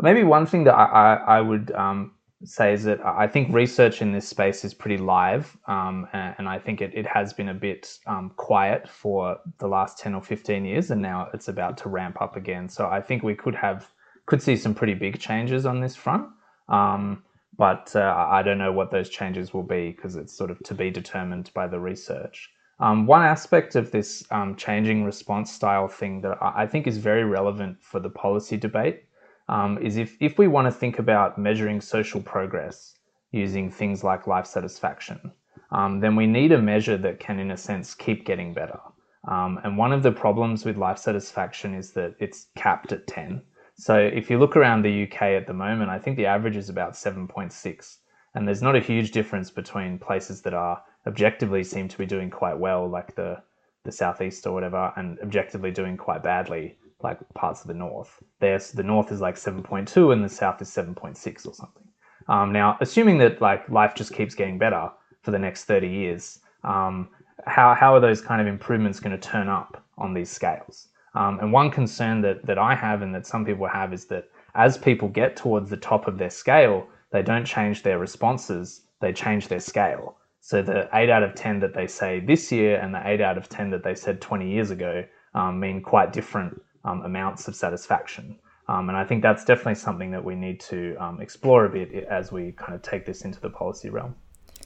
maybe 0.00 0.22
one 0.22 0.46
thing 0.46 0.64
that 0.64 0.74
I, 0.74 0.84
I, 0.84 1.14
I 1.38 1.40
would 1.40 1.72
um, 1.72 2.12
say 2.44 2.72
is 2.74 2.84
that 2.84 3.04
I 3.04 3.26
think 3.26 3.52
research 3.52 4.02
in 4.02 4.12
this 4.12 4.28
space 4.28 4.64
is 4.64 4.74
pretty 4.74 4.98
live, 4.98 5.56
um, 5.66 6.06
and, 6.12 6.34
and, 6.38 6.48
I 6.48 6.58
think 6.58 6.80
it, 6.80 6.92
it 6.94 7.06
has 7.06 7.32
been 7.32 7.48
a 7.48 7.54
bit 7.54 7.98
um, 8.06 8.32
quiet 8.36 8.88
for 8.88 9.38
the 9.58 9.66
last 9.66 9.98
10 9.98 10.14
or 10.14 10.22
15 10.22 10.64
years, 10.64 10.90
and 10.90 11.00
now 11.00 11.28
it's 11.32 11.48
about 11.48 11.78
to 11.78 11.88
ramp 11.88 12.20
up 12.20 12.36
again. 12.36 12.68
So 12.68 12.86
I 12.86 13.00
think 13.00 13.22
we 13.22 13.34
could 13.34 13.54
have 13.54 13.90
could 14.26 14.42
see 14.42 14.56
some 14.56 14.74
pretty 14.74 14.94
big 14.94 15.18
changes 15.18 15.66
on 15.66 15.80
this 15.80 15.96
front. 15.96 16.28
Um, 16.68 17.22
but 17.56 17.94
uh, 17.94 18.26
I 18.30 18.42
don't 18.42 18.58
know 18.58 18.72
what 18.72 18.90
those 18.90 19.08
changes 19.08 19.54
will 19.54 19.62
be 19.62 19.90
because 19.90 20.16
it's 20.16 20.36
sort 20.36 20.50
of 20.50 20.58
to 20.64 20.74
be 20.74 20.90
determined 20.90 21.50
by 21.54 21.66
the 21.66 21.78
research. 21.78 22.50
Um, 22.80 23.06
one 23.06 23.22
aspect 23.22 23.76
of 23.76 23.90
this 23.90 24.24
um, 24.30 24.56
changing 24.56 25.04
response 25.04 25.52
style 25.52 25.86
thing 25.86 26.20
that 26.22 26.38
I 26.40 26.66
think 26.66 26.86
is 26.86 26.98
very 26.98 27.24
relevant 27.24 27.80
for 27.80 28.00
the 28.00 28.10
policy 28.10 28.56
debate 28.56 29.04
um, 29.48 29.78
is 29.78 29.96
if, 29.96 30.16
if 30.20 30.38
we 30.38 30.48
want 30.48 30.66
to 30.66 30.72
think 30.72 30.98
about 30.98 31.38
measuring 31.38 31.80
social 31.80 32.20
progress 32.20 32.96
using 33.30 33.70
things 33.70 34.02
like 34.02 34.26
life 34.26 34.46
satisfaction, 34.46 35.32
um, 35.70 36.00
then 36.00 36.16
we 36.16 36.26
need 36.26 36.52
a 36.52 36.60
measure 36.60 36.96
that 36.96 37.20
can, 37.20 37.38
in 37.38 37.50
a 37.50 37.56
sense, 37.56 37.94
keep 37.94 38.26
getting 38.26 38.52
better. 38.52 38.80
Um, 39.28 39.60
and 39.64 39.78
one 39.78 39.92
of 39.92 40.02
the 40.02 40.12
problems 40.12 40.64
with 40.64 40.76
life 40.76 40.98
satisfaction 40.98 41.74
is 41.74 41.92
that 41.92 42.14
it's 42.18 42.48
capped 42.56 42.92
at 42.92 43.06
10. 43.06 43.42
So 43.76 43.96
if 43.98 44.30
you 44.30 44.38
look 44.38 44.56
around 44.56 44.82
the 44.82 45.04
UK 45.04 45.22
at 45.22 45.46
the 45.46 45.52
moment, 45.52 45.90
I 45.90 45.98
think 45.98 46.16
the 46.16 46.26
average 46.26 46.56
is 46.56 46.68
about 46.68 46.92
7.6. 46.92 47.96
And 48.34 48.46
there's 48.46 48.62
not 48.62 48.76
a 48.76 48.80
huge 48.80 49.10
difference 49.10 49.50
between 49.50 49.98
places 49.98 50.42
that 50.42 50.54
are 50.54 50.82
objectively 51.06 51.62
seem 51.64 51.88
to 51.88 51.98
be 51.98 52.06
doing 52.06 52.30
quite 52.30 52.58
well, 52.58 52.88
like 52.88 53.14
the, 53.14 53.42
the 53.84 53.92
southeast 53.92 54.46
or 54.46 54.52
whatever, 54.52 54.92
and 54.96 55.18
objectively 55.20 55.70
doing 55.70 55.96
quite 55.96 56.22
badly, 56.22 56.76
like 57.02 57.18
parts 57.34 57.60
of 57.60 57.68
the 57.68 57.74
north. 57.74 58.22
There's 58.40 58.72
the 58.72 58.82
north 58.82 59.12
is 59.12 59.20
like 59.20 59.36
7.2 59.36 60.12
and 60.12 60.24
the 60.24 60.28
south 60.28 60.62
is 60.62 60.68
7.6 60.70 61.46
or 61.46 61.54
something. 61.54 61.88
Um, 62.28 62.52
now, 62.52 62.78
assuming 62.80 63.18
that 63.18 63.40
like 63.40 63.68
life 63.68 63.94
just 63.94 64.12
keeps 64.12 64.34
getting 64.34 64.58
better 64.58 64.90
for 65.22 65.30
the 65.30 65.38
next 65.38 65.64
30 65.64 65.88
years, 65.88 66.40
um, 66.62 67.08
how, 67.46 67.74
how 67.74 67.94
are 67.94 68.00
those 68.00 68.20
kind 68.20 68.40
of 68.40 68.46
improvements 68.46 69.00
going 69.00 69.18
to 69.18 69.28
turn 69.28 69.48
up 69.48 69.84
on 69.98 70.14
these 70.14 70.30
scales? 70.30 70.88
Um, 71.14 71.38
and 71.40 71.52
one 71.52 71.70
concern 71.70 72.20
that, 72.22 72.44
that 72.46 72.58
I 72.58 72.74
have 72.74 73.02
and 73.02 73.14
that 73.14 73.26
some 73.26 73.44
people 73.44 73.66
have 73.66 73.92
is 73.92 74.06
that 74.06 74.28
as 74.54 74.76
people 74.76 75.08
get 75.08 75.36
towards 75.36 75.70
the 75.70 75.76
top 75.76 76.06
of 76.08 76.18
their 76.18 76.30
scale, 76.30 76.86
they 77.10 77.22
don't 77.22 77.44
change 77.44 77.82
their 77.82 77.98
responses, 77.98 78.82
they 79.00 79.12
change 79.12 79.48
their 79.48 79.60
scale. 79.60 80.16
So 80.40 80.60
the 80.60 80.88
8 80.92 81.08
out 81.08 81.22
of 81.22 81.34
10 81.34 81.60
that 81.60 81.74
they 81.74 81.86
say 81.86 82.20
this 82.20 82.52
year 82.52 82.78
and 82.78 82.94
the 82.94 83.00
8 83.08 83.20
out 83.20 83.38
of 83.38 83.48
10 83.48 83.70
that 83.70 83.82
they 83.82 83.94
said 83.94 84.20
20 84.20 84.50
years 84.50 84.70
ago 84.70 85.04
um, 85.34 85.58
mean 85.58 85.80
quite 85.80 86.12
different 86.12 86.60
um, 86.84 87.02
amounts 87.02 87.48
of 87.48 87.56
satisfaction. 87.56 88.38
Um, 88.68 88.88
and 88.88 88.96
I 88.96 89.04
think 89.04 89.22
that's 89.22 89.44
definitely 89.44 89.76
something 89.76 90.10
that 90.10 90.24
we 90.24 90.34
need 90.34 90.60
to 90.60 90.96
um, 90.96 91.20
explore 91.20 91.66
a 91.66 91.70
bit 91.70 92.04
as 92.10 92.32
we 92.32 92.52
kind 92.52 92.74
of 92.74 92.82
take 92.82 93.06
this 93.06 93.24
into 93.24 93.40
the 93.40 93.50
policy 93.50 93.90
realm. 93.90 94.14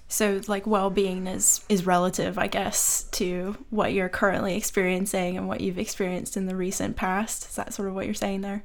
So 0.09 0.41
like 0.49 0.67
well-being 0.67 1.27
is 1.27 1.65
is 1.69 1.87
relative, 1.87 2.39
I 2.39 2.47
guess, 2.47 3.05
to 3.13 3.57
what 3.71 3.93
you're 3.93 4.09
currently 4.09 4.57
experiencing 4.57 5.37
and 5.37 5.47
what 5.47 5.61
you've 5.61 5.79
experienced 5.79 6.37
in 6.37 6.47
the 6.47 6.57
recent 6.57 6.97
past. 6.97 7.45
Is 7.45 7.57
that 7.57 7.75
sort 7.75 7.89
of 7.89 7.95
what 7.95 8.07
you're 8.07 8.15
saying 8.15 8.41
there? 8.41 8.65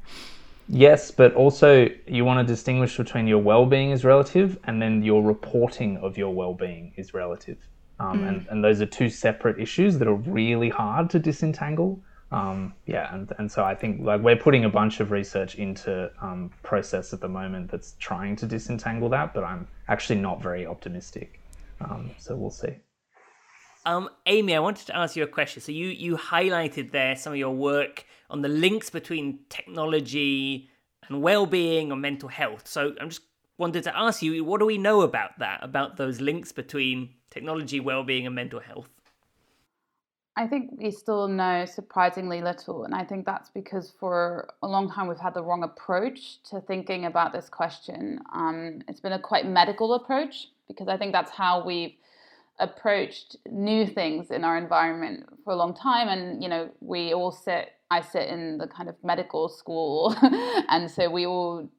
Yes, 0.70 1.12
but 1.12 1.34
also 1.36 1.90
you 2.08 2.24
want 2.24 2.46
to 2.48 2.52
distinguish 2.52 2.96
between 2.96 3.28
your 3.28 3.40
well-being 3.40 3.92
is 3.92 4.06
relative 4.06 4.58
and 4.64 4.82
then 4.82 5.04
your 5.04 5.22
reporting 5.22 5.98
of 5.98 6.18
your 6.18 6.34
well-being 6.34 6.94
is 6.96 7.14
relative. 7.14 7.58
Um, 8.00 8.22
mm. 8.22 8.28
and, 8.30 8.48
and 8.50 8.64
those 8.64 8.80
are 8.80 8.86
two 8.86 9.10
separate 9.10 9.60
issues 9.60 9.98
that 10.00 10.08
are 10.08 10.16
really 10.16 10.70
hard 10.70 11.10
to 11.12 11.20
disentangle. 11.20 12.02
Um, 12.34 12.74
yeah, 12.88 13.14
and, 13.14 13.32
and 13.38 13.52
so 13.52 13.64
I 13.64 13.76
think 13.76 14.02
like 14.02 14.22
we're 14.22 14.36
putting 14.36 14.66
a 14.66 14.70
bunch 14.70 15.00
of 15.00 15.12
research 15.12 15.56
into 15.56 16.12
um, 16.20 16.50
process 16.64 17.14
at 17.14 17.22
the 17.22 17.30
moment 17.30 17.70
that's 17.70 17.96
trying 18.00 18.36
to 18.38 18.48
disentangle 18.48 19.08
that, 19.10 19.36
but 19.36 19.44
I'm 19.44 19.68
actually 19.88 20.20
not 20.20 20.42
very 20.42 20.66
optimistic. 20.66 21.40
Um, 21.80 22.10
so 22.18 22.36
we'll 22.36 22.50
see. 22.50 22.76
Um, 23.86 24.10
Amy, 24.26 24.56
I 24.56 24.60
wanted 24.60 24.88
to 24.88 24.96
ask 24.96 25.16
you 25.16 25.24
a 25.24 25.28
question. 25.28 25.62
So 25.62 25.72
you 25.72 25.88
you 25.88 26.18
highlighted 26.18 26.92
there 26.92 27.16
some 27.16 27.34
of 27.34 27.40
your 27.40 27.54
work 27.54 28.06
on 28.30 28.42
the 28.42 28.48
links 28.48 28.90
between 28.90 29.40
technology 29.50 30.70
and 31.08 31.22
well-being 31.22 31.92
or 31.92 31.98
mental 31.98 32.30
health. 32.30 32.68
So 32.68 32.96
I'm 33.00 33.10
just 33.10 33.22
wanted 33.58 33.84
to 33.84 33.98
ask 33.98 34.24
you, 34.24 34.44
what 34.44 34.60
do 34.60 34.66
we 34.66 34.78
know 34.78 35.02
about 35.02 35.38
that? 35.40 35.60
About 35.62 35.98
those 35.98 36.20
links 36.22 36.52
between 36.52 37.10
technology, 37.30 37.80
well-being, 37.80 38.26
and 38.26 38.34
mental 38.34 38.60
health? 38.60 38.90
I 40.36 40.48
think 40.48 40.72
we 40.78 40.90
still 40.90 41.28
know 41.28 41.66
surprisingly 41.66 42.42
little. 42.42 42.86
And 42.86 42.96
I 42.96 43.04
think 43.04 43.26
that's 43.26 43.50
because 43.50 43.94
for 44.00 44.50
a 44.64 44.68
long 44.68 44.90
time 44.92 45.08
we've 45.08 45.20
had 45.20 45.36
the 45.36 45.44
wrong 45.44 45.64
approach 45.64 46.42
to 46.50 46.60
thinking 46.62 47.06
about 47.06 47.34
this 47.34 47.50
question. 47.50 48.20
Um, 48.34 48.82
it's 48.88 49.00
been 49.00 49.14
a 49.14 49.20
quite 49.20 49.46
medical 49.46 49.94
approach 49.94 50.48
because 50.68 50.88
I 50.88 50.98
think 50.98 51.12
that's 51.12 51.32
how 51.32 51.64
we've 51.64 51.94
approached 52.60 53.36
new 53.52 53.86
things 53.86 54.32
in 54.32 54.44
our 54.44 54.58
environment 54.58 55.26
for 55.44 55.54
a 55.54 55.56
long 55.56 55.76
time. 55.76 56.08
And, 56.08 56.42
you 56.42 56.50
know, 56.50 56.70
we 56.82 57.14
all 57.14 57.32
sit, 57.32 57.74
I 57.92 58.02
sit 58.02 58.28
in 58.30 58.58
the 58.58 58.68
kind 58.68 58.90
of 58.90 58.96
medical 59.04 59.50
school. 59.50 60.16
and 60.70 60.90
so 60.90 61.12
we 61.12 61.28
all, 61.28 61.70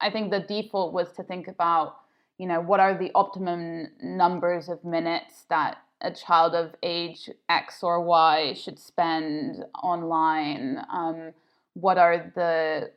I 0.00 0.10
think 0.10 0.32
the 0.32 0.40
default 0.40 0.92
was 0.92 1.12
to 1.12 1.22
think 1.22 1.46
about, 1.46 1.98
you 2.38 2.48
know, 2.48 2.60
what 2.60 2.80
are 2.80 2.98
the 2.98 3.12
optimum 3.14 3.88
numbers 4.02 4.68
of 4.68 4.84
minutes 4.84 5.44
that 5.50 5.78
a 6.02 6.10
child 6.10 6.54
of 6.54 6.74
age 6.82 7.30
X 7.48 7.82
or 7.82 8.02
Y 8.02 8.54
should 8.54 8.78
spend 8.78 9.64
online? 9.82 10.84
Um, 10.92 11.32
what 11.74 11.98
are 11.98 12.32
the 12.34 12.90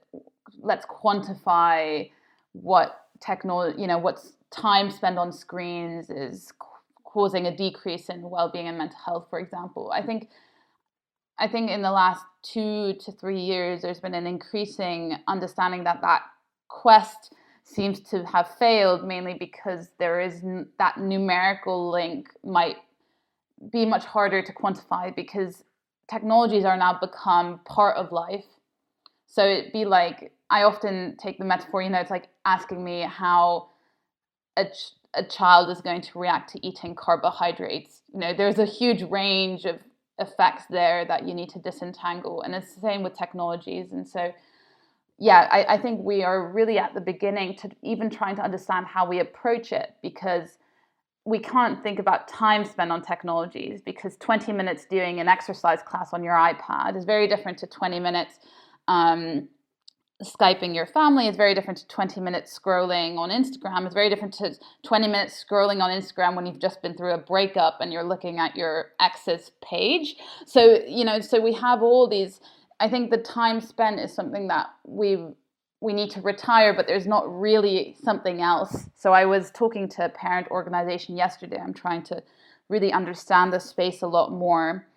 let's 0.62 0.86
quantify 0.86 2.10
what 2.54 3.06
technology, 3.20 3.82
you 3.82 3.88
know, 3.88 3.98
what's 3.98 4.34
time 4.52 4.90
spent 4.92 5.18
on 5.18 5.32
screens 5.32 6.10
is 6.10 6.52
causing 7.04 7.46
a 7.48 7.56
decrease 7.56 8.10
in 8.10 8.22
well-being 8.30 8.68
and 8.68 8.78
mental 8.78 8.98
health, 9.06 9.28
for 9.30 9.40
example. 9.40 9.92
I 9.94 10.02
think 10.02 10.30
I 11.38 11.48
think 11.48 11.70
in 11.70 11.82
the 11.82 11.92
last 11.92 12.24
two 12.44 12.94
to 13.02 13.12
three 13.12 13.42
years, 13.42 13.82
there's 13.82 14.00
been 14.00 14.14
an 14.14 14.26
increasing 14.26 15.18
understanding 15.28 15.84
that 15.84 16.02
that 16.02 16.22
quest 16.70 17.34
seems 17.64 18.00
to 18.00 18.26
have 18.26 18.48
failed 18.58 19.06
mainly 19.06 19.34
because 19.34 19.90
there 19.98 20.22
is 20.22 20.36
n- 20.44 20.68
that 20.78 20.98
numerical 20.98 21.92
link 21.92 22.30
might 22.44 22.78
be 23.72 23.86
much 23.86 24.06
harder 24.06 24.42
to 24.42 24.54
quantify 24.54 25.16
because 25.16 25.64
technologies 26.10 26.66
are 26.66 26.78
now 26.78 26.98
become 27.00 27.60
part 27.66 27.98
of 27.98 28.12
life. 28.12 28.46
So 29.28 29.46
it'd 29.46 29.74
be 29.74 29.86
like 29.86 30.32
I 30.50 30.64
often 30.64 31.18
take 31.18 31.40
the 31.40 31.46
metaphor, 31.46 31.82
you 31.82 31.90
know, 31.90 32.00
it's 32.00 32.12
like 32.12 32.30
asking 32.46 32.84
me 32.84 33.02
how 33.02 33.70
a, 34.58 34.66
ch- 34.66 34.94
a 35.14 35.24
child 35.24 35.70
is 35.70 35.82
going 35.82 36.02
to 36.02 36.20
react 36.20 36.52
to 36.52 36.66
eating 36.66 36.96
carbohydrates. 36.96 38.02
You 38.14 38.20
know, 38.20 38.34
there's 38.34 38.60
a 38.60 38.66
huge 38.66 39.02
range 39.04 39.66
of 39.66 39.80
effects 40.20 40.64
there 40.70 41.06
that 41.06 41.28
you 41.28 41.34
need 41.34 41.50
to 41.50 41.60
disentangle, 41.60 42.42
and 42.42 42.54
it's 42.56 42.76
the 42.76 42.82
same 42.82 43.04
with 43.04 43.18
technologies. 43.18 43.92
And 43.92 44.08
so, 44.08 44.32
yeah, 45.18 45.48
I, 45.52 45.76
I 45.76 45.78
think 45.78 46.02
we 46.02 46.24
are 46.24 46.52
really 46.52 46.78
at 46.78 46.94
the 46.94 47.02
beginning 47.02 47.56
to 47.58 47.70
even 47.82 48.10
trying 48.10 48.36
to 48.38 48.44
understand 48.44 48.86
how 48.86 49.08
we 49.08 49.20
approach 49.20 49.72
it 49.72 49.96
because 50.02 50.58
we 51.26 51.40
can't 51.40 51.82
think 51.82 51.98
about 51.98 52.28
time 52.28 52.64
spent 52.64 52.92
on 52.92 53.02
technologies 53.02 53.82
because 53.82 54.16
20 54.18 54.52
minutes 54.54 54.86
doing 54.86 55.20
an 55.20 55.28
exercise 55.28 55.80
class 55.84 56.14
on 56.14 56.24
your 56.24 56.36
iPad 56.36 56.96
is 56.96 57.04
very 57.04 57.28
different 57.28 57.58
to 57.58 57.68
20 57.68 58.00
minutes 58.00 58.40
um, 58.88 59.48
Skyping 60.24 60.74
your 60.74 60.86
family. 60.86 61.28
is 61.28 61.36
very 61.36 61.54
different 61.54 61.78
to 61.80 61.88
20 61.88 62.22
minutes 62.22 62.58
scrolling 62.58 63.18
on 63.18 63.30
Instagram. 63.32 63.86
It's 63.86 63.94
very 63.94 64.10
different 64.10 64.34
to 64.36 64.56
20 64.86 65.08
minutes 65.08 65.44
scrolling 65.44 65.82
on 65.82 65.90
Instagram 65.90 66.38
when 66.38 66.46
you've 66.46 66.62
just 66.62 66.82
been 66.82 66.96
through 66.96 67.14
a 67.14 67.18
breakup 67.18 67.80
and 67.82 67.92
you're 67.92 68.06
looking 68.06 68.40
at 68.40 68.56
your 68.56 68.92
ex's 69.02 69.52
page. 69.62 70.16
So, 70.46 70.80
you 70.88 71.04
know, 71.04 71.20
so 71.20 71.42
we 71.42 71.52
have 71.56 71.82
all 71.82 72.08
these. 72.08 72.40
I 72.80 72.88
think 72.88 73.12
the 73.12 73.18
time 73.18 73.60
spent 73.60 74.00
is 74.00 74.14
something 74.14 74.48
that 74.48 74.68
we 74.86 75.18
we 75.86 75.94
need 75.94 76.10
to 76.10 76.22
retire, 76.22 76.74
but 76.74 76.88
there's 76.88 77.06
not 77.06 77.24
really 77.40 77.96
something 78.04 78.42
else. 78.42 78.90
So 78.96 79.14
I 79.14 79.26
was 79.26 79.52
talking 79.52 79.88
to 79.90 80.06
a 80.06 80.10
parent 80.10 80.48
organization 80.50 81.16
yesterday. 81.16 81.60
I'm 81.62 81.76
trying 81.76 82.02
to 82.06 82.24
really 82.70 82.92
understand 82.92 83.54
the 83.54 83.60
space 83.60 84.02
a 84.02 84.08
lot 84.08 84.32
more. 84.32 84.88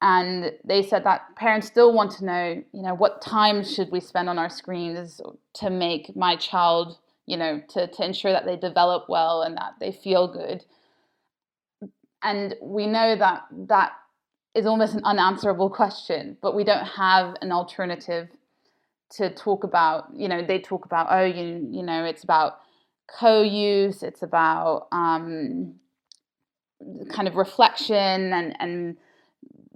And 0.00 0.52
they 0.64 0.82
said 0.82 1.04
that 1.04 1.36
parents 1.36 1.66
still 1.66 1.92
want 1.92 2.12
to 2.12 2.24
know, 2.24 2.64
you 2.72 2.82
know, 2.82 2.94
what 2.94 3.20
time 3.20 3.62
should 3.62 3.92
we 3.92 4.00
spend 4.00 4.30
on 4.30 4.38
our 4.38 4.48
screens 4.48 5.20
to 5.56 5.68
make 5.68 6.16
my 6.16 6.34
child, 6.36 6.96
you 7.26 7.36
know, 7.36 7.60
to, 7.68 7.86
to 7.86 8.04
ensure 8.04 8.32
that 8.32 8.46
they 8.46 8.56
develop 8.56 9.10
well 9.10 9.42
and 9.42 9.54
that 9.58 9.74
they 9.80 9.92
feel 9.92 10.26
good. 10.32 10.64
And 12.22 12.56
we 12.62 12.86
know 12.86 13.16
that 13.16 13.42
that 13.68 13.92
is 14.54 14.64
almost 14.64 14.94
an 14.94 15.04
unanswerable 15.04 15.68
question, 15.80 16.38
but 16.40 16.56
we 16.56 16.64
don't 16.64 16.86
have 16.86 17.36
an 17.42 17.52
alternative 17.52 18.28
to 19.12 19.32
talk 19.34 19.64
about 19.64 20.06
you 20.14 20.28
know 20.28 20.42
they 20.42 20.58
talk 20.58 20.84
about 20.84 21.06
oh 21.10 21.24
you 21.24 21.68
you 21.70 21.82
know 21.82 22.04
it's 22.04 22.24
about 22.24 22.60
co-use 23.18 24.02
it's 24.02 24.22
about 24.22 24.88
um, 24.92 25.74
kind 27.10 27.28
of 27.28 27.36
reflection 27.36 28.32
and 28.32 28.56
and 28.60 28.96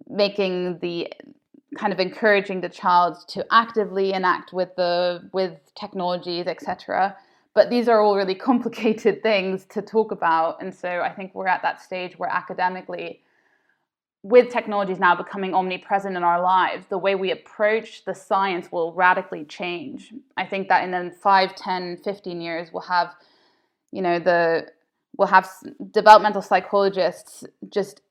making 0.08 0.78
the 0.80 1.12
kind 1.76 1.92
of 1.92 2.00
encouraging 2.00 2.60
the 2.60 2.68
child 2.68 3.16
to 3.28 3.44
actively 3.50 4.12
enact 4.12 4.52
with 4.52 4.74
the 4.76 5.28
with 5.32 5.58
technologies 5.74 6.46
etc 6.46 7.16
but 7.56 7.70
these 7.70 7.88
are 7.88 8.02
all 8.02 8.14
really 8.14 8.34
complicated 8.50 9.22
things 9.22 9.64
to 9.70 9.82
talk 9.82 10.12
about. 10.12 10.62
And 10.62 10.72
so 10.72 11.00
I 11.00 11.10
think 11.12 11.34
we're 11.34 11.48
at 11.48 11.62
that 11.62 11.80
stage 11.80 12.16
where 12.18 12.30
academically, 12.30 13.22
with 14.26 14.50
technologies 14.50 14.98
now 14.98 15.14
becoming 15.14 15.54
omnipresent 15.54 16.16
in 16.16 16.24
our 16.24 16.42
lives, 16.42 16.84
the 16.88 16.98
way 16.98 17.14
we 17.14 17.30
approach 17.30 18.04
the 18.04 18.14
science 18.14 18.72
will 18.72 18.92
radically 18.92 19.44
change. 19.44 20.12
I 20.36 20.44
think 20.44 20.68
that 20.68 20.82
in 20.82 20.90
then 20.90 21.12
5, 21.12 21.54
10, 21.54 21.98
15 21.98 22.40
years, 22.40 22.72
we'll 22.72 22.82
have, 22.82 23.14
you 23.92 24.02
know, 24.02 24.18
the 24.18 24.66
we'll 25.16 25.28
have 25.28 25.48
developmental 25.92 26.42
psychologists 26.42 27.44
just 27.70 28.02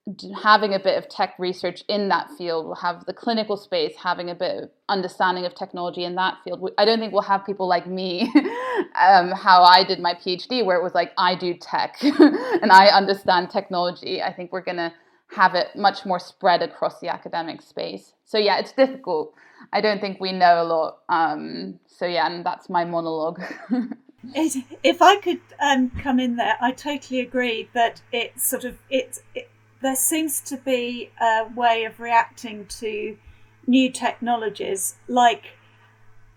having 0.42 0.74
a 0.74 0.80
bit 0.80 0.98
of 0.98 1.08
tech 1.10 1.36
research 1.38 1.84
in 1.90 2.08
that 2.08 2.32
field. 2.38 2.66
We'll 2.66 2.76
have 2.76 3.06
the 3.06 3.14
clinical 3.14 3.58
space 3.58 3.94
having 4.02 4.30
a 4.30 4.36
bit 4.36 4.64
of 4.64 4.70
understanding 4.88 5.46
of 5.46 5.54
technology 5.54 6.06
in 6.06 6.16
that 6.16 6.38
field. 6.44 6.72
I 6.78 6.86
don't 6.86 7.00
think 7.00 7.12
we'll 7.12 7.24
have 7.24 7.46
people 7.46 7.68
like 7.68 7.88
me, 7.88 8.32
um, 9.00 9.32
how 9.32 9.64
I 9.64 9.84
did 9.86 10.00
my 10.00 10.14
PhD, 10.14 10.66
where 10.66 10.78
it 10.78 10.84
was 10.84 10.96
like, 10.96 11.12
I 11.18 11.36
do 11.36 11.54
tech 11.56 11.98
and 12.02 12.72
I 12.72 12.88
understand 12.88 13.50
technology. 13.50 14.24
I 14.24 14.32
think 14.32 14.54
we're 14.54 14.62
going 14.62 14.78
to 14.78 14.94
have 15.32 15.56
it 15.56 15.76
much 15.76 16.06
more 16.06 16.20
spread 16.20 16.62
across 16.62 17.00
the 17.00 17.10
academic 17.10 17.62
space. 17.62 18.14
So, 18.26 18.38
yeah, 18.38 18.58
it's 18.60 18.72
difficult. 18.72 19.34
I 19.74 19.82
don't 19.82 20.00
think 20.00 20.20
we 20.20 20.32
know 20.32 20.62
a 20.62 20.64
lot. 20.64 21.00
Um, 21.10 21.80
so, 21.88 22.06
yeah, 22.06 22.28
and 22.28 22.46
that's 22.46 22.70
my 22.70 22.86
monologue. 22.86 23.42
if 24.34 25.02
I 25.02 25.18
could 25.18 25.42
um, 25.60 25.90
come 26.02 26.20
in 26.20 26.36
there, 26.36 26.58
I 26.62 26.72
totally 26.72 27.20
agree 27.20 27.70
that 27.74 28.02
it 28.12 28.40
sort 28.40 28.64
of 28.64 28.78
it, 28.90 29.20
it 29.34 29.50
there 29.82 29.96
seems 29.96 30.42
to 30.42 30.58
be 30.58 31.12
a 31.22 31.46
way 31.56 31.84
of 31.84 32.00
reacting 32.00 32.66
to 32.66 33.18
new 33.68 33.92
technologies 33.92 34.96
like 35.08 35.58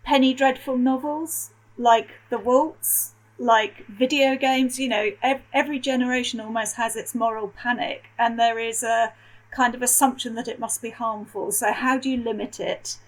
penny 0.05 0.35
dreadful 0.35 0.77
novels, 0.77 1.51
like 1.77 2.11
the 2.31 2.39
waltz, 2.39 3.15
like 3.39 3.87
video 3.87 4.37
games. 4.37 4.79
You 4.79 4.89
know, 4.89 5.11
ev- 5.23 5.43
every 5.53 5.79
generation 5.79 6.41
almost 6.41 6.77
has 6.77 6.97
its 6.97 7.15
moral 7.15 7.49
panic, 7.49 8.07
and 8.19 8.39
there 8.39 8.59
is 8.59 8.83
a 8.83 9.13
kind 9.51 9.75
of 9.75 9.83
assumption 9.83 10.35
that 10.35 10.49
it 10.49 10.59
must 10.59 10.83
be 10.83 10.91
harmful. 10.91 11.53
So 11.53 11.73
how 11.73 11.99
do 11.99 12.11
you 12.11 12.19
limit 12.23 12.61
it? 12.61 12.99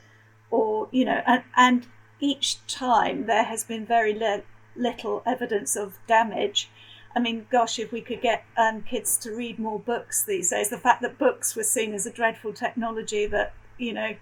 Or 0.50 0.88
you 0.90 1.04
know, 1.04 1.22
and, 1.26 1.42
and 1.56 1.86
each 2.20 2.64
time 2.66 3.26
there 3.26 3.44
has 3.44 3.64
been 3.64 3.84
very 3.86 4.14
little 4.14 4.44
little 4.76 5.22
evidence 5.26 5.76
of 5.76 5.98
damage. 6.06 6.70
I 7.14 7.18
mean, 7.18 7.46
gosh, 7.50 7.78
if 7.78 7.90
we 7.90 8.00
could 8.00 8.20
get 8.20 8.44
um, 8.56 8.82
kids 8.82 9.16
to 9.18 9.34
read 9.34 9.58
more 9.58 9.80
books 9.80 10.22
these 10.22 10.50
days, 10.50 10.70
the 10.70 10.78
fact 10.78 11.02
that 11.02 11.18
books 11.18 11.56
were 11.56 11.64
seen 11.64 11.92
as 11.92 12.06
a 12.06 12.12
dreadful 12.12 12.52
technology 12.52 13.26
that, 13.26 13.52
you 13.78 13.92
know, 13.92 14.14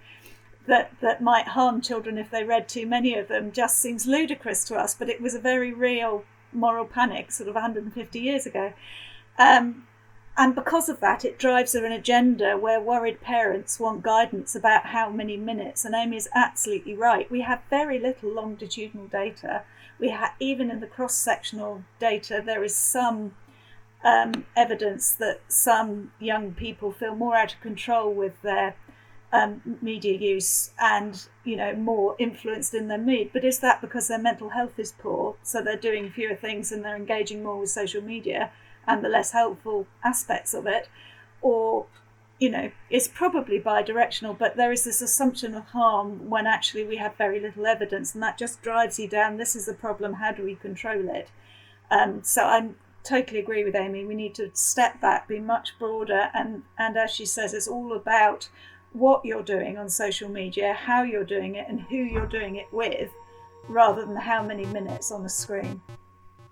that, 0.68 0.92
that 1.00 1.20
might 1.20 1.48
harm 1.48 1.80
children 1.80 2.18
if 2.18 2.30
they 2.30 2.44
read 2.44 2.68
too 2.68 2.86
many 2.86 3.14
of 3.14 3.26
them 3.26 3.50
just 3.50 3.78
seems 3.78 4.06
ludicrous 4.06 4.64
to 4.66 4.76
us, 4.76 4.94
but 4.94 5.08
it 5.08 5.20
was 5.20 5.34
a 5.34 5.40
very 5.40 5.72
real 5.72 6.24
moral 6.52 6.84
panic 6.84 7.32
sort 7.32 7.48
of 7.48 7.56
150 7.56 8.20
years 8.20 8.46
ago. 8.46 8.72
Um, 9.38 9.86
and 10.36 10.54
because 10.54 10.88
of 10.88 11.00
that, 11.00 11.24
it 11.24 11.38
drives 11.38 11.74
an 11.74 11.90
agenda 11.90 12.56
where 12.56 12.80
worried 12.80 13.20
parents 13.20 13.80
want 13.80 14.04
guidance 14.04 14.54
about 14.54 14.86
how 14.86 15.10
many 15.10 15.36
minutes. 15.36 15.84
And 15.84 15.96
Amy 15.96 16.16
is 16.16 16.28
absolutely 16.32 16.94
right. 16.94 17.28
We 17.28 17.40
have 17.40 17.60
very 17.68 17.98
little 17.98 18.32
longitudinal 18.32 19.08
data 19.08 19.64
we 19.98 20.10
ha- 20.10 20.34
even 20.38 20.70
in 20.70 20.80
the 20.80 20.86
cross-sectional 20.86 21.82
data, 21.98 22.42
there 22.44 22.62
is 22.62 22.74
some 22.74 23.34
um, 24.04 24.46
evidence 24.56 25.12
that 25.12 25.40
some 25.48 26.12
young 26.20 26.52
people 26.52 26.92
feel 26.92 27.14
more 27.14 27.36
out 27.36 27.54
of 27.54 27.60
control 27.60 28.12
with 28.12 28.40
their 28.42 28.76
um, 29.32 29.78
media 29.82 30.16
use 30.16 30.70
and 30.80 31.26
you 31.44 31.56
know 31.56 31.74
more 31.74 32.16
influenced 32.18 32.74
in 32.74 32.88
their 32.88 32.98
mood. 32.98 33.30
But 33.32 33.44
is 33.44 33.58
that 33.60 33.80
because 33.80 34.08
their 34.08 34.18
mental 34.18 34.50
health 34.50 34.78
is 34.78 34.92
poor, 34.92 35.36
so 35.42 35.62
they're 35.62 35.76
doing 35.76 36.10
fewer 36.10 36.34
things 36.34 36.72
and 36.72 36.84
they're 36.84 36.96
engaging 36.96 37.42
more 37.42 37.58
with 37.58 37.70
social 37.70 38.02
media 38.02 38.50
and 38.86 39.04
the 39.04 39.08
less 39.08 39.32
helpful 39.32 39.86
aspects 40.02 40.54
of 40.54 40.66
it, 40.66 40.88
or 41.42 41.86
you 42.38 42.48
know, 42.48 42.70
it's 42.88 43.08
probably 43.08 43.58
bi-directional, 43.58 44.32
but 44.32 44.56
there 44.56 44.70
is 44.70 44.84
this 44.84 45.02
assumption 45.02 45.54
of 45.54 45.64
harm 45.64 46.30
when 46.30 46.46
actually 46.46 46.84
we 46.84 46.96
have 46.96 47.16
very 47.16 47.40
little 47.40 47.66
evidence, 47.66 48.14
and 48.14 48.22
that 48.22 48.38
just 48.38 48.62
drives 48.62 48.98
you 48.98 49.08
down. 49.08 49.36
This 49.36 49.56
is 49.56 49.66
the 49.66 49.74
problem. 49.74 50.14
How 50.14 50.30
do 50.32 50.44
we 50.44 50.54
control 50.54 51.08
it? 51.08 51.30
Um, 51.90 52.22
so 52.22 52.44
i'm 52.44 52.76
totally 53.08 53.40
agree 53.40 53.64
with 53.64 53.74
Amy. 53.74 54.04
We 54.04 54.14
need 54.14 54.34
to 54.36 54.50
step 54.54 55.00
back, 55.00 55.28
be 55.28 55.38
much 55.40 55.78
broader, 55.78 56.30
and 56.34 56.62
and 56.78 56.96
as 56.96 57.10
she 57.10 57.26
says, 57.26 57.54
it's 57.54 57.68
all 57.68 57.92
about 57.92 58.48
what 58.92 59.24
you're 59.24 59.42
doing 59.42 59.78
on 59.78 59.88
social 59.88 60.28
media, 60.28 60.72
how 60.72 61.02
you're 61.02 61.24
doing 61.24 61.56
it, 61.56 61.66
and 61.68 61.80
who 61.82 61.96
you're 61.96 62.26
doing 62.26 62.56
it 62.56 62.66
with, 62.72 63.10
rather 63.68 64.04
than 64.04 64.16
how 64.16 64.42
many 64.42 64.64
minutes 64.66 65.12
on 65.12 65.22
the 65.22 65.28
screen. 65.28 65.80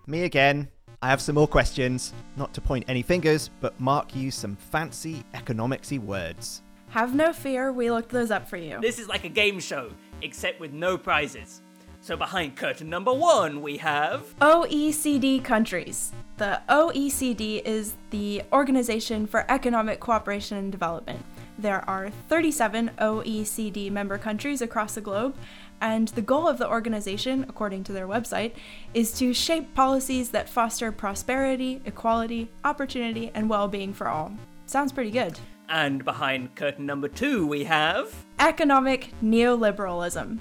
Me 0.05 0.23
again. 0.23 0.67
I 1.01 1.09
have 1.09 1.21
some 1.21 1.35
more 1.35 1.47
questions, 1.47 2.11
not 2.37 2.53
to 2.55 2.61
point 2.61 2.85
any 2.87 3.03
fingers, 3.03 3.51
but 3.61 3.79
Mark 3.79 4.15
used 4.15 4.39
some 4.39 4.55
fancy 4.55 5.23
economicsy 5.35 5.99
words. 5.99 6.63
Have 6.89 7.13
no 7.13 7.33
fear, 7.33 7.71
we 7.71 7.91
looked 7.91 8.09
those 8.09 8.31
up 8.31 8.49
for 8.49 8.57
you. 8.57 8.79
This 8.81 8.97
is 8.97 9.07
like 9.07 9.23
a 9.23 9.29
game 9.29 9.59
show, 9.59 9.91
except 10.23 10.59
with 10.59 10.73
no 10.73 10.97
prizes. 10.97 11.61
So 12.01 12.15
behind 12.17 12.55
curtain 12.55 12.89
number 12.89 13.13
one, 13.13 13.61
we 13.61 13.77
have 13.77 14.33
OECD 14.39 15.43
countries. 15.43 16.13
The 16.37 16.61
OECD 16.69 17.61
is 17.63 17.95
the 18.11 18.41
Organization 18.51 19.27
for 19.27 19.45
Economic 19.49 19.99
Cooperation 19.99 20.57
and 20.57 20.71
Development. 20.71 21.23
There 21.57 21.87
are 21.89 22.11
37 22.29 22.91
OECD 22.99 23.91
member 23.91 24.17
countries 24.19 24.61
across 24.61 24.93
the 24.93 25.01
globe, 25.01 25.35
and 25.81 26.07
the 26.09 26.21
goal 26.21 26.47
of 26.47 26.59
the 26.59 26.69
organization, 26.69 27.45
according 27.49 27.83
to 27.85 27.93
their 27.93 28.07
website, 28.07 28.53
is 28.93 29.11
to 29.19 29.33
shape 29.33 29.73
policies 29.73 30.29
that 30.31 30.49
foster 30.49 30.91
prosperity, 30.91 31.81
equality, 31.85 32.49
opportunity, 32.63 33.31
and 33.33 33.49
well 33.49 33.67
being 33.67 33.93
for 33.93 34.07
all. 34.07 34.31
Sounds 34.67 34.91
pretty 34.91 35.11
good. 35.11 35.39
And 35.69 36.05
behind 36.05 36.55
curtain 36.55 36.85
number 36.85 37.07
two, 37.07 37.47
we 37.47 37.63
have 37.63 38.13
economic 38.39 39.13
neoliberalism. 39.23 40.39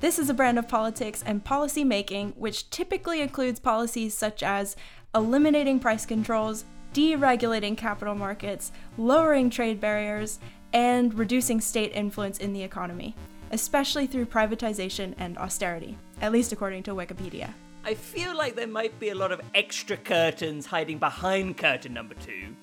This 0.00 0.18
is 0.18 0.28
a 0.28 0.34
brand 0.34 0.58
of 0.58 0.68
politics 0.68 1.22
and 1.24 1.44
policy 1.44 1.82
making 1.84 2.32
which 2.36 2.68
typically 2.70 3.22
includes 3.22 3.58
policies 3.58 4.14
such 4.14 4.42
as 4.42 4.76
eliminating 5.14 5.80
price 5.80 6.04
controls, 6.04 6.66
deregulating 6.92 7.76
capital 7.76 8.14
markets, 8.14 8.72
lowering 8.98 9.48
trade 9.48 9.80
barriers, 9.80 10.38
and 10.76 11.18
reducing 11.18 11.60
state 11.60 11.90
influence 11.94 12.38
in 12.38 12.52
the 12.52 12.62
economy 12.62 13.16
especially 13.50 14.06
through 14.06 14.26
privatization 14.26 15.14
and 15.18 15.38
austerity, 15.38 15.96
at 16.20 16.32
least 16.32 16.52
according 16.52 16.82
to 16.84 16.92
Wikipedia. 16.92 17.52
I 17.84 17.94
feel 17.94 18.36
like 18.36 18.56
there 18.56 18.66
might 18.66 18.98
be 18.98 19.10
a 19.10 19.14
lot 19.14 19.30
of 19.30 19.40
extra 19.54 19.96
curtains 19.96 20.66
hiding 20.66 20.98
behind 20.98 21.56
curtain 21.56 21.94
number 21.94 22.14
two. 22.14 22.54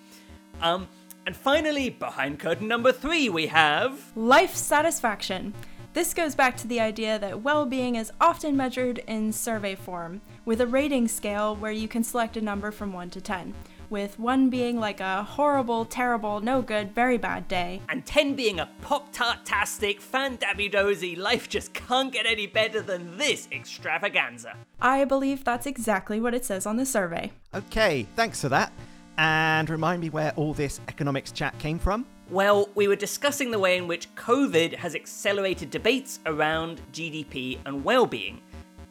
Um, 0.62 0.88
and 1.26 1.36
finally, 1.36 1.90
behind 1.90 2.40
curtain 2.40 2.68
number 2.68 2.92
three, 2.92 3.30
we 3.30 3.48
have 3.48 4.12
life 4.16 4.56
satisfaction. 4.56 5.54
This 5.94 6.14
goes 6.14 6.36
back 6.36 6.58
to 6.58 6.68
the 6.68 6.82
idea 6.82 7.18
that 7.20 7.42
well 7.42 7.66
being 7.66 7.96
is 7.96 8.12
often 8.20 8.58
measured 8.58 8.98
in 9.08 9.32
survey 9.32 9.76
form, 9.76 10.22
with 10.44 10.60
a 10.60 10.68
rating 10.68 11.08
scale 11.08 11.56
where 11.56 11.72
you 11.72 11.88
can 11.88 12.04
select 12.04 12.36
a 12.36 12.42
number 12.42 12.72
from 12.72 12.92
1 12.92 13.12
to 13.12 13.22
10 13.22 13.54
with 13.94 14.18
one 14.18 14.50
being 14.50 14.80
like 14.80 15.00
a 15.00 15.24
horrible, 15.24 15.86
terrible, 15.86 16.42
no 16.42 16.64
good, 16.64 16.94
very 16.96 17.18
bad 17.18 17.48
day. 17.48 17.80
And 17.88 18.04
10 18.04 18.34
being 18.34 18.60
a 18.60 18.68
pop 18.82 19.14
tart-tastic, 19.14 20.02
fan 20.02 20.40
dozy, 20.72 21.16
life 21.16 21.48
just 21.48 21.76
can't 21.76 22.12
get 22.12 22.26
any 22.26 22.48
better 22.48 22.82
than 22.82 23.20
this 23.20 23.48
extravaganza. 23.52 24.56
I 24.82 25.06
believe 25.06 25.44
that's 25.44 25.68
exactly 25.68 26.20
what 26.20 26.34
it 26.34 26.44
says 26.44 26.66
on 26.66 26.78
the 26.78 26.88
survey. 26.88 27.32
Okay, 27.54 28.08
thanks 28.16 28.42
for 28.42 28.50
that. 28.50 28.74
And 29.20 29.70
remind 29.70 30.02
me 30.02 30.10
where 30.10 30.34
all 30.36 30.56
this 30.56 30.82
economics 30.88 31.32
chat 31.32 31.58
came 31.60 31.78
from? 31.78 32.08
Well, 32.32 32.70
we 32.74 32.88
were 32.88 32.96
discussing 32.96 33.52
the 33.52 33.60
way 33.60 33.78
in 33.78 33.88
which 33.88 34.14
COVID 34.16 34.74
has 34.74 34.96
accelerated 34.96 35.70
debates 35.70 36.20
around 36.26 36.82
GDP 36.92 37.60
and 37.68 37.86
well-being. 37.86 38.42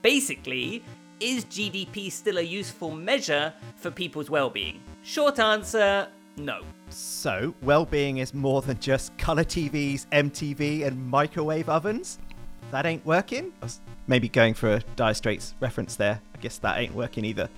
Basically, 0.01 0.85
is 1.19 1.45
GDP 1.47 2.13
still 2.13 2.39
a 2.39 2.43
useful 2.43 2.93
measure 2.93 3.53
for 3.75 3.91
people's 3.91 4.31
well-being? 4.31 4.81
Short 5.03 5.39
answer 5.39 6.09
no. 6.37 6.63
So, 6.89 7.55
well 7.63 7.85
being 7.85 8.19
is 8.19 8.35
more 8.35 8.63
than 8.63 8.79
just 8.79 9.17
colour 9.19 9.45
TVs, 9.45 10.07
MTV, 10.13 10.87
and 10.87 11.07
microwave 11.09 11.69
ovens? 11.69 12.19
That 12.71 12.87
ain't 12.87 13.05
working? 13.05 13.53
I 13.61 13.67
was 13.67 13.81
maybe 14.07 14.29
going 14.29 14.55
for 14.55 14.75
a 14.75 14.83
Dire 14.97 15.15
Straits 15.15 15.55
reference 15.61 15.97
there. 15.97 16.21
I 16.35 16.39
guess 16.39 16.59
that 16.59 16.79
ain't 16.79 16.95
working 16.95 17.25
either. 17.25 17.49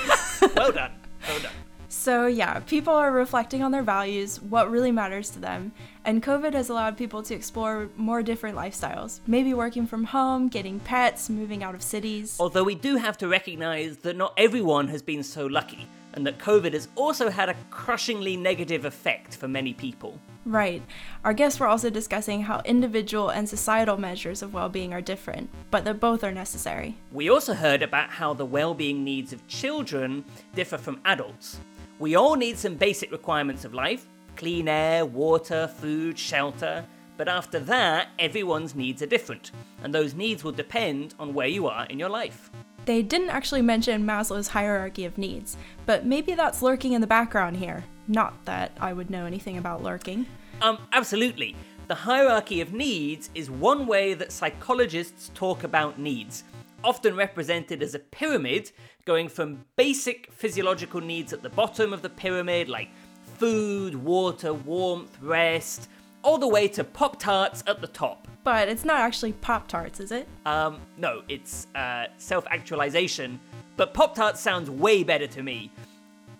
well 0.56 0.72
done. 0.72 0.92
Well 1.28 1.40
done. 1.40 1.52
So, 1.88 2.26
yeah, 2.26 2.58
people 2.60 2.92
are 2.94 3.12
reflecting 3.12 3.62
on 3.62 3.70
their 3.70 3.82
values, 3.82 4.40
what 4.40 4.70
really 4.70 4.90
matters 4.90 5.30
to 5.30 5.38
them, 5.38 5.72
and 6.04 6.22
COVID 6.22 6.52
has 6.52 6.68
allowed 6.68 6.96
people 6.96 7.22
to 7.22 7.34
explore 7.34 7.88
more 7.96 8.22
different 8.22 8.56
lifestyles. 8.56 9.20
Maybe 9.26 9.54
working 9.54 9.86
from 9.86 10.04
home, 10.04 10.48
getting 10.48 10.80
pets, 10.80 11.30
moving 11.30 11.62
out 11.62 11.74
of 11.74 11.82
cities. 11.82 12.36
Although 12.40 12.64
we 12.64 12.74
do 12.74 12.96
have 12.96 13.16
to 13.18 13.28
recognize 13.28 13.98
that 13.98 14.16
not 14.16 14.34
everyone 14.36 14.88
has 14.88 15.02
been 15.02 15.22
so 15.22 15.46
lucky. 15.46 15.86
And 16.14 16.26
that 16.26 16.38
COVID 16.38 16.72
has 16.72 16.88
also 16.94 17.28
had 17.28 17.48
a 17.48 17.56
crushingly 17.70 18.36
negative 18.36 18.84
effect 18.84 19.36
for 19.36 19.46
many 19.46 19.74
people. 19.74 20.18
Right. 20.46 20.82
Our 21.24 21.32
guests 21.32 21.60
were 21.60 21.66
also 21.66 21.90
discussing 21.90 22.42
how 22.42 22.62
individual 22.64 23.30
and 23.30 23.48
societal 23.48 23.96
measures 23.96 24.42
of 24.42 24.54
well 24.54 24.68
being 24.68 24.92
are 24.92 25.00
different, 25.00 25.50
but 25.70 25.84
that 25.84 26.00
both 26.00 26.22
are 26.24 26.32
necessary. 26.32 26.96
We 27.12 27.30
also 27.30 27.54
heard 27.54 27.82
about 27.82 28.10
how 28.10 28.34
the 28.34 28.44
well 28.44 28.74
being 28.74 29.04
needs 29.04 29.32
of 29.32 29.46
children 29.48 30.24
differ 30.54 30.78
from 30.78 31.00
adults. 31.04 31.60
We 31.98 32.14
all 32.14 32.34
need 32.34 32.58
some 32.58 32.74
basic 32.74 33.10
requirements 33.10 33.64
of 33.64 33.74
life 33.74 34.06
clean 34.36 34.68
air, 34.68 35.06
water, 35.06 35.68
food, 35.68 36.18
shelter. 36.18 36.84
But 37.16 37.28
after 37.28 37.60
that, 37.60 38.08
everyone's 38.18 38.74
needs 38.74 39.00
are 39.00 39.06
different, 39.06 39.52
and 39.82 39.94
those 39.94 40.14
needs 40.14 40.42
will 40.42 40.52
depend 40.52 41.14
on 41.18 41.32
where 41.32 41.46
you 41.46 41.68
are 41.68 41.86
in 41.86 42.00
your 42.00 42.08
life. 42.08 42.50
They 42.86 43.02
didn't 43.02 43.30
actually 43.30 43.62
mention 43.62 44.04
Maslow's 44.04 44.48
hierarchy 44.48 45.04
of 45.04 45.16
needs, 45.16 45.56
but 45.86 46.04
maybe 46.04 46.34
that's 46.34 46.62
lurking 46.62 46.92
in 46.92 47.00
the 47.00 47.06
background 47.06 47.56
here. 47.56 47.84
Not 48.08 48.44
that 48.44 48.72
I 48.80 48.92
would 48.92 49.10
know 49.10 49.24
anything 49.24 49.56
about 49.56 49.82
lurking. 49.82 50.26
Um, 50.60 50.78
absolutely. 50.92 51.56
The 51.88 51.94
hierarchy 51.94 52.60
of 52.60 52.72
needs 52.72 53.30
is 53.34 53.50
one 53.50 53.86
way 53.86 54.14
that 54.14 54.32
psychologists 54.32 55.30
talk 55.34 55.64
about 55.64 55.98
needs, 55.98 56.44
often 56.82 57.16
represented 57.16 57.82
as 57.82 57.94
a 57.94 57.98
pyramid, 57.98 58.70
going 59.04 59.28
from 59.28 59.64
basic 59.76 60.30
physiological 60.32 61.00
needs 61.00 61.32
at 61.32 61.42
the 61.42 61.50
bottom 61.50 61.92
of 61.92 62.02
the 62.02 62.10
pyramid, 62.10 62.68
like 62.68 62.90
food, 63.38 63.94
water, 63.94 64.52
warmth, 64.52 65.16
rest, 65.20 65.88
all 66.22 66.38
the 66.38 66.48
way 66.48 66.68
to 66.68 66.84
Pop 66.84 67.18
Tarts 67.18 67.62
at 67.66 67.80
the 67.80 67.86
top. 67.86 68.23
But 68.44 68.68
it's 68.68 68.84
not 68.84 69.00
actually 69.00 69.32
Pop 69.32 69.68
Tarts, 69.68 70.00
is 70.00 70.12
it? 70.12 70.28
Um, 70.44 70.80
no, 70.98 71.22
it's 71.28 71.66
uh, 71.74 72.06
self 72.18 72.46
actualization. 72.50 73.40
But 73.76 73.94
Pop 73.94 74.14
Tarts 74.14 74.40
sounds 74.40 74.70
way 74.70 75.02
better 75.02 75.26
to 75.26 75.42
me. 75.42 75.72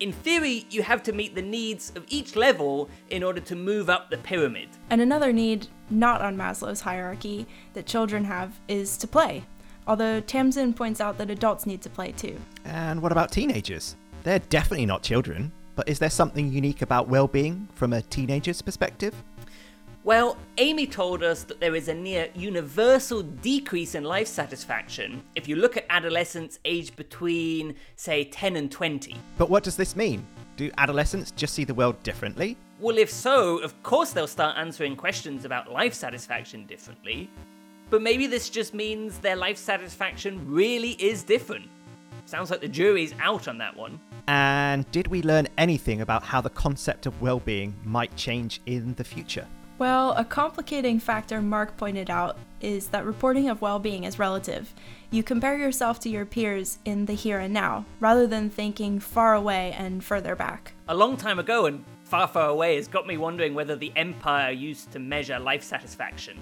In 0.00 0.12
theory, 0.12 0.66
you 0.70 0.82
have 0.82 1.02
to 1.04 1.12
meet 1.12 1.34
the 1.34 1.42
needs 1.42 1.92
of 1.96 2.04
each 2.08 2.36
level 2.36 2.90
in 3.10 3.22
order 3.22 3.40
to 3.40 3.56
move 3.56 3.88
up 3.88 4.10
the 4.10 4.18
pyramid. 4.18 4.68
And 4.90 5.00
another 5.00 5.32
need, 5.32 5.68
not 5.88 6.20
on 6.20 6.36
Maslow's 6.36 6.82
hierarchy, 6.82 7.46
that 7.72 7.86
children 7.86 8.24
have 8.24 8.60
is 8.68 8.96
to 8.98 9.06
play. 9.06 9.44
Although 9.86 10.20
Tamsin 10.20 10.74
points 10.74 11.00
out 11.00 11.18
that 11.18 11.30
adults 11.30 11.64
need 11.64 11.80
to 11.82 11.90
play 11.90 12.12
too. 12.12 12.38
And 12.64 13.00
what 13.02 13.12
about 13.12 13.30
teenagers? 13.30 13.96
They're 14.24 14.38
definitely 14.40 14.86
not 14.86 15.02
children, 15.02 15.52
but 15.76 15.88
is 15.88 15.98
there 15.98 16.10
something 16.10 16.52
unique 16.52 16.82
about 16.82 17.08
well 17.08 17.28
being 17.28 17.68
from 17.74 17.92
a 17.92 18.02
teenager's 18.02 18.62
perspective? 18.62 19.14
Well, 20.04 20.36
Amy 20.58 20.86
told 20.86 21.22
us 21.22 21.44
that 21.44 21.60
there 21.60 21.74
is 21.74 21.88
a 21.88 21.94
near 21.94 22.28
universal 22.34 23.22
decrease 23.22 23.94
in 23.94 24.04
life 24.04 24.26
satisfaction 24.28 25.22
if 25.34 25.48
you 25.48 25.56
look 25.56 25.78
at 25.78 25.86
adolescents 25.88 26.58
aged 26.66 26.94
between, 26.94 27.74
say, 27.96 28.24
10 28.24 28.56
and 28.56 28.70
20. 28.70 29.16
But 29.38 29.48
what 29.48 29.62
does 29.62 29.76
this 29.76 29.96
mean? 29.96 30.26
Do 30.58 30.70
adolescents 30.76 31.30
just 31.30 31.54
see 31.54 31.64
the 31.64 31.72
world 31.72 32.02
differently? 32.02 32.58
Well, 32.80 32.98
if 32.98 33.10
so, 33.10 33.56
of 33.60 33.82
course 33.82 34.12
they'll 34.12 34.26
start 34.26 34.58
answering 34.58 34.94
questions 34.94 35.46
about 35.46 35.72
life 35.72 35.94
satisfaction 35.94 36.66
differently. 36.66 37.30
But 37.88 38.02
maybe 38.02 38.26
this 38.26 38.50
just 38.50 38.74
means 38.74 39.16
their 39.20 39.36
life 39.36 39.56
satisfaction 39.56 40.52
really 40.52 41.02
is 41.02 41.22
different. 41.22 41.66
Sounds 42.26 42.50
like 42.50 42.60
the 42.60 42.68
jury's 42.68 43.14
out 43.20 43.48
on 43.48 43.56
that 43.56 43.74
one. 43.74 43.98
And 44.28 44.90
did 44.90 45.06
we 45.06 45.22
learn 45.22 45.48
anything 45.56 46.02
about 46.02 46.22
how 46.22 46.42
the 46.42 46.50
concept 46.50 47.06
of 47.06 47.22
well 47.22 47.40
being 47.40 47.74
might 47.84 48.14
change 48.16 48.60
in 48.66 48.92
the 48.96 49.04
future? 49.04 49.46
Well, 49.76 50.12
a 50.12 50.24
complicating 50.24 51.00
factor 51.00 51.42
Mark 51.42 51.76
pointed 51.76 52.08
out 52.08 52.38
is 52.60 52.88
that 52.88 53.04
reporting 53.04 53.48
of 53.48 53.60
well 53.60 53.80
being 53.80 54.04
is 54.04 54.20
relative. 54.20 54.72
You 55.10 55.24
compare 55.24 55.58
yourself 55.58 55.98
to 56.00 56.08
your 56.08 56.24
peers 56.24 56.78
in 56.84 57.06
the 57.06 57.14
here 57.14 57.40
and 57.40 57.52
now, 57.52 57.84
rather 57.98 58.28
than 58.28 58.50
thinking 58.50 59.00
far 59.00 59.34
away 59.34 59.74
and 59.76 60.02
further 60.02 60.36
back. 60.36 60.74
A 60.86 60.94
long 60.94 61.16
time 61.16 61.40
ago 61.40 61.66
and 61.66 61.84
far, 62.04 62.28
far 62.28 62.50
away 62.50 62.76
has 62.76 62.86
got 62.86 63.06
me 63.06 63.16
wondering 63.16 63.52
whether 63.52 63.74
the 63.74 63.92
Empire 63.96 64.52
used 64.52 64.92
to 64.92 65.00
measure 65.00 65.40
life 65.40 65.64
satisfaction. 65.64 66.38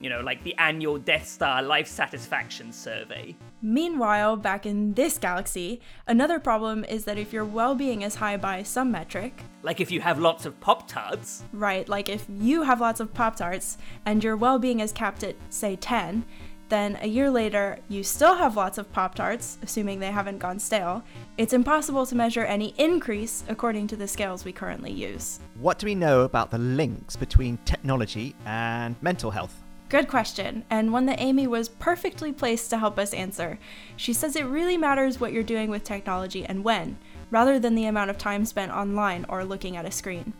You 0.00 0.10
know, 0.10 0.20
like 0.20 0.42
the 0.44 0.54
annual 0.58 0.98
Death 0.98 1.26
Star 1.26 1.62
Life 1.62 1.88
Satisfaction 1.88 2.72
Survey. 2.72 3.34
Meanwhile, 3.62 4.36
back 4.36 4.64
in 4.64 4.94
this 4.94 5.18
galaxy, 5.18 5.80
another 6.06 6.38
problem 6.38 6.84
is 6.84 7.04
that 7.04 7.18
if 7.18 7.32
your 7.32 7.44
well 7.44 7.74
being 7.74 8.02
is 8.02 8.14
high 8.16 8.36
by 8.36 8.62
some 8.62 8.92
metric, 8.92 9.42
Like 9.62 9.80
if 9.80 9.90
you 9.90 10.00
have 10.00 10.20
lots 10.20 10.46
of 10.46 10.58
Pop 10.60 10.86
Tarts. 10.86 11.42
right, 11.52 11.88
like 11.88 12.08
if 12.08 12.24
you 12.28 12.62
have 12.62 12.80
lots 12.80 13.00
of 13.00 13.12
Pop 13.12 13.36
Tarts 13.36 13.76
and 14.06 14.22
your 14.22 14.36
well 14.36 14.58
being 14.60 14.78
is 14.80 14.92
capped 14.92 15.24
at, 15.24 15.34
say, 15.50 15.74
10, 15.74 16.24
then 16.68 16.98
a 17.00 17.08
year 17.08 17.30
later 17.30 17.78
you 17.88 18.04
still 18.04 18.36
have 18.36 18.54
lots 18.56 18.78
of 18.78 18.92
Pop 18.92 19.16
Tarts, 19.16 19.58
assuming 19.62 19.98
they 19.98 20.12
haven't 20.12 20.38
gone 20.38 20.60
stale, 20.60 21.02
it's 21.38 21.52
impossible 21.52 22.06
to 22.06 22.14
measure 22.14 22.44
any 22.44 22.74
increase 22.78 23.42
according 23.48 23.88
to 23.88 23.96
the 23.96 24.06
scales 24.06 24.44
we 24.44 24.52
currently 24.52 24.92
use. 24.92 25.40
What 25.58 25.78
do 25.80 25.86
we 25.86 25.94
know 25.96 26.20
about 26.22 26.50
the 26.52 26.58
links 26.58 27.16
between 27.16 27.58
technology 27.64 28.36
and 28.46 28.94
mental 29.02 29.30
health? 29.32 29.64
Good 29.88 30.06
question, 30.06 30.64
and 30.68 30.92
one 30.92 31.06
that 31.06 31.18
Amy 31.18 31.46
was 31.46 31.70
perfectly 31.70 32.30
placed 32.30 32.68
to 32.70 32.78
help 32.78 32.98
us 32.98 33.14
answer. 33.14 33.58
She 33.96 34.12
says 34.12 34.36
it 34.36 34.44
really 34.44 34.76
matters 34.76 35.18
what 35.18 35.32
you're 35.32 35.42
doing 35.42 35.70
with 35.70 35.82
technology 35.82 36.44
and 36.44 36.62
when, 36.62 36.98
rather 37.30 37.58
than 37.58 37.74
the 37.74 37.86
amount 37.86 38.10
of 38.10 38.18
time 38.18 38.44
spent 38.44 38.70
online 38.70 39.24
or 39.30 39.44
looking 39.44 39.78
at 39.78 39.86
a 39.86 39.90
screen. 39.90 40.34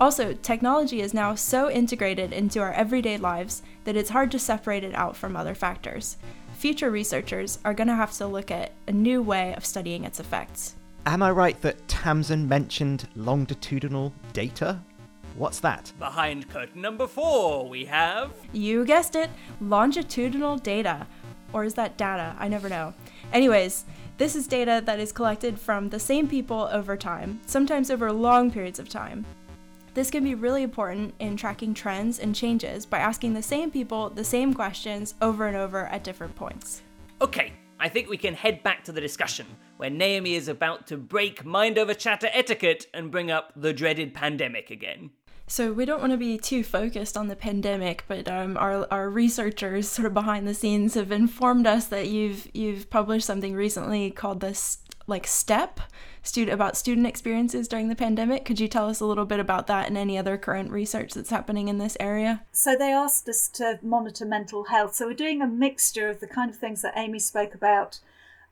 Also, 0.00 0.32
technology 0.32 1.02
is 1.02 1.12
now 1.12 1.34
so 1.34 1.70
integrated 1.70 2.32
into 2.32 2.60
our 2.60 2.72
everyday 2.72 3.18
lives 3.18 3.62
that 3.84 3.96
it's 3.96 4.10
hard 4.10 4.30
to 4.30 4.38
separate 4.38 4.84
it 4.84 4.94
out 4.94 5.14
from 5.14 5.36
other 5.36 5.54
factors. 5.54 6.16
Future 6.54 6.90
researchers 6.90 7.58
are 7.66 7.74
going 7.74 7.88
to 7.88 7.94
have 7.94 8.12
to 8.12 8.26
look 8.26 8.50
at 8.50 8.72
a 8.88 8.92
new 8.92 9.20
way 9.20 9.54
of 9.54 9.66
studying 9.66 10.04
its 10.04 10.20
effects. 10.20 10.74
Am 11.04 11.22
I 11.22 11.30
right 11.30 11.60
that 11.60 11.86
Tamsin 11.86 12.48
mentioned 12.48 13.08
longitudinal 13.14 14.14
data? 14.32 14.80
What's 15.36 15.60
that? 15.60 15.92
Behind 15.98 16.48
curtain 16.48 16.80
number 16.80 17.06
four, 17.06 17.68
we 17.68 17.84
have. 17.84 18.32
You 18.52 18.86
guessed 18.86 19.14
it, 19.14 19.28
longitudinal 19.60 20.56
data. 20.56 21.06
Or 21.52 21.64
is 21.64 21.74
that 21.74 21.98
data? 21.98 22.34
I 22.38 22.48
never 22.48 22.70
know. 22.70 22.94
Anyways, 23.32 23.84
this 24.16 24.34
is 24.34 24.46
data 24.46 24.82
that 24.86 24.98
is 24.98 25.12
collected 25.12 25.60
from 25.60 25.90
the 25.90 26.00
same 26.00 26.26
people 26.26 26.68
over 26.72 26.96
time, 26.96 27.40
sometimes 27.44 27.90
over 27.90 28.10
long 28.12 28.50
periods 28.50 28.78
of 28.78 28.88
time. 28.88 29.26
This 29.92 30.10
can 30.10 30.24
be 30.24 30.34
really 30.34 30.62
important 30.62 31.14
in 31.18 31.36
tracking 31.36 31.74
trends 31.74 32.18
and 32.18 32.34
changes 32.34 32.86
by 32.86 32.98
asking 32.98 33.34
the 33.34 33.42
same 33.42 33.70
people 33.70 34.08
the 34.08 34.24
same 34.24 34.54
questions 34.54 35.14
over 35.20 35.46
and 35.46 35.56
over 35.56 35.86
at 35.86 36.02
different 36.02 36.34
points. 36.34 36.82
Okay, 37.20 37.52
I 37.78 37.90
think 37.90 38.08
we 38.08 38.16
can 38.16 38.34
head 38.34 38.62
back 38.62 38.84
to 38.84 38.92
the 38.92 39.00
discussion, 39.02 39.46
where 39.76 39.90
Naomi 39.90 40.34
is 40.34 40.48
about 40.48 40.86
to 40.86 40.96
break 40.96 41.44
mind 41.44 41.76
over 41.78 41.92
chatter 41.92 42.28
etiquette 42.32 42.86
and 42.94 43.10
bring 43.10 43.30
up 43.30 43.52
the 43.54 43.74
dreaded 43.74 44.14
pandemic 44.14 44.70
again. 44.70 45.10
So 45.48 45.72
we 45.72 45.84
don't 45.84 46.00
want 46.00 46.12
to 46.12 46.16
be 46.16 46.38
too 46.38 46.64
focused 46.64 47.16
on 47.16 47.28
the 47.28 47.36
pandemic, 47.36 48.04
but 48.08 48.26
um, 48.26 48.56
our, 48.56 48.86
our 48.90 49.08
researchers 49.08 49.88
sort 49.88 50.06
of 50.06 50.14
behind 50.14 50.46
the 50.46 50.54
scenes 50.54 50.94
have 50.94 51.12
informed 51.12 51.66
us 51.66 51.86
that 51.86 52.08
you've 52.08 52.48
you've 52.52 52.90
published 52.90 53.26
something 53.26 53.54
recently 53.54 54.10
called 54.10 54.40
this 54.40 54.78
like 55.06 55.24
STEP, 55.24 55.80
student 56.22 56.52
about 56.52 56.76
student 56.76 57.06
experiences 57.06 57.68
during 57.68 57.88
the 57.88 57.94
pandemic. 57.94 58.44
Could 58.44 58.58
you 58.58 58.66
tell 58.66 58.88
us 58.88 58.98
a 58.98 59.06
little 59.06 59.24
bit 59.24 59.38
about 59.38 59.68
that 59.68 59.86
and 59.86 59.96
any 59.96 60.18
other 60.18 60.36
current 60.36 60.72
research 60.72 61.14
that's 61.14 61.30
happening 61.30 61.68
in 61.68 61.78
this 61.78 61.96
area? 62.00 62.42
So 62.50 62.74
they 62.76 62.92
asked 62.92 63.28
us 63.28 63.46
to 63.54 63.78
monitor 63.82 64.24
mental 64.24 64.64
health. 64.64 64.96
So 64.96 65.06
we're 65.06 65.14
doing 65.14 65.42
a 65.42 65.46
mixture 65.46 66.08
of 66.08 66.18
the 66.18 66.26
kind 66.26 66.50
of 66.50 66.56
things 66.56 66.82
that 66.82 66.94
Amy 66.96 67.20
spoke 67.20 67.54
about 67.54 68.00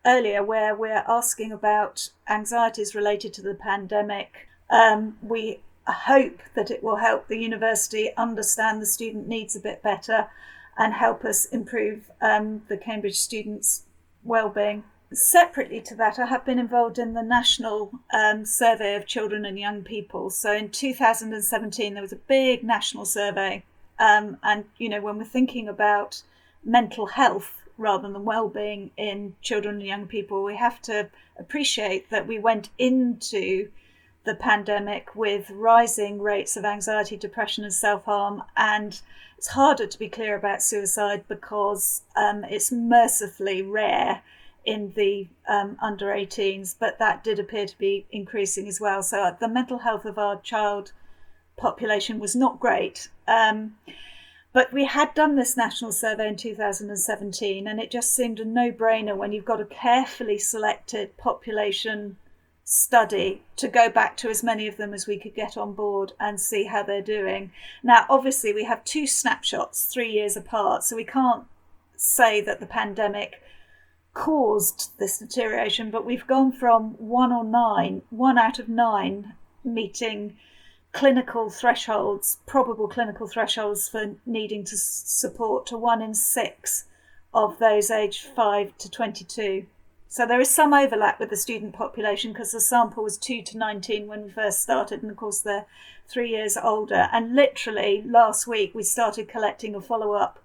earlier, 0.07 0.45
where 0.45 0.76
we're 0.76 1.05
asking 1.09 1.51
about 1.51 2.11
anxieties 2.28 2.95
related 2.95 3.34
to 3.34 3.42
the 3.42 3.55
pandemic. 3.55 4.49
Um, 4.70 5.18
we 5.22 5.59
hope 5.93 6.41
that 6.55 6.70
it 6.70 6.82
will 6.82 6.97
help 6.97 7.28
the 7.28 7.39
university 7.39 8.11
understand 8.16 8.80
the 8.80 8.87
student 8.87 9.28
needs 9.28 9.55
a 9.55 9.61
bit 9.61 9.82
better 9.82 10.28
and 10.76 10.95
help 10.95 11.24
us 11.24 11.47
improve 11.47 12.11
um, 12.20 12.62
the 12.68 12.76
Cambridge 12.76 13.16
students' 13.16 13.85
well-being. 14.22 14.85
Separately 15.12 15.80
to 15.82 15.95
that, 15.95 16.18
I 16.18 16.26
have 16.26 16.45
been 16.45 16.59
involved 16.59 16.99
in 16.99 17.12
the 17.12 17.22
national 17.22 18.01
um, 18.12 18.45
survey 18.45 18.97
of 18.97 19.07
children 19.07 19.45
and 19.45 19.59
young 19.59 19.82
people. 19.82 20.30
So 20.30 20.53
in 20.53 20.70
2017, 20.70 21.95
there 21.95 22.03
was 22.03 22.12
a 22.12 22.16
big 22.16 22.64
national 22.64 23.05
survey, 23.05 23.62
um, 23.99 24.39
and 24.43 24.64
you 24.78 24.89
know 24.89 25.01
when 25.01 25.18
we're 25.18 25.24
thinking 25.24 25.68
about 25.68 26.22
mental 26.64 27.07
health 27.07 27.61
rather 27.76 28.11
than 28.11 28.24
well-being 28.24 28.91
in 28.97 29.35
children 29.43 29.76
and 29.76 29.87
young 29.87 30.07
people, 30.07 30.43
we 30.43 30.57
have 30.57 30.80
to 30.82 31.09
appreciate 31.39 32.11
that 32.11 32.26
we 32.26 32.39
went 32.39 32.70
into 32.78 33.68
the 34.24 34.34
pandemic 34.34 35.14
with 35.14 35.50
rising 35.50 36.20
rates 36.20 36.56
of 36.56 36.64
anxiety, 36.64 37.16
depression, 37.16 37.64
and 37.64 37.72
self 37.72 38.04
harm. 38.04 38.42
And 38.56 39.00
it's 39.36 39.48
harder 39.48 39.86
to 39.86 39.98
be 39.98 40.08
clear 40.08 40.36
about 40.36 40.62
suicide 40.62 41.24
because 41.28 42.02
um, 42.16 42.44
it's 42.44 42.72
mercifully 42.72 43.62
rare 43.62 44.22
in 44.64 44.92
the 44.96 45.28
um, 45.46 45.76
under 45.82 46.06
18s, 46.06 46.74
but 46.78 46.98
that 46.98 47.22
did 47.22 47.38
appear 47.38 47.66
to 47.66 47.78
be 47.78 48.06
increasing 48.10 48.66
as 48.66 48.80
well. 48.80 49.02
So 49.02 49.36
the 49.38 49.48
mental 49.48 49.78
health 49.78 50.06
of 50.06 50.18
our 50.18 50.40
child 50.40 50.92
population 51.56 52.18
was 52.18 52.34
not 52.34 52.60
great. 52.60 53.08
Um, 53.28 53.76
but 54.54 54.72
we 54.72 54.84
had 54.84 55.12
done 55.14 55.34
this 55.34 55.56
national 55.56 55.92
survey 55.92 56.28
in 56.28 56.36
2017, 56.36 57.66
and 57.66 57.80
it 57.80 57.90
just 57.90 58.14
seemed 58.14 58.38
a 58.38 58.44
no 58.44 58.70
brainer 58.70 59.16
when 59.16 59.32
you've 59.32 59.44
got 59.44 59.60
a 59.60 59.66
carefully 59.66 60.38
selected 60.38 61.16
population 61.16 62.16
study 62.74 63.40
to 63.54 63.68
go 63.68 63.88
back 63.88 64.16
to 64.16 64.28
as 64.28 64.42
many 64.42 64.66
of 64.66 64.76
them 64.76 64.92
as 64.92 65.06
we 65.06 65.16
could 65.16 65.34
get 65.34 65.56
on 65.56 65.72
board 65.72 66.12
and 66.18 66.40
see 66.40 66.64
how 66.64 66.82
they're 66.82 67.00
doing. 67.00 67.52
Now, 67.84 68.04
obviously, 68.10 68.52
we 68.52 68.64
have 68.64 68.84
two 68.84 69.06
snapshots 69.06 69.86
three 69.86 70.10
years 70.10 70.36
apart, 70.36 70.82
so 70.82 70.96
we 70.96 71.04
can't 71.04 71.44
say 71.96 72.40
that 72.40 72.58
the 72.58 72.66
pandemic 72.66 73.40
caused 74.12 74.98
this 74.98 75.18
deterioration, 75.18 75.92
but 75.92 76.04
we've 76.04 76.26
gone 76.26 76.50
from 76.50 76.94
one 76.94 77.30
or 77.30 77.44
nine, 77.44 78.02
one 78.10 78.38
out 78.38 78.58
of 78.58 78.68
nine 78.68 79.34
meeting 79.62 80.36
clinical 80.90 81.50
thresholds, 81.50 82.38
probable 82.44 82.88
clinical 82.88 83.28
thresholds 83.28 83.88
for 83.88 84.16
needing 84.26 84.64
to 84.64 84.76
support, 84.76 85.64
to 85.66 85.78
one 85.78 86.02
in 86.02 86.12
six 86.12 86.86
of 87.32 87.60
those 87.60 87.88
aged 87.90 88.26
5 88.26 88.76
to 88.78 88.90
22. 88.90 89.66
So 90.14 90.24
there 90.24 90.40
is 90.40 90.48
some 90.48 90.72
overlap 90.72 91.18
with 91.18 91.30
the 91.30 91.36
student 91.36 91.72
population 91.72 92.32
because 92.32 92.52
the 92.52 92.60
sample 92.60 93.02
was 93.02 93.18
2 93.18 93.42
to 93.42 93.58
19 93.58 94.06
when 94.06 94.22
we 94.22 94.30
first 94.30 94.62
started, 94.62 95.02
and 95.02 95.10
of 95.10 95.16
course 95.16 95.40
they're 95.40 95.66
three 96.06 96.30
years 96.30 96.56
older. 96.56 97.08
And 97.10 97.34
literally 97.34 98.00
last 98.06 98.46
week 98.46 98.76
we 98.76 98.84
started 98.84 99.26
collecting 99.26 99.74
a 99.74 99.80
follow 99.80 100.12
up 100.12 100.38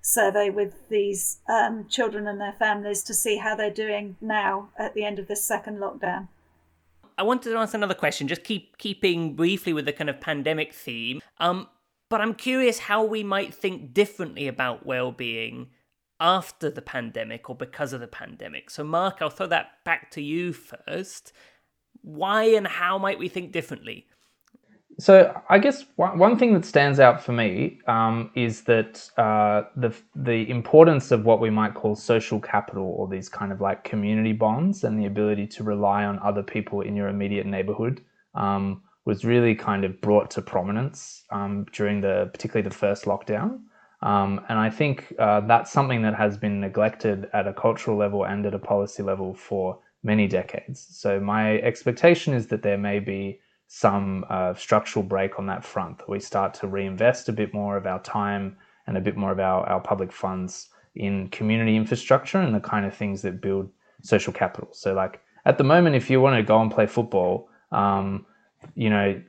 survey 0.00 0.50
with 0.50 0.88
these 0.88 1.38
um, 1.48 1.88
children 1.88 2.28
and 2.28 2.40
their 2.40 2.52
families 2.52 3.02
to 3.02 3.12
see 3.12 3.38
how 3.38 3.56
they're 3.56 3.72
doing 3.72 4.14
now 4.20 4.68
at 4.78 4.94
the 4.94 5.04
end 5.04 5.18
of 5.18 5.26
this 5.26 5.42
second 5.42 5.78
lockdown. 5.78 6.28
I 7.18 7.24
wanted 7.24 7.50
to 7.50 7.56
ask 7.56 7.74
another 7.74 7.94
question, 7.94 8.28
just 8.28 8.44
keep 8.44 8.78
keeping 8.78 9.34
briefly 9.34 9.72
with 9.72 9.86
the 9.86 9.92
kind 9.92 10.08
of 10.08 10.20
pandemic 10.20 10.72
theme. 10.72 11.20
Um, 11.38 11.66
but 12.08 12.20
I'm 12.20 12.34
curious 12.34 12.78
how 12.78 13.02
we 13.02 13.24
might 13.24 13.52
think 13.52 13.92
differently 13.92 14.46
about 14.46 14.86
well-being 14.86 15.70
after 16.20 16.70
the 16.70 16.82
pandemic 16.82 17.48
or 17.48 17.56
because 17.56 17.92
of 17.92 18.00
the 18.00 18.06
pandemic. 18.08 18.70
So, 18.70 18.84
Mark, 18.84 19.18
I'll 19.20 19.30
throw 19.30 19.46
that 19.48 19.84
back 19.84 20.10
to 20.12 20.22
you 20.22 20.52
first. 20.52 21.32
Why 22.02 22.44
and 22.44 22.66
how 22.66 22.98
might 22.98 23.18
we 23.18 23.28
think 23.28 23.52
differently? 23.52 24.06
So, 25.00 25.40
I 25.48 25.60
guess 25.60 25.84
one 25.94 26.36
thing 26.36 26.54
that 26.54 26.64
stands 26.64 26.98
out 26.98 27.22
for 27.22 27.30
me 27.30 27.78
um, 27.86 28.32
is 28.34 28.62
that 28.62 29.08
uh, 29.16 29.62
the 29.76 29.94
the 30.16 30.50
importance 30.50 31.12
of 31.12 31.24
what 31.24 31.40
we 31.40 31.50
might 31.50 31.74
call 31.74 31.94
social 31.94 32.40
capital, 32.40 32.82
or 32.96 33.06
these 33.06 33.28
kind 33.28 33.52
of 33.52 33.60
like 33.60 33.84
community 33.84 34.32
bonds, 34.32 34.82
and 34.82 34.98
the 34.98 35.06
ability 35.06 35.46
to 35.48 35.62
rely 35.62 36.04
on 36.04 36.18
other 36.18 36.42
people 36.42 36.80
in 36.80 36.96
your 36.96 37.08
immediate 37.08 37.46
neighborhood, 37.46 38.00
um, 38.34 38.82
was 39.04 39.24
really 39.24 39.54
kind 39.54 39.84
of 39.84 40.00
brought 40.00 40.32
to 40.32 40.42
prominence 40.42 41.22
um, 41.30 41.64
during 41.72 42.00
the 42.00 42.28
particularly 42.32 42.68
the 42.68 42.74
first 42.74 43.04
lockdown. 43.04 43.60
Um, 44.00 44.40
and 44.48 44.58
I 44.58 44.70
think 44.70 45.12
uh, 45.18 45.40
that's 45.40 45.72
something 45.72 46.02
that 46.02 46.14
has 46.14 46.36
been 46.36 46.60
neglected 46.60 47.28
at 47.32 47.48
a 47.48 47.52
cultural 47.52 47.96
level 47.96 48.24
and 48.24 48.46
at 48.46 48.54
a 48.54 48.58
policy 48.58 49.02
level 49.02 49.34
for 49.34 49.78
many 50.02 50.28
decades. 50.28 50.86
So 50.90 51.18
my 51.18 51.58
expectation 51.58 52.32
is 52.32 52.46
that 52.48 52.62
there 52.62 52.78
may 52.78 53.00
be 53.00 53.40
some 53.66 54.24
uh, 54.30 54.54
structural 54.54 55.04
break 55.04 55.38
on 55.38 55.46
that 55.46 55.64
front, 55.64 55.98
that 55.98 56.08
we 56.08 56.20
start 56.20 56.54
to 56.54 56.68
reinvest 56.68 57.28
a 57.28 57.32
bit 57.32 57.52
more 57.52 57.76
of 57.76 57.86
our 57.86 58.00
time 58.02 58.56
and 58.86 58.96
a 58.96 59.00
bit 59.00 59.16
more 59.16 59.32
of 59.32 59.40
our, 59.40 59.68
our 59.68 59.80
public 59.80 60.12
funds 60.12 60.68
in 60.94 61.28
community 61.28 61.76
infrastructure 61.76 62.40
and 62.40 62.54
the 62.54 62.60
kind 62.60 62.86
of 62.86 62.94
things 62.94 63.20
that 63.22 63.42
build 63.42 63.68
social 64.02 64.32
capital. 64.32 64.68
So 64.72 64.94
like 64.94 65.20
at 65.44 65.58
the 65.58 65.64
moment, 65.64 65.96
if 65.96 66.08
you 66.08 66.20
want 66.20 66.36
to 66.36 66.42
go 66.42 66.60
and 66.60 66.70
play 66.70 66.86
football, 66.86 67.48
um, 67.72 68.24
you 68.74 68.90
know, 68.90 69.20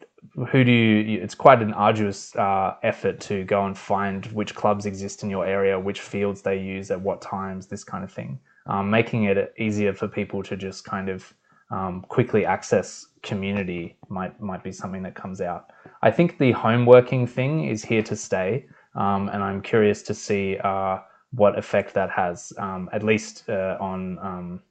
who 0.49 0.63
do 0.63 0.71
you 0.71 1.21
it's 1.21 1.35
quite 1.35 1.61
an 1.61 1.73
arduous 1.73 2.35
uh, 2.35 2.75
effort 2.83 3.19
to 3.21 3.43
go 3.45 3.65
and 3.65 3.77
find 3.77 4.25
which 4.27 4.55
clubs 4.55 4.85
exist 4.85 5.23
in 5.23 5.29
your 5.29 5.45
area 5.45 5.79
which 5.79 6.01
fields 6.01 6.41
they 6.41 6.59
use 6.59 6.91
at 6.91 6.99
what 6.99 7.21
times 7.21 7.67
this 7.67 7.83
kind 7.83 8.03
of 8.03 8.11
thing. 8.11 8.39
Um, 8.65 8.89
making 8.89 9.23
it 9.23 9.53
easier 9.57 9.93
for 9.93 10.07
people 10.07 10.43
to 10.43 10.55
just 10.55 10.85
kind 10.85 11.09
of 11.09 11.33
um, 11.71 12.01
quickly 12.07 12.45
access 12.45 13.07
community 13.23 13.97
might 14.09 14.39
might 14.41 14.63
be 14.63 14.71
something 14.71 15.03
that 15.03 15.15
comes 15.15 15.41
out. 15.41 15.71
I 16.01 16.11
think 16.11 16.37
the 16.37 16.51
home 16.51 16.85
working 16.85 17.25
thing 17.25 17.65
is 17.65 17.83
here 17.83 18.03
to 18.03 18.15
stay 18.15 18.65
um, 18.95 19.29
and 19.29 19.43
i'm 19.43 19.61
curious 19.61 20.01
to 20.01 20.13
see 20.13 20.57
uh, 20.63 20.97
what 21.31 21.57
effect 21.57 21.93
that 21.93 22.09
has 22.09 22.51
um, 22.57 22.89
at 22.91 23.03
least 23.03 23.43
uh, 23.49 23.77
on 23.79 24.17
um, 24.19 24.61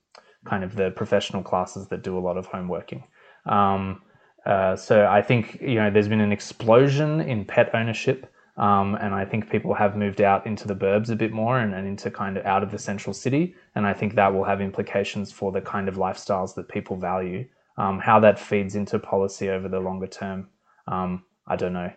kind 0.45 0.65
of 0.65 0.75
the 0.75 0.91
professional 0.93 1.43
classes 1.43 1.87
that 1.89 2.03
do 2.03 2.19
a 2.19 2.21
lot 2.21 2.37
of 2.37 2.47
home 2.47 2.69
working. 2.69 3.05
Um, 3.47 4.03
uh, 4.49 4.75
so 4.75 5.07
I 5.07 5.21
think 5.21 5.59
you 5.61 5.75
know 5.75 5.91
there's 5.91 6.09
been 6.09 6.23
an 6.23 6.33
explosion 6.33 7.21
in 7.21 7.45
pet 7.45 7.75
ownership, 7.75 8.33
um, 8.57 8.95
and 8.95 9.15
I 9.15 9.27
think 9.27 9.51
people 9.51 9.75
have 9.75 9.95
moved 9.95 10.23
out 10.23 10.47
into 10.47 10.67
the 10.67 10.75
burbs 10.75 11.11
a 11.11 11.17
bit 11.17 11.33
more 11.33 11.59
and, 11.59 11.75
and, 11.75 11.87
into 11.87 12.11
kind 12.11 12.39
of 12.39 12.47
out 12.47 12.63
of 12.63 12.71
the 12.71 12.79
central 12.79 13.13
city, 13.13 13.55
and 13.75 13.87
I 13.87 13.93
think 13.93 14.15
that 14.15 14.33
will 14.33 14.45
have 14.45 14.63
implications 14.63 15.31
for 15.31 15.53
the 15.53 15.61
kind 15.61 15.87
of 15.87 15.97
lifestyles 15.97 16.55
that 16.55 16.69
people 16.69 16.97
value. 16.97 17.47
Um, 17.77 18.01
how 18.01 18.19
that 18.21 18.41
feeds 18.41 18.75
into 18.75 18.99
policy 18.99 19.51
over 19.51 19.69
the 19.69 19.79
longer 19.79 20.09
term, 20.09 20.49
um, 20.89 21.23
I 21.47 21.55
don't 21.55 21.75
know. 21.75 21.93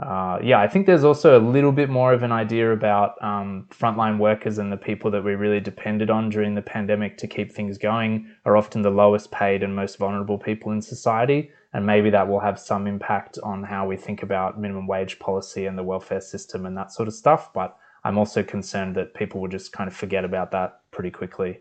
Uh, 0.00 0.38
yeah, 0.42 0.58
I 0.58 0.66
think 0.66 0.86
there's 0.86 1.04
also 1.04 1.38
a 1.38 1.44
little 1.54 1.70
bit 1.70 1.90
more 1.90 2.14
of 2.14 2.22
an 2.22 2.32
idea 2.32 2.72
about 2.72 3.22
um, 3.22 3.68
frontline 3.70 4.18
workers 4.18 4.56
and 4.56 4.72
the 4.72 4.76
people 4.76 5.10
that 5.10 5.22
we 5.22 5.34
really 5.34 5.60
depended 5.60 6.08
on 6.08 6.30
during 6.30 6.54
the 6.54 6.62
pandemic 6.62 7.18
to 7.18 7.28
keep 7.28 7.52
things 7.52 7.76
going 7.76 8.26
are 8.46 8.56
often 8.56 8.80
the 8.80 8.90
lowest 8.90 9.30
paid 9.30 9.62
and 9.62 9.76
most 9.76 9.98
vulnerable 9.98 10.38
people 10.38 10.72
in 10.72 10.80
society 10.80 11.50
and 11.72 11.86
maybe 11.86 12.10
that 12.10 12.28
will 12.28 12.40
have 12.40 12.58
some 12.58 12.86
impact 12.86 13.38
on 13.42 13.62
how 13.62 13.86
we 13.86 13.96
think 13.96 14.22
about 14.22 14.60
minimum 14.60 14.86
wage 14.86 15.18
policy 15.18 15.66
and 15.66 15.78
the 15.78 15.82
welfare 15.82 16.20
system 16.20 16.66
and 16.66 16.76
that 16.76 16.92
sort 16.92 17.08
of 17.08 17.14
stuff. 17.14 17.52
But 17.52 17.76
I'm 18.04 18.18
also 18.18 18.42
concerned 18.42 18.96
that 18.96 19.14
people 19.14 19.40
will 19.40 19.48
just 19.48 19.72
kind 19.72 19.88
of 19.88 19.94
forget 19.94 20.24
about 20.24 20.50
that 20.52 20.80
pretty 20.90 21.10
quickly. 21.10 21.60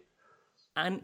And 0.76 1.04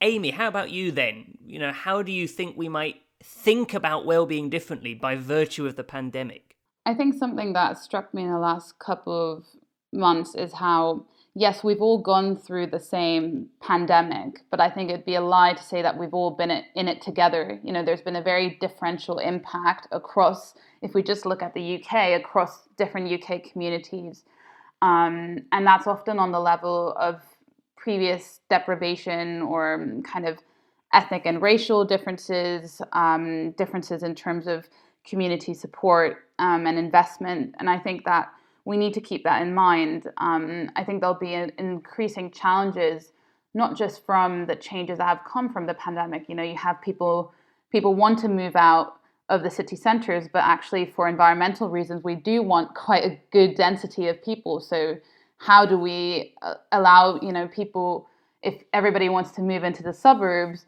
Amy, 0.00 0.30
how 0.30 0.48
about 0.48 0.70
you 0.70 0.92
then? 0.92 1.38
You 1.44 1.58
know, 1.58 1.72
how 1.72 2.02
do 2.02 2.12
you 2.12 2.28
think 2.28 2.56
we 2.56 2.68
might 2.68 2.96
think 3.22 3.72
about 3.72 4.04
well-being 4.04 4.50
differently 4.50 4.94
by 4.94 5.16
virtue 5.16 5.66
of 5.66 5.76
the 5.76 5.84
pandemic? 5.84 6.56
I 6.84 6.94
think 6.94 7.14
something 7.14 7.52
that 7.52 7.78
struck 7.78 8.12
me 8.12 8.24
in 8.24 8.30
the 8.30 8.38
last 8.38 8.78
couple 8.78 9.32
of 9.32 9.44
months 9.92 10.34
is 10.34 10.52
how 10.52 11.06
yes, 11.34 11.64
we've 11.64 11.80
all 11.80 11.98
gone 11.98 12.36
through 12.36 12.66
the 12.66 12.78
same 12.78 13.48
pandemic, 13.60 14.44
but 14.50 14.60
I 14.60 14.68
think 14.68 14.90
it'd 14.90 15.06
be 15.06 15.14
a 15.14 15.20
lie 15.20 15.54
to 15.54 15.62
say 15.62 15.80
that 15.82 15.96
we've 15.96 16.12
all 16.12 16.30
been 16.30 16.50
in 16.50 16.88
it 16.88 17.00
together. 17.00 17.58
You 17.62 17.72
know, 17.72 17.84
there's 17.84 18.02
been 18.02 18.16
a 18.16 18.22
very 18.22 18.58
differential 18.60 19.18
impact 19.18 19.88
across, 19.92 20.54
if 20.82 20.94
we 20.94 21.02
just 21.02 21.24
look 21.24 21.42
at 21.42 21.54
the 21.54 21.82
UK, 21.82 22.20
across 22.20 22.68
different 22.76 23.10
UK 23.10 23.44
communities. 23.50 24.24
Um, 24.82 25.38
and 25.52 25.66
that's 25.66 25.86
often 25.86 26.18
on 26.18 26.32
the 26.32 26.40
level 26.40 26.94
of 26.98 27.22
previous 27.76 28.40
deprivation 28.50 29.42
or 29.42 29.86
kind 30.04 30.26
of 30.26 30.38
ethnic 30.92 31.22
and 31.24 31.40
racial 31.40 31.84
differences, 31.84 32.82
um, 32.92 33.52
differences 33.52 34.02
in 34.02 34.14
terms 34.14 34.46
of 34.46 34.68
community 35.04 35.54
support 35.54 36.28
um, 36.38 36.66
and 36.66 36.78
investment. 36.78 37.54
And 37.58 37.70
I 37.70 37.78
think 37.78 38.04
that 38.04 38.28
we 38.64 38.76
need 38.76 38.94
to 38.94 39.00
keep 39.00 39.24
that 39.24 39.42
in 39.42 39.54
mind. 39.54 40.10
Um, 40.18 40.70
I 40.76 40.84
think 40.84 41.00
there'll 41.00 41.14
be 41.14 41.34
increasing 41.58 42.30
challenges, 42.30 43.12
not 43.54 43.76
just 43.76 44.06
from 44.06 44.46
the 44.46 44.54
changes 44.54 44.98
that 44.98 45.08
have 45.08 45.20
come 45.30 45.52
from 45.52 45.66
the 45.66 45.74
pandemic. 45.74 46.28
You 46.28 46.34
know, 46.34 46.42
you 46.42 46.56
have 46.56 46.80
people 46.80 47.32
people 47.70 47.94
want 47.94 48.18
to 48.20 48.28
move 48.28 48.54
out 48.54 49.00
of 49.28 49.42
the 49.42 49.50
city 49.50 49.76
centres, 49.76 50.28
but 50.32 50.44
actually 50.44 50.84
for 50.84 51.08
environmental 51.08 51.68
reasons, 51.70 52.04
we 52.04 52.14
do 52.14 52.42
want 52.42 52.74
quite 52.74 53.04
a 53.04 53.18
good 53.32 53.54
density 53.54 54.08
of 54.08 54.22
people. 54.22 54.60
So 54.60 54.98
how 55.38 55.64
do 55.66 55.78
we 55.78 56.34
uh, 56.42 56.54
allow 56.70 57.18
you 57.20 57.32
know 57.32 57.48
people 57.48 58.08
if 58.42 58.62
everybody 58.72 59.08
wants 59.08 59.32
to 59.32 59.42
move 59.42 59.64
into 59.64 59.82
the 59.82 59.92
suburbs? 59.92 60.66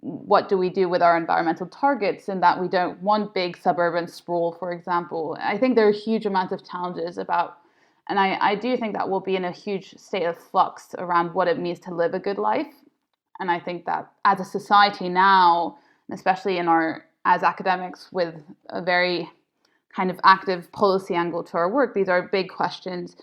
What 0.00 0.48
do 0.48 0.56
we 0.56 0.70
do 0.70 0.88
with 0.88 1.02
our 1.02 1.16
environmental 1.16 1.66
targets 1.66 2.28
in 2.28 2.40
that 2.40 2.60
we 2.60 2.68
don't 2.68 3.00
want 3.02 3.34
big 3.34 3.56
suburban 3.56 4.08
sprawl, 4.08 4.52
for 4.52 4.72
example. 4.72 5.36
I 5.40 5.58
think 5.58 5.76
there 5.76 5.86
are 5.88 5.92
huge 5.92 6.26
amounts 6.26 6.52
of 6.52 6.66
challenges 6.66 7.18
about, 7.18 7.58
and 8.08 8.18
I, 8.18 8.38
I 8.40 8.54
do 8.54 8.76
think 8.76 8.94
that 8.94 9.08
we'll 9.08 9.20
be 9.20 9.36
in 9.36 9.44
a 9.44 9.52
huge 9.52 9.94
state 9.98 10.24
of 10.24 10.38
flux 10.38 10.94
around 10.98 11.34
what 11.34 11.48
it 11.48 11.58
means 11.58 11.78
to 11.80 11.94
live 11.94 12.14
a 12.14 12.18
good 12.18 12.38
life. 12.38 12.72
And 13.40 13.50
I 13.50 13.60
think 13.60 13.84
that 13.86 14.10
as 14.24 14.40
a 14.40 14.44
society 14.44 15.08
now, 15.08 15.78
especially 16.10 16.58
in 16.58 16.68
our 16.68 17.04
as 17.26 17.42
academics 17.42 18.10
with 18.10 18.34
a 18.70 18.80
very 18.80 19.30
kind 19.94 20.10
of 20.10 20.18
active 20.24 20.72
policy 20.72 21.14
angle 21.14 21.44
to 21.44 21.56
our 21.58 21.70
work, 21.70 21.94
these 21.94 22.08
are 22.08 22.22
big 22.28 22.48
questions 22.48 23.16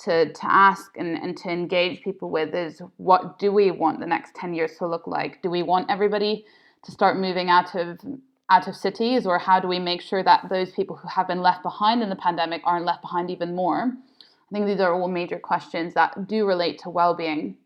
to 0.00 0.32
to 0.32 0.44
ask 0.44 0.96
and, 0.96 1.16
and 1.16 1.36
to 1.38 1.50
engage 1.50 2.02
people 2.02 2.30
with 2.30 2.54
is 2.54 2.82
what 2.96 3.38
do 3.38 3.52
we 3.52 3.70
want 3.70 4.00
the 4.00 4.06
next 4.06 4.34
10 4.34 4.54
years 4.54 4.76
to 4.78 4.86
look 4.86 5.06
like? 5.06 5.40
Do 5.42 5.50
we 5.50 5.62
want 5.62 5.90
everybody 5.90 6.44
to 6.84 6.92
start 6.92 7.18
moving 7.18 7.48
out 7.48 7.74
of 7.74 8.00
out 8.50 8.68
of 8.68 8.76
cities 8.76 9.26
or 9.26 9.38
how 9.38 9.58
do 9.60 9.68
we 9.68 9.78
make 9.78 10.02
sure 10.02 10.22
that 10.22 10.48
those 10.50 10.72
people 10.72 10.96
who 10.96 11.08
have 11.08 11.26
been 11.28 11.40
left 11.40 11.62
behind 11.62 12.02
in 12.02 12.10
the 12.10 12.16
pandemic 12.16 12.60
aren't 12.64 12.84
left 12.84 13.02
behind 13.02 13.30
even 13.30 13.54
more? 13.54 13.92
I 13.92 14.52
think 14.52 14.66
these 14.66 14.80
are 14.80 14.92
all 14.92 15.08
major 15.08 15.38
questions 15.38 15.94
that 15.94 16.28
do 16.28 16.46
relate 16.46 16.78
to 16.80 16.90
well-being 16.90 17.56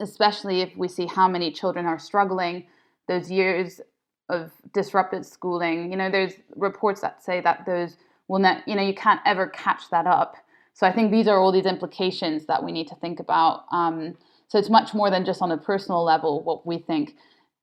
especially 0.00 0.62
if 0.62 0.76
we 0.76 0.88
see 0.88 1.06
how 1.06 1.28
many 1.28 1.52
children 1.52 1.86
are 1.86 1.98
struggling 1.98 2.66
those 3.06 3.30
years 3.30 3.80
of 4.28 4.50
disrupted 4.72 5.26
schooling. 5.26 5.90
You 5.90 5.96
know 5.96 6.10
there's 6.10 6.34
reports 6.56 7.00
that 7.02 7.22
say 7.22 7.40
that 7.42 7.66
those 7.66 7.96
will 8.28 8.38
not 8.38 8.66
you 8.66 8.74
know 8.74 8.82
you 8.82 8.94
can't 8.94 9.20
ever 9.24 9.46
catch 9.46 9.90
that 9.90 10.06
up 10.06 10.36
so 10.80 10.86
I 10.86 10.92
think 10.92 11.10
these 11.12 11.28
are 11.28 11.38
all 11.38 11.52
these 11.52 11.66
implications 11.66 12.46
that 12.46 12.64
we 12.64 12.72
need 12.72 12.88
to 12.88 12.94
think 12.94 13.20
about. 13.20 13.66
Um, 13.70 14.16
so 14.48 14.56
it's 14.58 14.70
much 14.70 14.94
more 14.94 15.10
than 15.10 15.26
just 15.26 15.42
on 15.42 15.52
a 15.52 15.58
personal 15.58 16.02
level 16.02 16.42
what 16.42 16.66
we 16.66 16.78
think 16.78 17.16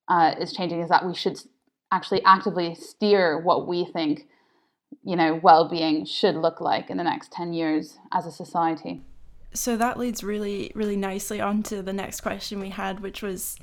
uh, 0.08 0.36
is 0.40 0.54
changing 0.54 0.82
is 0.82 0.90
that 0.90 1.04
we 1.04 1.16
should 1.16 1.40
actually 1.92 2.24
actively 2.26 2.76
steer 2.76 3.42
what 3.42 3.68
we 3.68 3.86
think 3.86 4.28
you 5.04 5.16
know 5.16 5.40
well-being 5.42 6.06
should 6.06 6.36
look 6.36 6.62
like 6.62 6.92
in 6.92 6.98
the 6.98 7.04
next 7.04 7.32
10 7.32 7.54
years 7.54 7.98
as 8.14 8.26
a 8.26 8.32
society 8.32 9.02
so 9.54 9.76
that 9.76 9.98
leads 9.98 10.24
really 10.24 10.72
really 10.76 10.96
nicely 10.96 11.42
on 11.42 11.64
to 11.64 11.82
the 11.82 11.94
next 11.94 12.22
question 12.22 12.60
we 12.60 12.70
had 12.70 13.00
which 13.00 13.22
was 13.22 13.58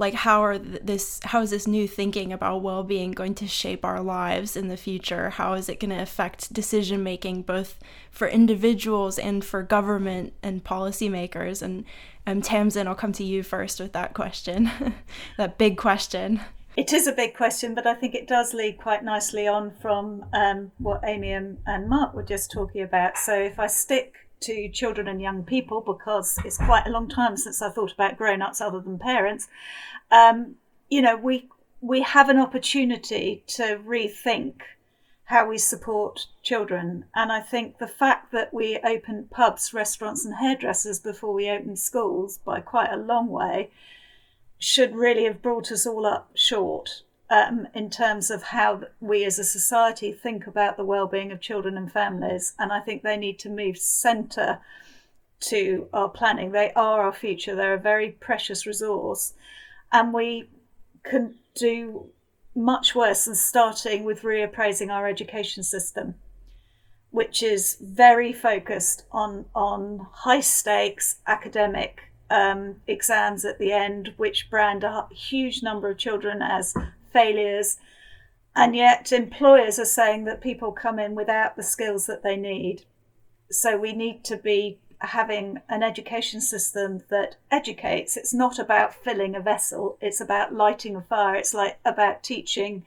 like 0.00 0.14
how 0.14 0.42
are 0.42 0.58
this 0.58 1.20
how 1.24 1.42
is 1.42 1.50
this 1.50 1.66
new 1.66 1.86
thinking 1.86 2.32
about 2.32 2.62
well-being 2.62 3.12
going 3.12 3.34
to 3.34 3.46
shape 3.46 3.84
our 3.84 4.00
lives 4.00 4.56
in 4.56 4.68
the 4.68 4.76
future? 4.76 5.28
How 5.30 5.52
is 5.52 5.68
it 5.68 5.78
going 5.78 5.90
to 5.90 6.02
affect 6.02 6.52
decision 6.52 7.02
making 7.02 7.42
both 7.42 7.78
for 8.10 8.26
individuals 8.26 9.18
and 9.18 9.44
for 9.44 9.62
government 9.62 10.32
and 10.42 10.64
policymakers? 10.64 11.60
And 11.62 11.84
um, 12.26 12.42
tamsin 12.42 12.86
i'll 12.86 12.94
come 12.94 13.12
to 13.12 13.24
you 13.24 13.42
first 13.42 13.80
with 13.80 13.92
that 13.92 14.14
question 14.14 14.70
that 15.36 15.58
big 15.58 15.76
question. 15.76 16.40
It 16.76 16.92
is 16.92 17.06
a 17.06 17.12
big 17.12 17.36
question, 17.36 17.74
but 17.74 17.86
I 17.86 17.94
think 17.94 18.14
it 18.14 18.28
does 18.28 18.54
lead 18.54 18.78
quite 18.78 19.04
nicely 19.04 19.46
on 19.46 19.72
from 19.82 20.24
um, 20.32 20.70
what 20.78 21.02
Amy 21.04 21.32
and, 21.32 21.58
and 21.66 21.88
Mark 21.88 22.14
were 22.14 22.22
just 22.22 22.52
talking 22.52 22.82
about. 22.82 23.18
So 23.18 23.34
if 23.34 23.58
I 23.58 23.66
stick 23.66 24.14
to 24.40 24.68
children 24.68 25.08
and 25.08 25.20
young 25.20 25.44
people, 25.44 25.80
because 25.80 26.38
it's 26.44 26.56
quite 26.56 26.86
a 26.86 26.90
long 26.90 27.08
time 27.08 27.36
since 27.36 27.62
I 27.62 27.70
thought 27.70 27.92
about 27.92 28.16
grown 28.16 28.42
ups 28.42 28.60
other 28.60 28.80
than 28.80 28.98
parents, 28.98 29.48
um, 30.10 30.56
you 30.88 31.02
know, 31.02 31.16
we 31.16 31.48
we 31.80 32.02
have 32.02 32.28
an 32.28 32.38
opportunity 32.38 33.42
to 33.46 33.80
rethink 33.86 34.54
how 35.24 35.46
we 35.46 35.56
support 35.56 36.26
children. 36.42 37.04
And 37.14 37.30
I 37.30 37.40
think 37.40 37.78
the 37.78 37.86
fact 37.86 38.32
that 38.32 38.52
we 38.52 38.78
opened 38.84 39.30
pubs, 39.30 39.72
restaurants, 39.72 40.24
and 40.24 40.34
hairdressers 40.34 40.98
before 40.98 41.32
we 41.32 41.48
opened 41.48 41.78
schools 41.78 42.38
by 42.38 42.60
quite 42.60 42.92
a 42.92 42.96
long 42.96 43.28
way 43.28 43.70
should 44.58 44.94
really 44.94 45.24
have 45.24 45.40
brought 45.40 45.70
us 45.70 45.86
all 45.86 46.04
up 46.04 46.30
short 46.34 47.02
um, 47.30 47.68
in 47.74 47.88
terms 47.88 48.30
of 48.30 48.42
how 48.42 48.82
we 49.00 49.24
as 49.24 49.38
a 49.38 49.44
society 49.44 50.12
think 50.12 50.46
about 50.46 50.76
the 50.76 50.84
well-being 50.84 51.30
of 51.30 51.40
children 51.40 51.76
and 51.76 51.92
families 51.92 52.54
and 52.58 52.72
i 52.72 52.80
think 52.80 53.02
they 53.02 53.16
need 53.16 53.38
to 53.38 53.48
move 53.48 53.78
centre 53.78 54.60
to 55.40 55.88
our 55.92 56.08
planning. 56.08 56.52
They 56.52 56.72
are 56.74 57.02
our 57.02 57.12
future. 57.12 57.54
They're 57.54 57.74
a 57.74 57.78
very 57.78 58.10
precious 58.10 58.66
resource. 58.66 59.34
And 59.90 60.12
we 60.12 60.48
can 61.02 61.36
do 61.54 62.10
much 62.54 62.94
worse 62.94 63.24
than 63.24 63.34
starting 63.34 64.04
with 64.04 64.22
reappraising 64.22 64.90
our 64.90 65.06
education 65.06 65.62
system 65.62 66.14
which 67.12 67.42
is 67.42 67.76
very 67.80 68.32
focused 68.32 69.04
on 69.10 69.44
on 69.52 70.06
high 70.12 70.40
stakes 70.40 71.16
academic 71.26 72.02
um, 72.30 72.76
exams 72.86 73.44
at 73.44 73.58
the 73.58 73.72
end, 73.72 74.14
which 74.16 74.48
brand 74.48 74.84
a 74.84 75.08
huge 75.10 75.60
number 75.60 75.90
of 75.90 75.98
children 75.98 76.40
as 76.40 76.72
failures. 77.12 77.78
And 78.54 78.74
yet, 78.74 79.12
employers 79.12 79.78
are 79.78 79.84
saying 79.84 80.24
that 80.24 80.40
people 80.40 80.72
come 80.72 80.98
in 80.98 81.14
without 81.14 81.56
the 81.56 81.62
skills 81.62 82.06
that 82.06 82.22
they 82.22 82.36
need. 82.36 82.82
So, 83.50 83.78
we 83.78 83.92
need 83.92 84.24
to 84.24 84.36
be 84.36 84.78
having 85.00 85.60
an 85.68 85.82
education 85.82 86.40
system 86.40 87.02
that 87.08 87.36
educates. 87.50 88.16
It's 88.16 88.34
not 88.34 88.58
about 88.58 88.94
filling 88.94 89.34
a 89.34 89.40
vessel, 89.40 89.96
it's 90.00 90.20
about 90.20 90.54
lighting 90.54 90.96
a 90.96 91.00
fire. 91.00 91.36
It's 91.36 91.54
like 91.54 91.78
about 91.84 92.22
teaching 92.22 92.84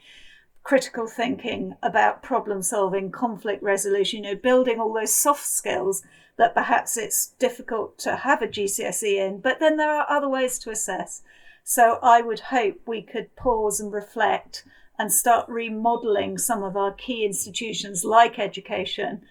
critical 0.64 1.08
thinking, 1.08 1.76
about 1.84 2.24
problem 2.24 2.62
solving, 2.62 3.12
conflict 3.12 3.62
resolution, 3.62 4.24
you 4.24 4.32
know, 4.32 4.40
building 4.40 4.80
all 4.80 4.94
those 4.94 5.14
soft 5.14 5.46
skills 5.46 6.04
that 6.38 6.54
perhaps 6.54 6.98
it's 6.98 7.28
difficult 7.38 7.98
to 8.00 8.16
have 8.16 8.42
a 8.42 8.48
GCSE 8.48 9.18
in, 9.18 9.40
but 9.40 9.60
then 9.60 9.78
there 9.78 9.94
are 9.94 10.10
other 10.10 10.30
ways 10.30 10.58
to 10.60 10.72
assess. 10.72 11.22
So 11.64 12.00
I 12.04 12.22
would 12.22 12.40
hope 12.40 12.82
we 12.86 13.02
could 13.02 13.36
pause 13.36 13.80
and 13.80 13.92
reflect 13.92 14.66
and 15.00 15.12
start 15.12 15.50
remodeling 15.50 16.38
some 16.38 16.64
of 16.64 16.78
our 16.78 16.92
key 16.94 17.26
institutions 17.26 18.04
like 18.04 18.38
education 18.38 19.22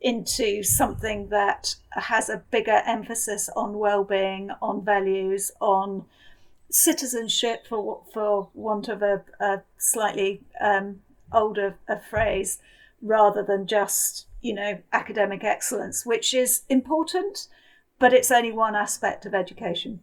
into 0.00 0.62
something 0.62 1.28
that 1.28 1.76
has 1.92 2.28
a 2.28 2.42
bigger 2.50 2.82
emphasis 2.86 3.48
on 3.56 3.78
well-being, 3.78 4.50
on 4.60 4.84
values, 4.84 5.50
on 5.60 6.04
citizenship, 6.70 7.66
for 7.66 8.02
for 8.12 8.50
want 8.52 8.88
of 8.88 9.02
a, 9.02 9.24
a 9.40 9.62
slightly 9.78 10.42
um, 10.60 11.00
older 11.32 11.78
a 11.88 11.98
phrase, 11.98 12.58
rather 13.00 13.42
than 13.42 13.66
just 13.66 14.26
you 14.46 14.54
know, 14.54 14.78
academic 14.92 15.42
excellence, 15.42 16.06
which 16.06 16.32
is 16.32 16.62
important, 16.68 17.48
but 17.98 18.12
it's 18.12 18.30
only 18.30 18.52
one 18.52 18.76
aspect 18.76 19.26
of 19.26 19.34
education. 19.34 19.98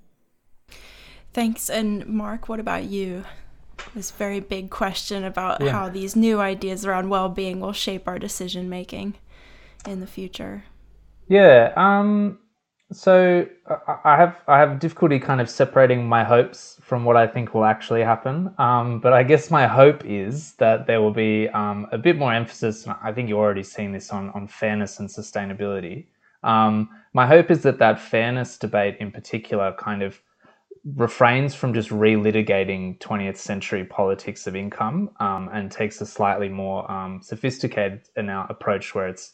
Thanks. 1.34 1.70
And 1.70 2.06
Mark, 2.06 2.48
what 2.48 2.60
about 2.60 2.84
you? 2.84 3.24
This 3.96 4.12
very 4.12 4.40
big 4.40 4.70
question 4.70 5.24
about 5.24 5.62
yeah. 5.62 5.72
how 5.72 5.90
these 5.90 6.16
new 6.16 6.40
ideas 6.40 6.86
around 6.86 7.10
well 7.10 7.30
being 7.30 7.60
will 7.60 7.74
shape 7.74 8.08
our 8.08 8.20
decision 8.20 8.70
making 8.70 9.16
in 9.88 10.00
the 10.00 10.08
future. 10.08 10.64
Yeah. 11.28 11.74
Um, 11.76 12.40
so 12.92 13.48
I 14.04 14.16
have 14.16 14.38
I 14.48 14.60
have 14.60 14.80
difficulty 14.80 15.20
kind 15.20 15.42
of 15.42 15.50
separating 15.50 16.08
my 16.08 16.24
hopes 16.24 16.80
from 16.82 17.06
what 17.06 17.18
I 17.18 17.26
think 17.26 17.54
will 17.54 17.66
actually 17.66 18.04
happen. 18.04 18.54
Um, 18.58 19.00
but 19.00 19.14
I 19.14 19.24
guess 19.24 19.50
my 19.50 19.66
hope 19.66 20.06
is 20.06 20.54
that 20.56 20.86
there 20.86 21.02
will 21.02 21.14
be 21.14 21.50
um, 21.50 21.88
a 21.92 21.98
bit 21.98 22.18
more 22.18 22.34
emphasis. 22.34 22.86
And 22.86 22.96
I 23.04 23.12
think 23.12 23.30
you're 23.30 23.40
already 23.40 23.64
seeing 23.64 23.92
this 23.92 24.12
on 24.12 24.30
on 24.32 24.48
fairness 24.48 25.00
and 25.00 25.10
sustainability. 25.10 26.06
Um, 26.44 26.90
my 27.14 27.26
hope 27.26 27.50
is 27.50 27.64
that 27.64 27.80
that 27.80 28.00
fairness 28.00 28.58
debate 28.58 28.98
in 29.00 29.12
particular 29.12 29.74
kind 29.80 30.04
of 30.04 30.22
refrains 30.86 31.56
from 31.56 31.74
just 31.74 31.90
relitigating 31.90 32.98
20th 33.00 33.38
century 33.38 33.86
politics 33.86 34.48
of 34.48 34.56
income 34.56 35.10
um, 35.20 35.50
and 35.54 35.72
takes 35.72 36.02
a 36.02 36.06
slightly 36.06 36.50
more 36.50 36.90
um, 36.92 37.22
sophisticated 37.22 38.02
approach 38.18 38.94
where 38.94 39.08
it's 39.08 39.34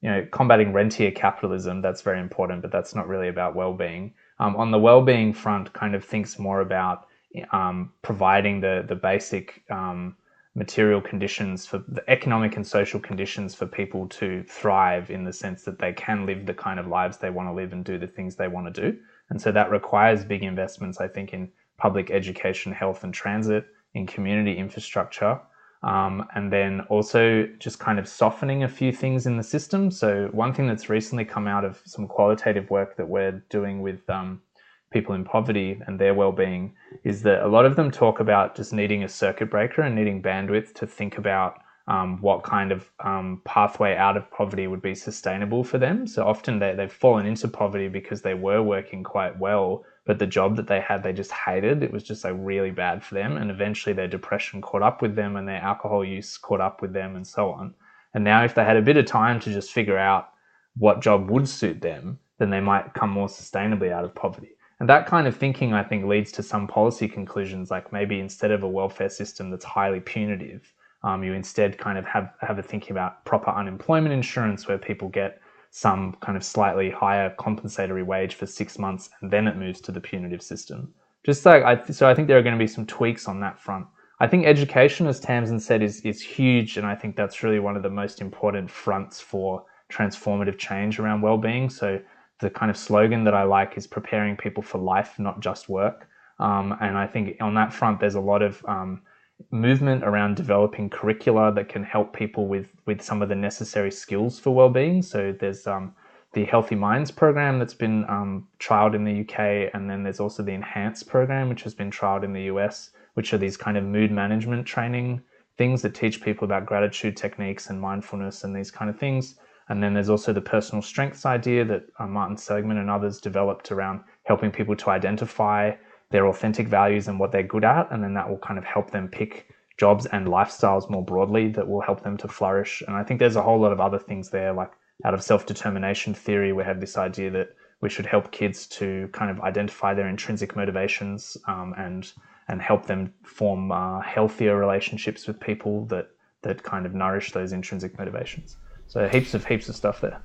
you 0.00 0.10
know, 0.10 0.26
combating 0.30 0.72
rentier 0.72 1.10
capitalism, 1.10 1.82
that's 1.82 2.02
very 2.02 2.20
important, 2.20 2.62
but 2.62 2.70
that's 2.70 2.94
not 2.94 3.08
really 3.08 3.28
about 3.28 3.54
well-being. 3.54 4.14
Um, 4.38 4.54
on 4.56 4.70
the 4.70 4.78
well-being 4.78 5.32
front, 5.32 5.72
kind 5.72 5.94
of 5.94 6.04
thinks 6.04 6.38
more 6.38 6.60
about 6.60 7.08
um, 7.52 7.92
providing 8.02 8.60
the 8.60 8.84
the 8.88 8.94
basic 8.94 9.62
um, 9.70 10.16
material 10.54 11.00
conditions 11.00 11.66
for 11.66 11.78
the 11.88 12.08
economic 12.08 12.56
and 12.56 12.66
social 12.66 12.98
conditions 13.00 13.54
for 13.54 13.66
people 13.66 14.08
to 14.08 14.42
thrive 14.44 15.10
in 15.10 15.24
the 15.24 15.32
sense 15.32 15.62
that 15.64 15.78
they 15.78 15.92
can 15.92 16.26
live 16.26 16.46
the 16.46 16.54
kind 16.54 16.80
of 16.80 16.86
lives 16.86 17.18
they 17.18 17.30
want 17.30 17.48
to 17.48 17.52
live 17.52 17.72
and 17.72 17.84
do 17.84 17.98
the 17.98 18.06
things 18.06 18.36
they 18.36 18.48
want 18.48 18.72
to 18.72 18.80
do. 18.80 18.98
And 19.30 19.40
so 19.40 19.52
that 19.52 19.70
requires 19.70 20.24
big 20.24 20.42
investments, 20.42 21.00
I 21.00 21.08
think, 21.08 21.32
in 21.32 21.50
public 21.76 22.10
education, 22.10 22.72
health, 22.72 23.04
and 23.04 23.12
transit, 23.12 23.66
in 23.94 24.06
community 24.06 24.56
infrastructure, 24.56 25.40
um, 25.82 26.26
and 26.34 26.52
then 26.52 26.80
also 26.88 27.48
just 27.58 27.78
kind 27.78 27.98
of 27.98 28.08
softening 28.08 28.64
a 28.64 28.68
few 28.68 28.92
things 28.92 29.26
in 29.26 29.36
the 29.36 29.42
system. 29.42 29.90
So, 29.90 30.28
one 30.32 30.52
thing 30.52 30.66
that's 30.66 30.88
recently 30.88 31.24
come 31.24 31.46
out 31.46 31.64
of 31.64 31.80
some 31.84 32.08
qualitative 32.08 32.68
work 32.70 32.96
that 32.96 33.08
we're 33.08 33.42
doing 33.48 33.80
with 33.80 34.08
um, 34.10 34.42
people 34.90 35.14
in 35.14 35.24
poverty 35.24 35.80
and 35.86 35.98
their 35.98 36.14
well-being 36.14 36.74
is 37.04 37.22
that 37.22 37.42
a 37.42 37.48
lot 37.48 37.66
of 37.66 37.76
them 37.76 37.90
talk 37.90 38.20
about 38.20 38.56
just 38.56 38.72
needing 38.72 39.04
a 39.04 39.08
circuit 39.08 39.50
breaker 39.50 39.82
and 39.82 39.94
needing 39.94 40.22
bandwidth 40.22 40.74
to 40.74 40.86
think 40.86 41.18
about 41.18 41.58
um, 41.88 42.20
what 42.20 42.42
kind 42.42 42.70
of 42.70 42.90
um, 43.00 43.40
pathway 43.44 43.96
out 43.96 44.18
of 44.18 44.30
poverty 44.30 44.66
would 44.66 44.82
be 44.82 44.94
sustainable 44.94 45.64
for 45.64 45.78
them. 45.78 46.06
So 46.06 46.22
often 46.26 46.58
they, 46.58 46.74
they've 46.74 46.92
fallen 46.92 47.24
into 47.24 47.48
poverty 47.48 47.88
because 47.88 48.20
they 48.20 48.34
were 48.34 48.62
working 48.62 49.02
quite 49.02 49.38
well, 49.38 49.84
but 50.04 50.18
the 50.18 50.26
job 50.26 50.54
that 50.56 50.66
they 50.66 50.80
had 50.80 51.02
they 51.02 51.14
just 51.14 51.32
hated. 51.32 51.82
It 51.82 51.90
was 51.90 52.02
just 52.02 52.24
like 52.24 52.34
really 52.36 52.70
bad 52.70 53.02
for 53.02 53.14
them 53.14 53.38
and 53.38 53.50
eventually 53.50 53.94
their 53.94 54.06
depression 54.06 54.60
caught 54.60 54.82
up 54.82 55.00
with 55.00 55.16
them 55.16 55.36
and 55.36 55.48
their 55.48 55.62
alcohol 55.62 56.04
use 56.04 56.36
caught 56.36 56.60
up 56.60 56.82
with 56.82 56.92
them 56.92 57.16
and 57.16 57.26
so 57.26 57.50
on. 57.50 57.74
And 58.12 58.22
now 58.22 58.44
if 58.44 58.54
they 58.54 58.64
had 58.64 58.76
a 58.76 58.82
bit 58.82 58.98
of 58.98 59.06
time 59.06 59.40
to 59.40 59.52
just 59.52 59.72
figure 59.72 59.98
out 59.98 60.28
what 60.76 61.00
job 61.00 61.30
would 61.30 61.48
suit 61.48 61.80
them 61.80 62.18
then 62.36 62.50
they 62.50 62.60
might 62.60 62.94
come 62.94 63.10
more 63.10 63.28
sustainably 63.28 63.90
out 63.90 64.04
of 64.04 64.14
poverty. 64.14 64.50
And 64.78 64.88
that 64.88 65.06
kind 65.06 65.26
of 65.26 65.36
thinking 65.36 65.72
i 65.72 65.82
think 65.82 66.04
leads 66.04 66.30
to 66.32 66.42
some 66.42 66.68
policy 66.68 67.08
conclusions 67.08 67.68
like 67.68 67.92
maybe 67.92 68.20
instead 68.20 68.52
of 68.52 68.62
a 68.62 68.68
welfare 68.68 69.08
system 69.08 69.50
that's 69.50 69.64
highly 69.64 69.98
punitive 69.98 70.72
um, 71.02 71.22
you 71.22 71.32
instead 71.32 71.78
kind 71.78 71.98
of 71.98 72.04
have, 72.04 72.32
have 72.40 72.58
a 72.58 72.62
thinking 72.62 72.92
about 72.92 73.24
proper 73.24 73.50
unemployment 73.50 74.12
insurance 74.12 74.66
where 74.66 74.78
people 74.78 75.08
get 75.08 75.40
some 75.70 76.16
kind 76.20 76.36
of 76.36 76.42
slightly 76.44 76.90
higher 76.90 77.30
compensatory 77.38 78.02
wage 78.02 78.34
for 78.34 78.46
six 78.46 78.78
months 78.78 79.10
and 79.20 79.30
then 79.30 79.46
it 79.46 79.56
moves 79.56 79.80
to 79.82 79.92
the 79.92 80.00
punitive 80.00 80.42
system. 80.42 80.92
Just 81.24 81.44
like 81.44 81.62
I, 81.62 81.84
so 81.90 82.08
I 82.08 82.14
think 82.14 82.26
there 82.26 82.38
are 82.38 82.42
going 82.42 82.54
to 82.54 82.58
be 82.58 82.66
some 82.66 82.86
tweaks 82.86 83.28
on 83.28 83.40
that 83.40 83.58
front. 83.58 83.86
I 84.20 84.26
think 84.26 84.46
education, 84.46 85.06
as 85.06 85.20
Tamsin 85.20 85.60
said, 85.60 85.82
is 85.82 86.00
is 86.00 86.20
huge, 86.20 86.76
and 86.76 86.86
I 86.86 86.94
think 86.94 87.16
that's 87.16 87.42
really 87.42 87.60
one 87.60 87.76
of 87.76 87.82
the 87.82 87.90
most 87.90 88.20
important 88.20 88.70
fronts 88.70 89.20
for 89.20 89.64
transformative 89.90 90.58
change 90.58 90.98
around 90.98 91.22
well-being. 91.22 91.70
So 91.70 92.00
the 92.40 92.50
kind 92.50 92.70
of 92.70 92.76
slogan 92.76 93.24
that 93.24 93.34
I 93.34 93.42
like 93.44 93.76
is 93.76 93.86
preparing 93.86 94.36
people 94.36 94.62
for 94.62 94.78
life, 94.78 95.18
not 95.18 95.40
just 95.40 95.68
work. 95.68 96.08
Um, 96.38 96.76
and 96.80 96.96
I 96.96 97.06
think 97.06 97.36
on 97.40 97.54
that 97.54 97.72
front, 97.72 98.00
there's 98.00 98.14
a 98.14 98.20
lot 98.20 98.42
of 98.42 98.64
um, 98.66 99.02
movement 99.50 100.04
around 100.04 100.36
developing 100.36 100.90
curricula 100.90 101.52
that 101.54 101.68
can 101.68 101.82
help 101.82 102.12
people 102.12 102.46
with 102.46 102.68
with 102.86 103.00
some 103.00 103.22
of 103.22 103.28
the 103.28 103.34
necessary 103.34 103.90
skills 103.90 104.38
for 104.38 104.54
well-being. 104.54 105.02
So 105.02 105.34
there's 105.38 105.66
um, 105.66 105.94
the 106.32 106.44
Healthy 106.44 106.74
Minds 106.74 107.10
program 107.10 107.58
that's 107.58 107.74
been 107.74 108.04
um, 108.08 108.48
trialed 108.58 108.94
in 108.94 109.04
the 109.04 109.20
UK, 109.20 109.70
and 109.74 109.88
then 109.88 110.02
there's 110.02 110.20
also 110.20 110.42
the 110.42 110.52
Enhance 110.52 111.02
program, 111.02 111.48
which 111.48 111.62
has 111.62 111.74
been 111.74 111.90
trialed 111.90 112.24
in 112.24 112.32
the 112.32 112.42
US, 112.42 112.90
which 113.14 113.32
are 113.32 113.38
these 113.38 113.56
kind 113.56 113.76
of 113.76 113.84
mood 113.84 114.10
management 114.10 114.66
training 114.66 115.22
things 115.56 115.82
that 115.82 115.94
teach 115.94 116.22
people 116.22 116.44
about 116.44 116.64
gratitude 116.64 117.16
techniques 117.16 117.68
and 117.68 117.80
mindfulness 117.80 118.44
and 118.44 118.54
these 118.54 118.70
kind 118.70 118.88
of 118.88 118.98
things. 118.98 119.34
And 119.68 119.82
then 119.82 119.92
there's 119.92 120.08
also 120.08 120.32
the 120.32 120.40
personal 120.40 120.80
strengths 120.80 121.26
idea 121.26 121.64
that 121.64 121.82
uh, 121.98 122.06
Martin 122.06 122.36
Seligman 122.36 122.78
and 122.78 122.88
others 122.88 123.20
developed 123.20 123.70
around 123.70 124.00
helping 124.22 124.50
people 124.50 124.76
to 124.76 124.90
identify 124.90 125.72
their 126.10 126.26
authentic 126.26 126.68
values 126.68 127.08
and 127.08 127.18
what 127.18 127.32
they're 127.32 127.42
good 127.42 127.64
at. 127.64 127.90
And 127.90 128.02
then 128.02 128.14
that 128.14 128.28
will 128.28 128.38
kind 128.38 128.58
of 128.58 128.64
help 128.64 128.90
them 128.90 129.08
pick 129.08 129.48
jobs 129.76 130.06
and 130.06 130.26
lifestyles 130.26 130.90
more 130.90 131.04
broadly 131.04 131.48
that 131.48 131.68
will 131.68 131.80
help 131.80 132.02
them 132.02 132.16
to 132.18 132.28
flourish. 132.28 132.82
And 132.86 132.96
I 132.96 133.04
think 133.04 133.20
there's 133.20 133.36
a 133.36 133.42
whole 133.42 133.60
lot 133.60 133.72
of 133.72 133.80
other 133.80 133.98
things 133.98 134.30
there, 134.30 134.52
like 134.52 134.72
out 135.04 135.14
of 135.14 135.22
self 135.22 135.46
determination 135.46 136.14
theory, 136.14 136.52
we 136.52 136.64
have 136.64 136.80
this 136.80 136.98
idea 136.98 137.30
that 137.30 137.50
we 137.80 137.88
should 137.88 138.06
help 138.06 138.32
kids 138.32 138.66
to 138.66 139.08
kind 139.12 139.30
of 139.30 139.40
identify 139.40 139.94
their 139.94 140.08
intrinsic 140.08 140.56
motivations 140.56 141.36
um, 141.46 141.74
and 141.78 142.12
and 142.48 142.62
help 142.62 142.86
them 142.86 143.12
form 143.22 143.70
uh, 143.70 144.00
healthier 144.00 144.56
relationships 144.56 145.26
with 145.26 145.38
people 145.38 145.84
that 145.86 146.08
that 146.42 146.62
kind 146.62 146.86
of 146.86 146.94
nourish 146.94 147.32
those 147.32 147.52
intrinsic 147.52 147.96
motivations. 147.98 148.56
So 148.86 149.06
heaps 149.08 149.34
of 149.34 149.44
heaps 149.44 149.68
of 149.68 149.76
stuff 149.76 150.00
there. 150.00 150.20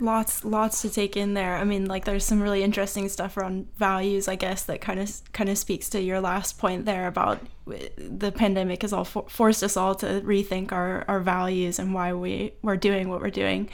Lots 0.00 0.44
lots 0.44 0.82
to 0.82 0.90
take 0.90 1.16
in 1.16 1.34
there. 1.34 1.54
I 1.54 1.64
mean, 1.64 1.86
like 1.86 2.04
there's 2.04 2.24
some 2.24 2.42
really 2.42 2.64
interesting 2.64 3.08
stuff 3.08 3.36
around 3.36 3.68
values, 3.76 4.26
I 4.26 4.34
guess, 4.34 4.64
that 4.64 4.80
kind 4.80 4.98
of 4.98 5.32
kind 5.32 5.48
of 5.48 5.56
speaks 5.56 5.88
to 5.90 6.00
your 6.00 6.20
last 6.20 6.58
point 6.58 6.84
there 6.84 7.06
about 7.06 7.40
uh, 7.68 7.74
the 7.96 8.32
pandemic 8.32 8.82
has 8.82 8.92
all 8.92 9.04
for- 9.04 9.28
forced 9.28 9.62
us 9.62 9.76
all 9.76 9.94
to 9.96 10.20
rethink 10.22 10.72
our 10.72 11.04
our 11.06 11.20
values 11.20 11.78
and 11.78 11.94
why 11.94 12.12
we 12.12 12.54
we're 12.62 12.76
doing 12.76 13.08
what 13.08 13.20
we're 13.20 13.30
doing. 13.30 13.70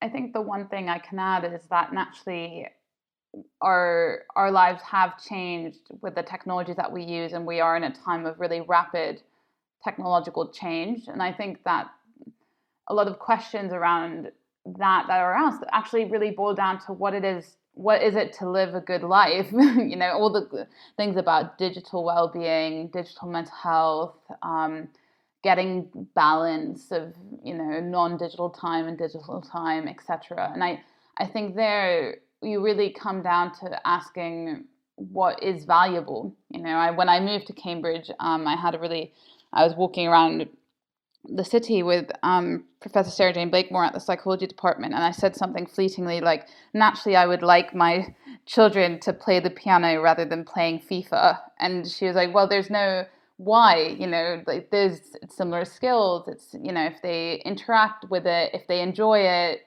I 0.00 0.08
think 0.08 0.32
the 0.32 0.40
one 0.40 0.68
thing 0.68 0.88
I 0.88 0.98
can 0.98 1.18
add 1.18 1.44
is 1.44 1.62
that 1.70 1.92
naturally 1.92 2.68
our 3.60 4.22
our 4.36 4.50
lives 4.50 4.82
have 4.82 5.22
changed 5.22 5.88
with 6.02 6.14
the 6.14 6.22
technologies 6.22 6.76
that 6.76 6.92
we 6.92 7.02
use 7.02 7.32
and 7.32 7.46
we 7.46 7.60
are 7.60 7.76
in 7.76 7.84
a 7.84 7.92
time 7.92 8.26
of 8.26 8.38
really 8.38 8.60
rapid 8.60 9.22
technological 9.82 10.48
change 10.52 11.08
and 11.08 11.22
i 11.22 11.32
think 11.32 11.62
that 11.64 11.88
a 12.88 12.94
lot 12.94 13.08
of 13.08 13.18
questions 13.18 13.72
around 13.72 14.30
that 14.64 15.04
that 15.08 15.18
are 15.18 15.34
asked 15.34 15.64
actually 15.72 16.04
really 16.04 16.30
boil 16.30 16.54
down 16.54 16.78
to 16.78 16.92
what 16.92 17.14
it 17.14 17.24
is 17.24 17.56
what 17.74 18.02
is 18.02 18.14
it 18.14 18.32
to 18.32 18.48
live 18.48 18.74
a 18.74 18.80
good 18.80 19.02
life 19.02 19.50
you 19.52 19.96
know 19.96 20.12
all 20.12 20.30
the 20.30 20.66
things 20.96 21.16
about 21.16 21.58
digital 21.58 22.04
well-being 22.04 22.88
digital 22.88 23.28
mental 23.28 23.54
health 23.54 24.16
um, 24.42 24.88
getting 25.42 25.88
balance 26.14 26.92
of 26.92 27.14
you 27.42 27.54
know 27.54 27.80
non-digital 27.80 28.50
time 28.50 28.86
and 28.86 28.98
digital 28.98 29.40
time 29.40 29.88
etc 29.88 30.50
and 30.52 30.62
i 30.62 30.80
i 31.18 31.26
think 31.26 31.56
there 31.56 32.16
you 32.42 32.62
really 32.62 32.90
come 32.90 33.22
down 33.22 33.52
to 33.54 33.80
asking 33.86 34.64
what 34.96 35.42
is 35.42 35.64
valuable. 35.64 36.34
You 36.50 36.62
know, 36.62 36.70
I, 36.76 36.90
when 36.90 37.08
I 37.08 37.20
moved 37.20 37.46
to 37.48 37.52
Cambridge, 37.52 38.10
um, 38.20 38.46
I 38.46 38.56
had 38.56 38.74
a 38.74 38.78
really, 38.78 39.12
I 39.52 39.64
was 39.64 39.74
walking 39.74 40.06
around 40.06 40.48
the 41.24 41.44
city 41.44 41.82
with 41.82 42.10
um, 42.22 42.64
Professor 42.80 43.10
Sarah-Jayne 43.10 43.50
Blakemore 43.50 43.84
at 43.84 43.92
the 43.92 44.00
psychology 44.00 44.46
department, 44.46 44.94
and 44.94 45.04
I 45.04 45.12
said 45.12 45.36
something 45.36 45.66
fleetingly 45.66 46.20
like, 46.20 46.48
naturally, 46.74 47.16
I 47.16 47.26
would 47.26 47.42
like 47.42 47.74
my 47.74 48.14
children 48.46 48.98
to 49.00 49.12
play 49.12 49.40
the 49.40 49.50
piano 49.50 50.00
rather 50.00 50.24
than 50.24 50.44
playing 50.44 50.80
FIFA. 50.80 51.38
And 51.60 51.86
she 51.86 52.06
was 52.06 52.16
like, 52.16 52.34
well, 52.34 52.48
there's 52.48 52.70
no 52.70 53.04
why, 53.36 53.96
you 53.98 54.06
know, 54.06 54.42
like 54.46 54.70
there's 54.70 55.00
similar 55.28 55.64
skills. 55.64 56.28
It's, 56.28 56.54
you 56.60 56.72
know, 56.72 56.84
if 56.84 57.00
they 57.02 57.42
interact 57.44 58.06
with 58.10 58.26
it, 58.26 58.50
if 58.52 58.66
they 58.66 58.80
enjoy 58.80 59.20
it, 59.20 59.62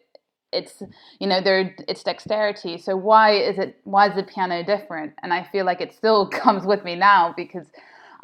it's 0.54 0.82
you 1.20 1.28
know 1.28 1.42
there 1.42 1.76
it's 1.88 2.04
dexterity 2.04 2.78
so 2.78 2.96
why 2.96 3.32
is 3.32 3.58
it 3.58 3.78
why 3.84 4.08
is 4.08 4.16
the 4.16 4.24
piano 4.24 4.64
different 4.64 5.12
and 5.22 5.34
i 5.34 5.44
feel 5.44 5.66
like 5.66 5.82
it 5.82 5.94
still 5.94 6.30
comes 6.44 6.66
with 6.66 6.84
me 6.86 6.96
now 6.96 7.34
because 7.36 7.68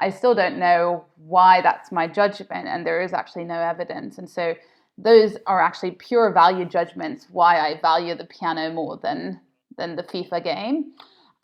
i 0.01 0.09
still 0.09 0.35
don't 0.35 0.57
know 0.57 1.05
why 1.17 1.61
that's 1.61 1.91
my 1.91 2.07
judgment 2.07 2.67
and 2.67 2.85
there 2.85 3.01
is 3.01 3.13
actually 3.13 3.45
no 3.45 3.59
evidence. 3.59 4.17
And 4.17 4.29
so 4.29 4.55
those 4.97 5.37
are 5.47 5.61
actually 5.61 5.91
pure 5.91 6.31
value 6.33 6.65
judgments 6.65 7.27
why 7.31 7.59
i 7.59 7.79
value 7.81 8.15
the 8.15 8.25
piano 8.25 8.71
more 8.71 8.97
than 9.01 9.39
than 9.77 9.95
the 9.95 10.03
fifa 10.03 10.43
game. 10.43 10.93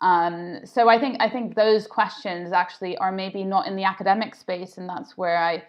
Um, 0.00 0.60
so 0.64 0.88
i 0.88 0.98
think 0.98 1.16
i 1.20 1.28
think 1.28 1.54
those 1.54 1.86
questions 1.86 2.52
actually 2.52 2.96
are 2.98 3.10
maybe 3.10 3.42
not 3.44 3.66
in 3.66 3.74
the 3.74 3.84
academic 3.84 4.34
space 4.34 4.78
and 4.78 4.88
that's 4.88 5.16
where 5.16 5.38
i 5.38 5.64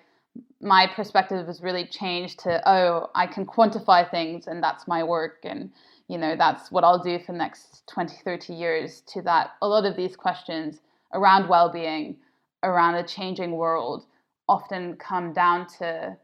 my 0.61 0.85
perspective 0.95 1.47
has 1.47 1.61
really 1.61 1.85
changed 1.85 2.39
to 2.41 2.61
oh 2.69 3.09
i 3.15 3.25
can 3.25 3.45
quantify 3.45 4.09
things 4.11 4.45
and 4.45 4.61
that's 4.61 4.87
my 4.87 5.03
work 5.03 5.39
and 5.43 5.71
you 6.07 6.17
know 6.17 6.35
that's 6.35 6.71
what 6.71 6.83
i'll 6.83 7.01
do 7.01 7.17
for 7.17 7.31
the 7.31 7.37
next 7.39 7.79
20 7.89 8.17
30 8.23 8.53
years 8.53 9.01
to 9.01 9.21
that. 9.23 9.51
A 9.61 9.67
lot 9.67 9.85
of 9.85 9.97
these 9.97 10.15
questions 10.15 10.81
around 11.13 11.49
well-being 11.49 12.17
around 12.63 12.95
a 12.95 13.03
changing 13.03 13.51
world 13.51 14.05
often 14.47 14.95
come 14.95 15.31
down 15.33 15.67
to 15.67 16.15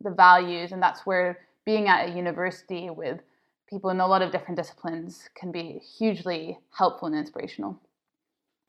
the 0.00 0.10
values 0.10 0.72
and 0.72 0.82
that's 0.82 1.06
where 1.06 1.40
being 1.64 1.88
at 1.88 2.08
a 2.08 2.12
university 2.12 2.90
with 2.90 3.20
people 3.68 3.90
in 3.90 4.00
a 4.00 4.06
lot 4.06 4.22
of 4.22 4.32
different 4.32 4.56
disciplines 4.56 5.28
can 5.34 5.50
be 5.52 5.80
hugely 5.98 6.58
helpful 6.76 7.06
and 7.06 7.16
inspirational 7.16 7.80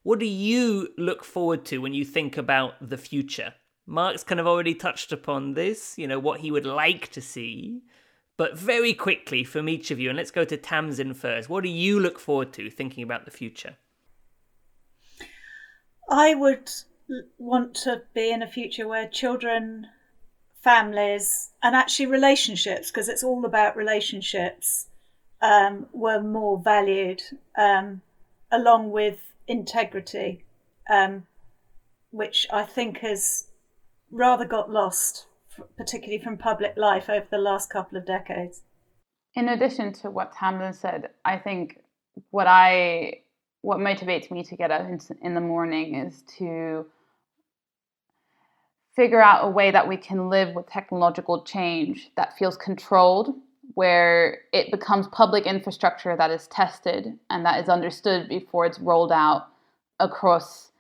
what 0.03 0.19
do 0.19 0.25
you 0.25 0.89
look 0.97 1.23
forward 1.23 1.65
to 1.65 1.79
when 1.79 1.93
you 1.93 2.05
think 2.05 2.37
about 2.37 2.73
the 2.81 2.97
future 2.97 3.53
Mark's 3.87 4.23
kind 4.23 4.39
of 4.39 4.47
already 4.47 4.73
touched 4.73 5.11
upon 5.11 5.53
this, 5.53 5.97
you 5.97 6.07
know, 6.07 6.17
what 6.17 6.39
he 6.39 6.49
would 6.49 6.65
like 6.65 7.09
to 7.11 7.21
see. 7.21 7.83
But 8.37 8.57
very 8.57 8.93
quickly 8.93 9.43
from 9.43 9.69
each 9.69 9.91
of 9.91 9.99
you, 9.99 10.09
and 10.09 10.17
let's 10.17 10.31
go 10.31 10.43
to 10.43 10.57
Tamsin 10.57 11.13
first. 11.13 11.49
What 11.49 11.63
do 11.63 11.69
you 11.69 11.99
look 11.99 12.19
forward 12.19 12.51
to 12.53 12.69
thinking 12.69 13.03
about 13.03 13.25
the 13.25 13.31
future? 13.31 13.77
I 16.09 16.35
would 16.35 16.69
want 17.37 17.75
to 17.75 18.01
be 18.13 18.31
in 18.31 18.41
a 18.41 18.47
future 18.47 18.87
where 18.87 19.07
children, 19.07 19.87
families, 20.61 21.51
and 21.61 21.75
actually 21.75 22.07
relationships, 22.07 22.89
because 22.89 23.09
it's 23.09 23.23
all 23.23 23.45
about 23.45 23.75
relationships, 23.77 24.87
um, 25.41 25.87
were 25.93 26.21
more 26.21 26.59
valued, 26.59 27.21
um, 27.57 28.01
along 28.51 28.91
with 28.91 29.19
integrity, 29.47 30.43
um, 30.89 31.25
which 32.11 32.47
I 32.51 32.63
think 32.63 32.99
has 32.99 33.47
rather 34.11 34.45
got 34.45 34.71
lost, 34.71 35.27
particularly 35.77 36.23
from 36.23 36.37
public 36.37 36.75
life 36.77 37.09
over 37.09 37.27
the 37.29 37.37
last 37.37 37.69
couple 37.69 37.97
of 37.97 38.05
decades. 38.05 38.61
In 39.35 39.49
addition 39.49 39.93
to 39.93 40.09
what 40.09 40.33
Tamsin 40.33 40.73
said, 40.73 41.09
I 41.25 41.37
think 41.37 41.79
what 42.31 42.47
I 42.47 43.21
what 43.61 43.79
motivates 43.79 44.29
me 44.29 44.43
to 44.43 44.55
get 44.55 44.69
up 44.69 44.81
in, 44.81 44.99
in 45.23 45.33
the 45.33 45.41
morning 45.41 45.95
is 45.95 46.23
to 46.37 46.85
figure 48.95 49.21
out 49.21 49.45
a 49.45 49.49
way 49.49 49.71
that 49.71 49.87
we 49.87 49.97
can 49.97 50.29
live 50.29 50.55
with 50.55 50.67
technological 50.67 51.43
change 51.43 52.11
that 52.15 52.37
feels 52.37 52.55
controlled, 52.55 53.35
where 53.73 54.39
it 54.53 54.71
becomes 54.71 55.07
public 55.07 55.45
infrastructure 55.45 56.15
that 56.15 56.31
is 56.31 56.47
tested 56.47 57.17
and 57.29 57.45
that 57.45 57.61
is 57.61 57.67
understood 57.67 58.29
before 58.29 58.65
it's 58.65 58.79
rolled 58.79 59.11
out 59.11 59.47
across 59.99 60.71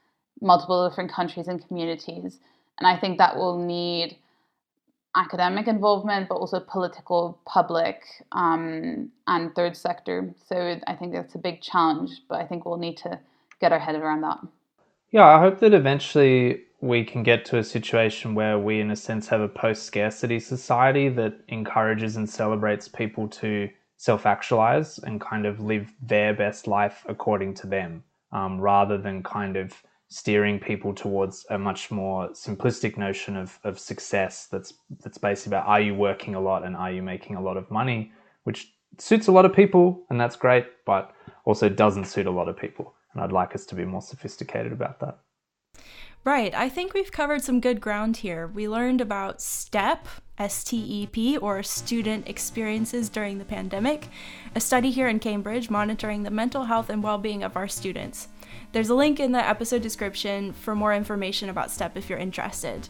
multiple 0.41 0.87
different 0.87 1.11
countries 1.11 1.47
and 1.47 1.65
communities. 1.67 2.39
And 2.79 2.87
I 2.87 2.97
think 2.97 3.17
that 3.17 3.35
will 3.35 3.57
need 3.57 4.17
academic 5.15 5.67
involvement, 5.67 6.27
but 6.29 6.35
also 6.35 6.59
political, 6.59 7.39
public, 7.45 8.01
um, 8.33 9.11
and 9.27 9.55
third 9.55 9.75
sector. 9.75 10.33
So 10.47 10.79
I 10.87 10.93
think 10.93 11.13
that's 11.13 11.35
a 11.35 11.39
big 11.39 11.61
challenge, 11.61 12.11
but 12.29 12.39
I 12.39 12.45
think 12.45 12.65
we'll 12.65 12.77
need 12.77 12.97
to 12.97 13.19
get 13.61 13.71
our 13.71 13.79
head 13.79 13.95
around 13.95 14.21
that. 14.21 14.39
Yeah, 15.11 15.25
I 15.25 15.39
hope 15.39 15.59
that 15.59 15.73
eventually 15.73 16.64
we 16.81 17.03
can 17.03 17.23
get 17.23 17.45
to 17.45 17.57
a 17.57 17.63
situation 17.63 18.35
where 18.35 18.59
we, 18.59 18.79
in 18.79 18.91
a 18.91 18.95
sense, 18.95 19.27
have 19.27 19.41
a 19.41 19.47
post 19.47 19.83
scarcity 19.83 20.39
society 20.39 21.09
that 21.09 21.33
encourages 21.47 22.15
and 22.17 22.29
celebrates 22.29 22.87
people 22.87 23.27
to 23.29 23.69
self 23.97 24.25
actualize 24.25 24.99
and 24.99 25.21
kind 25.21 25.45
of 25.45 25.59
live 25.59 25.91
their 26.01 26.33
best 26.33 26.67
life 26.67 27.05
according 27.07 27.53
to 27.55 27.67
them, 27.67 28.03
um, 28.31 28.59
rather 28.59 28.97
than 28.97 29.23
kind 29.23 29.55
of 29.55 29.73
steering 30.09 30.59
people 30.59 30.93
towards 30.93 31.45
a 31.49 31.57
much 31.57 31.89
more 31.89 32.29
simplistic 32.29 32.97
notion 32.97 33.35
of, 33.35 33.57
of 33.63 33.79
success 33.79 34.47
that's 34.51 34.73
that's 35.01 35.17
basically 35.17 35.49
about 35.49 35.67
are 35.67 35.81
you 35.81 35.95
working 35.95 36.35
a 36.35 36.39
lot 36.39 36.63
and 36.63 36.75
are 36.75 36.91
you 36.91 37.01
making 37.01 37.35
a 37.35 37.41
lot 37.41 37.57
of 37.57 37.69
money? 37.71 38.11
Which 38.43 38.71
suits 38.97 39.27
a 39.27 39.31
lot 39.31 39.45
of 39.45 39.53
people 39.53 40.05
and 40.09 40.19
that's 40.19 40.35
great 40.35 40.67
but 40.85 41.13
also 41.45 41.67
doesn't 41.69 42.05
suit 42.05 42.27
a 42.27 42.31
lot 42.31 42.47
of 42.47 42.57
people. 42.57 42.93
And 43.13 43.23
i'd 43.23 43.31
like 43.31 43.55
us 43.55 43.65
to 43.67 43.75
be 43.75 43.85
more 43.85 44.01
sophisticated 44.01 44.71
about 44.71 44.99
that 44.99 45.19
right 46.25 46.53
i 46.53 46.67
think 46.67 46.93
we've 46.93 47.13
covered 47.13 47.41
some 47.41 47.61
good 47.61 47.79
ground 47.79 48.17
here 48.17 48.47
we 48.47 48.67
learned 48.67 48.99
about 48.99 49.41
step 49.41 50.07
STEP, 50.37 51.41
or 51.41 51.63
Student 51.63 52.27
Experiences 52.27 53.07
During 53.07 53.37
the 53.37 53.45
Pandemic, 53.45 54.09
a 54.53 54.59
study 54.59 54.91
here 54.91 55.07
in 55.07 55.19
Cambridge 55.19 55.69
monitoring 55.69 56.23
the 56.23 56.29
mental 56.29 56.65
health 56.65 56.89
and 56.89 57.01
well 57.01 57.17
being 57.17 57.41
of 57.41 57.55
our 57.55 57.69
students. 57.69 58.27
There's 58.73 58.89
a 58.89 58.95
link 58.95 59.19
in 59.19 59.31
the 59.31 59.47
episode 59.47 59.81
description 59.81 60.51
for 60.51 60.75
more 60.75 60.93
information 60.93 61.49
about 61.49 61.71
STEP 61.71 61.95
if 61.95 62.09
you're 62.09 62.19
interested. 62.19 62.89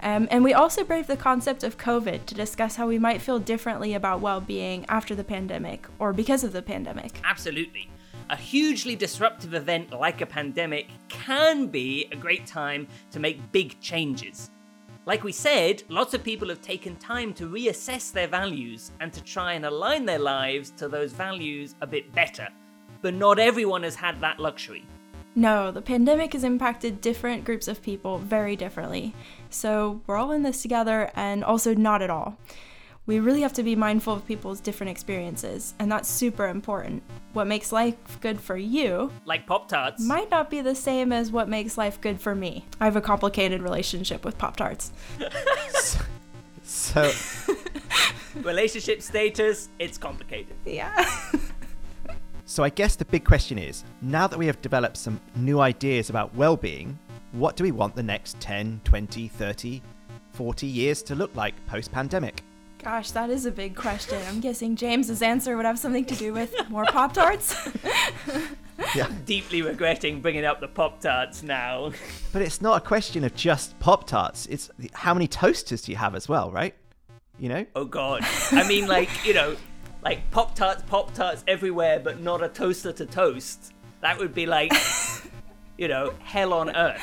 Um, 0.00 0.26
and 0.30 0.42
we 0.42 0.54
also 0.54 0.82
braved 0.82 1.08
the 1.08 1.16
concept 1.16 1.62
of 1.62 1.78
COVID 1.78 2.26
to 2.26 2.34
discuss 2.34 2.76
how 2.76 2.88
we 2.88 2.98
might 2.98 3.20
feel 3.20 3.38
differently 3.38 3.94
about 3.94 4.20
well 4.20 4.40
being 4.40 4.84
after 4.88 5.14
the 5.14 5.24
pandemic 5.24 5.86
or 5.98 6.12
because 6.12 6.42
of 6.42 6.52
the 6.52 6.62
pandemic. 6.62 7.20
Absolutely. 7.22 7.88
A 8.30 8.36
hugely 8.36 8.96
disruptive 8.96 9.54
event 9.54 9.92
like 9.92 10.20
a 10.20 10.26
pandemic 10.26 10.88
can 11.08 11.66
be 11.66 12.06
a 12.12 12.16
great 12.16 12.46
time 12.46 12.86
to 13.10 13.20
make 13.20 13.52
big 13.52 13.80
changes. 13.80 14.50
Like 15.04 15.24
we 15.24 15.32
said, 15.32 15.82
lots 15.88 16.14
of 16.14 16.22
people 16.22 16.48
have 16.48 16.62
taken 16.62 16.94
time 16.96 17.34
to 17.34 17.48
reassess 17.48 18.12
their 18.12 18.28
values 18.28 18.92
and 19.00 19.12
to 19.12 19.22
try 19.22 19.54
and 19.54 19.66
align 19.66 20.04
their 20.04 20.20
lives 20.20 20.70
to 20.76 20.88
those 20.88 21.12
values 21.12 21.74
a 21.80 21.86
bit 21.86 22.12
better. 22.14 22.48
But 23.00 23.14
not 23.14 23.40
everyone 23.40 23.82
has 23.82 23.96
had 23.96 24.20
that 24.20 24.38
luxury. 24.38 24.84
No, 25.34 25.70
the 25.70 25.82
pandemic 25.82 26.34
has 26.34 26.44
impacted 26.44 27.00
different 27.00 27.44
groups 27.44 27.66
of 27.66 27.82
people 27.82 28.18
very 28.18 28.54
differently. 28.54 29.14
So 29.50 30.02
we're 30.06 30.18
all 30.18 30.30
in 30.30 30.42
this 30.42 30.62
together 30.62 31.10
and 31.14 31.42
also 31.42 31.74
not 31.74 32.02
at 32.02 32.10
all. 32.10 32.36
We 33.04 33.18
really 33.18 33.40
have 33.40 33.52
to 33.54 33.64
be 33.64 33.74
mindful 33.74 34.14
of 34.14 34.26
people's 34.26 34.60
different 34.60 34.90
experiences, 34.90 35.74
and 35.80 35.90
that's 35.90 36.08
super 36.08 36.46
important. 36.46 37.02
What 37.32 37.48
makes 37.48 37.72
life 37.72 37.96
good 38.20 38.40
for 38.40 38.56
you 38.56 39.10
Like 39.24 39.44
Pop 39.44 39.68
Tarts. 39.68 40.00
might 40.04 40.30
not 40.30 40.50
be 40.50 40.60
the 40.60 40.76
same 40.76 41.12
as 41.12 41.32
what 41.32 41.48
makes 41.48 41.76
life 41.76 42.00
good 42.00 42.20
for 42.20 42.36
me. 42.36 42.64
I 42.80 42.84
have 42.84 42.94
a 42.94 43.00
complicated 43.00 43.60
relationship 43.60 44.24
with 44.24 44.38
Pop 44.38 44.56
Tarts. 44.56 44.92
So, 46.62 47.10
Relationship 48.36 49.02
status, 49.02 49.68
it's 49.80 49.98
complicated. 49.98 50.54
Yeah. 50.64 51.04
so 52.44 52.62
I 52.62 52.68
guess 52.68 52.94
the 52.94 53.04
big 53.04 53.24
question 53.24 53.58
is 53.58 53.82
now 54.00 54.28
that 54.28 54.38
we 54.38 54.46
have 54.46 54.62
developed 54.62 54.96
some 54.96 55.20
new 55.34 55.58
ideas 55.58 56.08
about 56.08 56.32
well 56.36 56.56
being, 56.56 56.98
what 57.32 57.56
do 57.56 57.64
we 57.64 57.72
want 57.72 57.96
the 57.96 58.02
next 58.02 58.38
10, 58.40 58.80
20, 58.84 59.26
30, 59.26 59.82
40 60.32 60.66
years 60.66 61.02
to 61.02 61.16
look 61.16 61.34
like 61.34 61.54
post 61.66 61.90
pandemic? 61.90 62.42
Gosh, 62.82 63.12
that 63.12 63.30
is 63.30 63.46
a 63.46 63.50
big 63.52 63.76
question. 63.76 64.20
I'm 64.26 64.40
guessing 64.40 64.74
James's 64.74 65.22
answer 65.22 65.56
would 65.56 65.66
have 65.66 65.78
something 65.78 66.04
to 66.06 66.16
do 66.16 66.32
with 66.32 66.54
more 66.68 66.84
Pop 66.86 67.12
Tarts. 67.12 67.68
Yeah. 68.96 69.08
Deeply 69.26 69.62
regretting 69.62 70.20
bringing 70.20 70.44
up 70.44 70.60
the 70.60 70.68
Pop 70.68 71.00
Tarts 71.00 71.42
now. 71.42 71.92
But 72.32 72.42
it's 72.42 72.60
not 72.60 72.82
a 72.82 72.84
question 72.84 73.22
of 73.24 73.34
just 73.34 73.78
Pop 73.78 74.06
Tarts. 74.06 74.46
It's 74.46 74.70
how 74.92 75.14
many 75.14 75.28
toasters 75.28 75.82
do 75.82 75.92
you 75.92 75.98
have 75.98 76.14
as 76.14 76.28
well, 76.28 76.50
right? 76.50 76.74
You 77.38 77.48
know? 77.48 77.66
Oh 77.76 77.84
god. 77.84 78.22
I 78.50 78.66
mean, 78.66 78.86
like, 78.88 79.08
you 79.24 79.34
know, 79.34 79.56
like 80.02 80.28
Pop 80.30 80.54
Tarts, 80.54 80.82
Pop 80.86 81.14
Tarts 81.14 81.44
everywhere, 81.46 82.00
but 82.00 82.20
not 82.20 82.42
a 82.42 82.48
toaster 82.48 82.92
to 82.92 83.06
toast. 83.06 83.72
That 84.00 84.18
would 84.18 84.34
be 84.34 84.46
like, 84.46 84.72
you 85.78 85.88
know, 85.88 86.12
hell 86.20 86.52
on 86.52 86.74
earth. 86.74 87.02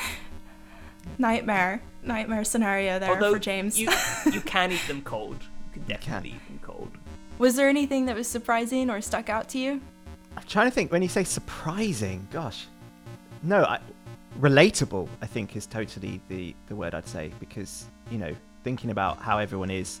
Nightmare. 1.18 1.82
Nightmare 2.02 2.44
scenario 2.44 2.98
there 2.98 3.10
Although 3.10 3.34
for 3.34 3.38
James. 3.38 3.78
you 3.80 3.90
you 4.30 4.40
can 4.42 4.72
eat 4.72 4.86
them 4.86 5.02
cold. 5.02 5.38
You 5.88 5.94
can 5.94 5.96
definitely 5.96 6.30
can. 6.30 6.38
eat 6.38 6.48
them 6.48 6.60
cold. 6.62 6.90
Was 7.38 7.56
there 7.56 7.68
anything 7.68 8.06
that 8.06 8.16
was 8.16 8.28
surprising 8.28 8.90
or 8.90 9.00
stuck 9.00 9.28
out 9.28 9.48
to 9.50 9.58
you? 9.58 9.80
I'm 10.36 10.44
trying 10.44 10.66
to 10.66 10.70
think 10.70 10.92
when 10.92 11.02
you 11.02 11.08
say 11.08 11.24
surprising, 11.24 12.26
gosh. 12.30 12.66
No, 13.42 13.64
I, 13.64 13.80
relatable, 14.38 15.08
I 15.22 15.26
think, 15.26 15.56
is 15.56 15.66
totally 15.66 16.20
the, 16.28 16.54
the 16.68 16.76
word 16.76 16.94
I'd 16.94 17.06
say 17.06 17.32
because, 17.40 17.86
you 18.10 18.18
know, 18.18 18.34
thinking 18.62 18.90
about 18.90 19.18
how 19.18 19.38
everyone 19.38 19.70
is, 19.70 20.00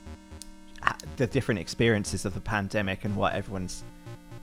the 1.16 1.26
different 1.26 1.60
experiences 1.60 2.24
of 2.24 2.34
the 2.34 2.40
pandemic 2.40 3.04
and 3.04 3.16
what 3.16 3.34
everyone's 3.34 3.84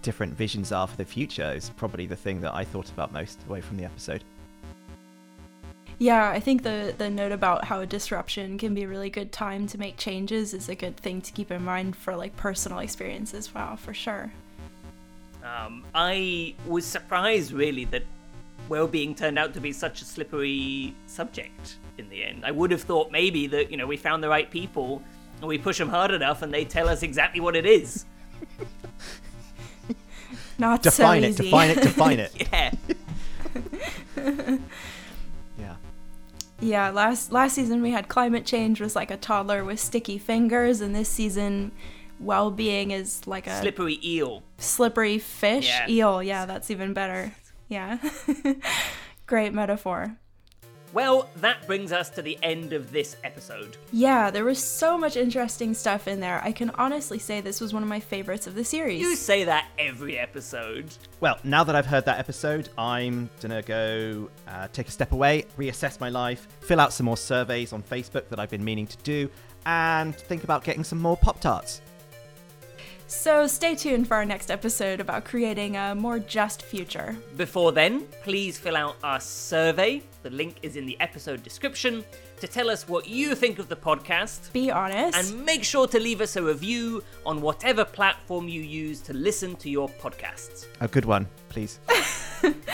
different 0.01 0.33
visions 0.33 0.71
are 0.71 0.87
for 0.87 0.95
the 0.97 1.05
future 1.05 1.51
is 1.51 1.69
probably 1.71 2.05
the 2.05 2.15
thing 2.15 2.41
that 2.41 2.53
I 2.53 2.63
thought 2.63 2.89
about 2.89 3.11
most 3.11 3.39
away 3.47 3.61
from 3.61 3.77
the 3.77 3.85
episode. 3.85 4.23
Yeah, 5.99 6.29
I 6.29 6.39
think 6.39 6.61
the 6.63 6.93
the 6.97 7.09
note 7.09 7.31
about 7.31 7.65
how 7.65 7.79
a 7.81 7.85
disruption 7.85 8.57
can 8.57 8.73
be 8.75 8.83
a 8.83 8.87
really 8.87 9.09
good 9.09 9.31
time 9.31 9.65
to 9.67 9.77
make 9.79 9.97
changes 9.97 10.53
is 10.53 10.69
a 10.69 10.75
good 10.75 10.95
thing 10.97 11.21
to 11.21 11.31
keep 11.31 11.49
in 11.51 11.63
mind 11.63 11.95
for 11.95 12.15
like 12.15 12.35
personal 12.37 12.79
experiences. 12.79 13.53
Wow, 13.53 13.77
for 13.77 13.93
sure. 13.93 14.31
Um, 15.43 15.83
I 15.95 16.53
was 16.67 16.85
surprised 16.85 17.51
really 17.51 17.85
that 17.85 18.03
well-being 18.69 19.15
turned 19.15 19.39
out 19.39 19.53
to 19.53 19.61
be 19.61 19.71
such 19.71 20.01
a 20.01 20.05
slippery 20.05 20.93
subject 21.07 21.77
in 21.97 22.09
the 22.09 22.23
end. 22.23 22.43
I 22.45 22.51
would 22.51 22.69
have 22.71 22.81
thought 22.81 23.11
maybe 23.11 23.47
that 23.47 23.71
you 23.71 23.77
know 23.77 23.87
we 23.87 23.97
found 23.97 24.21
the 24.23 24.29
right 24.29 24.51
people 24.51 25.01
and 25.39 25.47
we 25.47 25.57
push 25.57 25.77
them 25.79 25.89
hard 25.89 26.11
enough 26.11 26.41
and 26.43 26.53
they 26.53 26.65
tell 26.65 26.89
us 26.89 27.01
exactly 27.01 27.39
what 27.39 27.55
it 27.55 27.65
is. 27.65 28.05
Not 30.59 30.81
Define 30.83 31.21
so 31.21 31.27
it, 31.27 31.29
easy. 31.31 31.43
define 31.43 31.69
it, 31.69 31.81
define 31.81 32.19
it. 32.19 32.33
Yeah. 34.17 34.57
Yeah. 35.59 35.75
Yeah, 36.59 36.89
last 36.89 37.31
last 37.31 37.53
season 37.55 37.81
we 37.81 37.91
had 37.91 38.07
climate 38.07 38.45
change 38.45 38.81
was 38.81 38.95
like 38.95 39.11
a 39.11 39.17
toddler 39.17 39.63
with 39.63 39.79
sticky 39.79 40.17
fingers, 40.17 40.81
and 40.81 40.95
this 40.95 41.07
season, 41.09 41.71
well-being 42.19 42.91
is 42.91 43.25
like 43.27 43.45
a 43.47 43.59
Slippery 43.61 43.99
eel. 44.03 44.43
slippery 44.57 45.19
fish 45.19 45.67
Yeah. 45.67 45.87
eel. 45.89 46.23
Yeah, 46.23 46.45
that's 46.45 46.71
even 46.71 46.93
better. 46.93 47.33
Yeah, 47.69 47.97
great 49.27 49.53
metaphor. 49.53 50.17
Well, 50.97 51.29
that 51.35 51.67
brings 51.67 51.91
us 51.91 52.09
to 52.09 52.23
the 52.23 52.39
end 52.41 52.73
of 52.73 52.91
this 52.91 53.17
episode. 53.23 53.77
Yeah, 53.91 54.31
there 54.31 54.43
was 54.43 54.57
so 54.57 54.97
much 54.97 55.15
interesting 55.15 55.75
stuff 55.75 56.07
in 56.07 56.19
there. 56.19 56.41
I 56.43 56.51
can 56.51 56.71
honestly 56.71 57.19
say 57.19 57.39
this 57.39 57.61
was 57.61 57.71
one 57.71 57.83
of 57.83 57.87
my 57.87 57.99
favorites 57.99 58.47
of 58.47 58.55
the 58.55 58.63
series. 58.63 58.99
You 58.99 59.15
say 59.15 59.43
that 59.43 59.67
every 59.77 60.17
episode. 60.17 60.87
Well, 61.19 61.37
now 61.43 61.63
that 61.65 61.75
I've 61.75 61.85
heard 61.85 62.05
that 62.05 62.17
episode, 62.17 62.69
I'm 62.79 63.29
gonna 63.41 63.61
go 63.61 64.31
uh, 64.47 64.69
take 64.73 64.87
a 64.87 64.91
step 64.91 65.11
away, 65.11 65.45
reassess 65.55 65.99
my 65.99 66.09
life, 66.09 66.47
fill 66.61 66.79
out 66.79 66.91
some 66.91 67.05
more 67.05 67.15
surveys 67.15 67.73
on 67.73 67.83
Facebook 67.83 68.27
that 68.29 68.39
I've 68.39 68.49
been 68.49 68.65
meaning 68.65 68.87
to 68.87 68.97
do, 69.03 69.29
and 69.67 70.15
think 70.15 70.45
about 70.45 70.63
getting 70.63 70.83
some 70.83 70.97
more 70.97 71.15
Pop 71.15 71.39
Tarts. 71.39 71.79
So 73.09 73.47
stay 73.47 73.73
tuned 73.73 74.07
for 74.07 74.15
our 74.15 74.25
next 74.25 74.51
episode 74.51 74.99
about 74.99 75.23
creating 75.23 75.77
a 75.77 75.95
more 75.95 76.19
just 76.19 76.61
future. 76.61 77.15
Before 77.37 77.71
then, 77.71 78.01
please 78.21 78.57
fill 78.57 78.75
out 78.75 78.97
our 79.01 79.21
survey. 79.21 80.01
The 80.23 80.29
link 80.29 80.57
is 80.61 80.75
in 80.75 80.85
the 80.85 80.99
episode 80.99 81.41
description 81.41 82.03
to 82.41 82.47
tell 82.47 82.69
us 82.69 82.87
what 82.87 83.07
you 83.07 83.33
think 83.33 83.59
of 83.59 83.69
the 83.69 83.77
podcast. 83.77 84.51
Be 84.51 84.71
honest. 84.71 85.17
And 85.17 85.45
make 85.45 85.63
sure 85.63 85.87
to 85.87 85.99
leave 85.99 86.19
us 86.19 86.35
a 86.35 86.43
review 86.43 87.01
on 87.25 87.41
whatever 87.41 87.85
platform 87.85 88.49
you 88.49 88.61
use 88.61 88.99
to 89.01 89.13
listen 89.13 89.55
to 89.57 89.69
your 89.69 89.87
podcasts. 89.87 90.67
A 90.81 90.87
good 90.87 91.05
one, 91.05 91.27
please. 91.49 91.79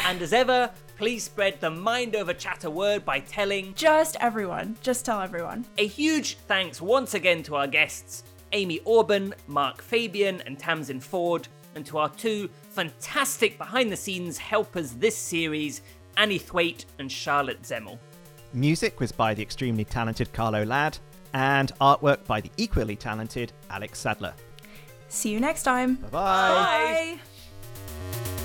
And 0.05 0.21
as 0.21 0.33
ever, 0.33 0.69
please 0.97 1.23
spread 1.23 1.61
the 1.61 1.69
mind 1.69 2.17
over 2.17 2.33
chatter 2.33 2.69
word 2.69 3.05
by 3.05 3.21
telling. 3.21 3.73
just 3.75 4.17
everyone. 4.19 4.75
Just 4.81 5.05
tell 5.05 5.21
everyone. 5.21 5.65
A 5.77 5.87
huge 5.87 6.35
thanks 6.47 6.81
once 6.81 7.13
again 7.13 7.41
to 7.43 7.55
our 7.55 7.67
guests, 7.67 8.23
Amy 8.53 8.79
Orben, 8.79 9.33
Mark 9.47 9.81
Fabian, 9.81 10.41
and 10.45 10.57
Tamsin 10.57 10.99
Ford, 10.99 11.47
and 11.75 11.85
to 11.85 11.97
our 11.97 12.09
two 12.09 12.49
fantastic 12.69 13.57
behind 13.57 13.91
the 13.91 13.97
scenes 13.97 14.37
helpers 14.37 14.93
this 14.93 15.17
series, 15.17 15.81
Annie 16.17 16.37
Thwaite 16.37 16.85
and 16.99 17.11
Charlotte 17.11 17.61
Zemmel. 17.63 17.97
Music 18.53 18.99
was 18.99 19.11
by 19.11 19.33
the 19.33 19.41
extremely 19.41 19.83
talented 19.83 20.31
Carlo 20.31 20.63
Ladd, 20.63 20.97
and 21.33 21.71
artwork 21.81 22.23
by 22.25 22.39
the 22.39 22.51
equally 22.57 22.95
talented 22.95 23.51
Alex 23.69 23.99
Sadler. 23.99 24.33
See 25.09 25.31
you 25.31 25.39
next 25.39 25.63
time. 25.63 25.95
Bye 25.95 26.09
bye. 26.09 27.19
Bye. 28.21 28.39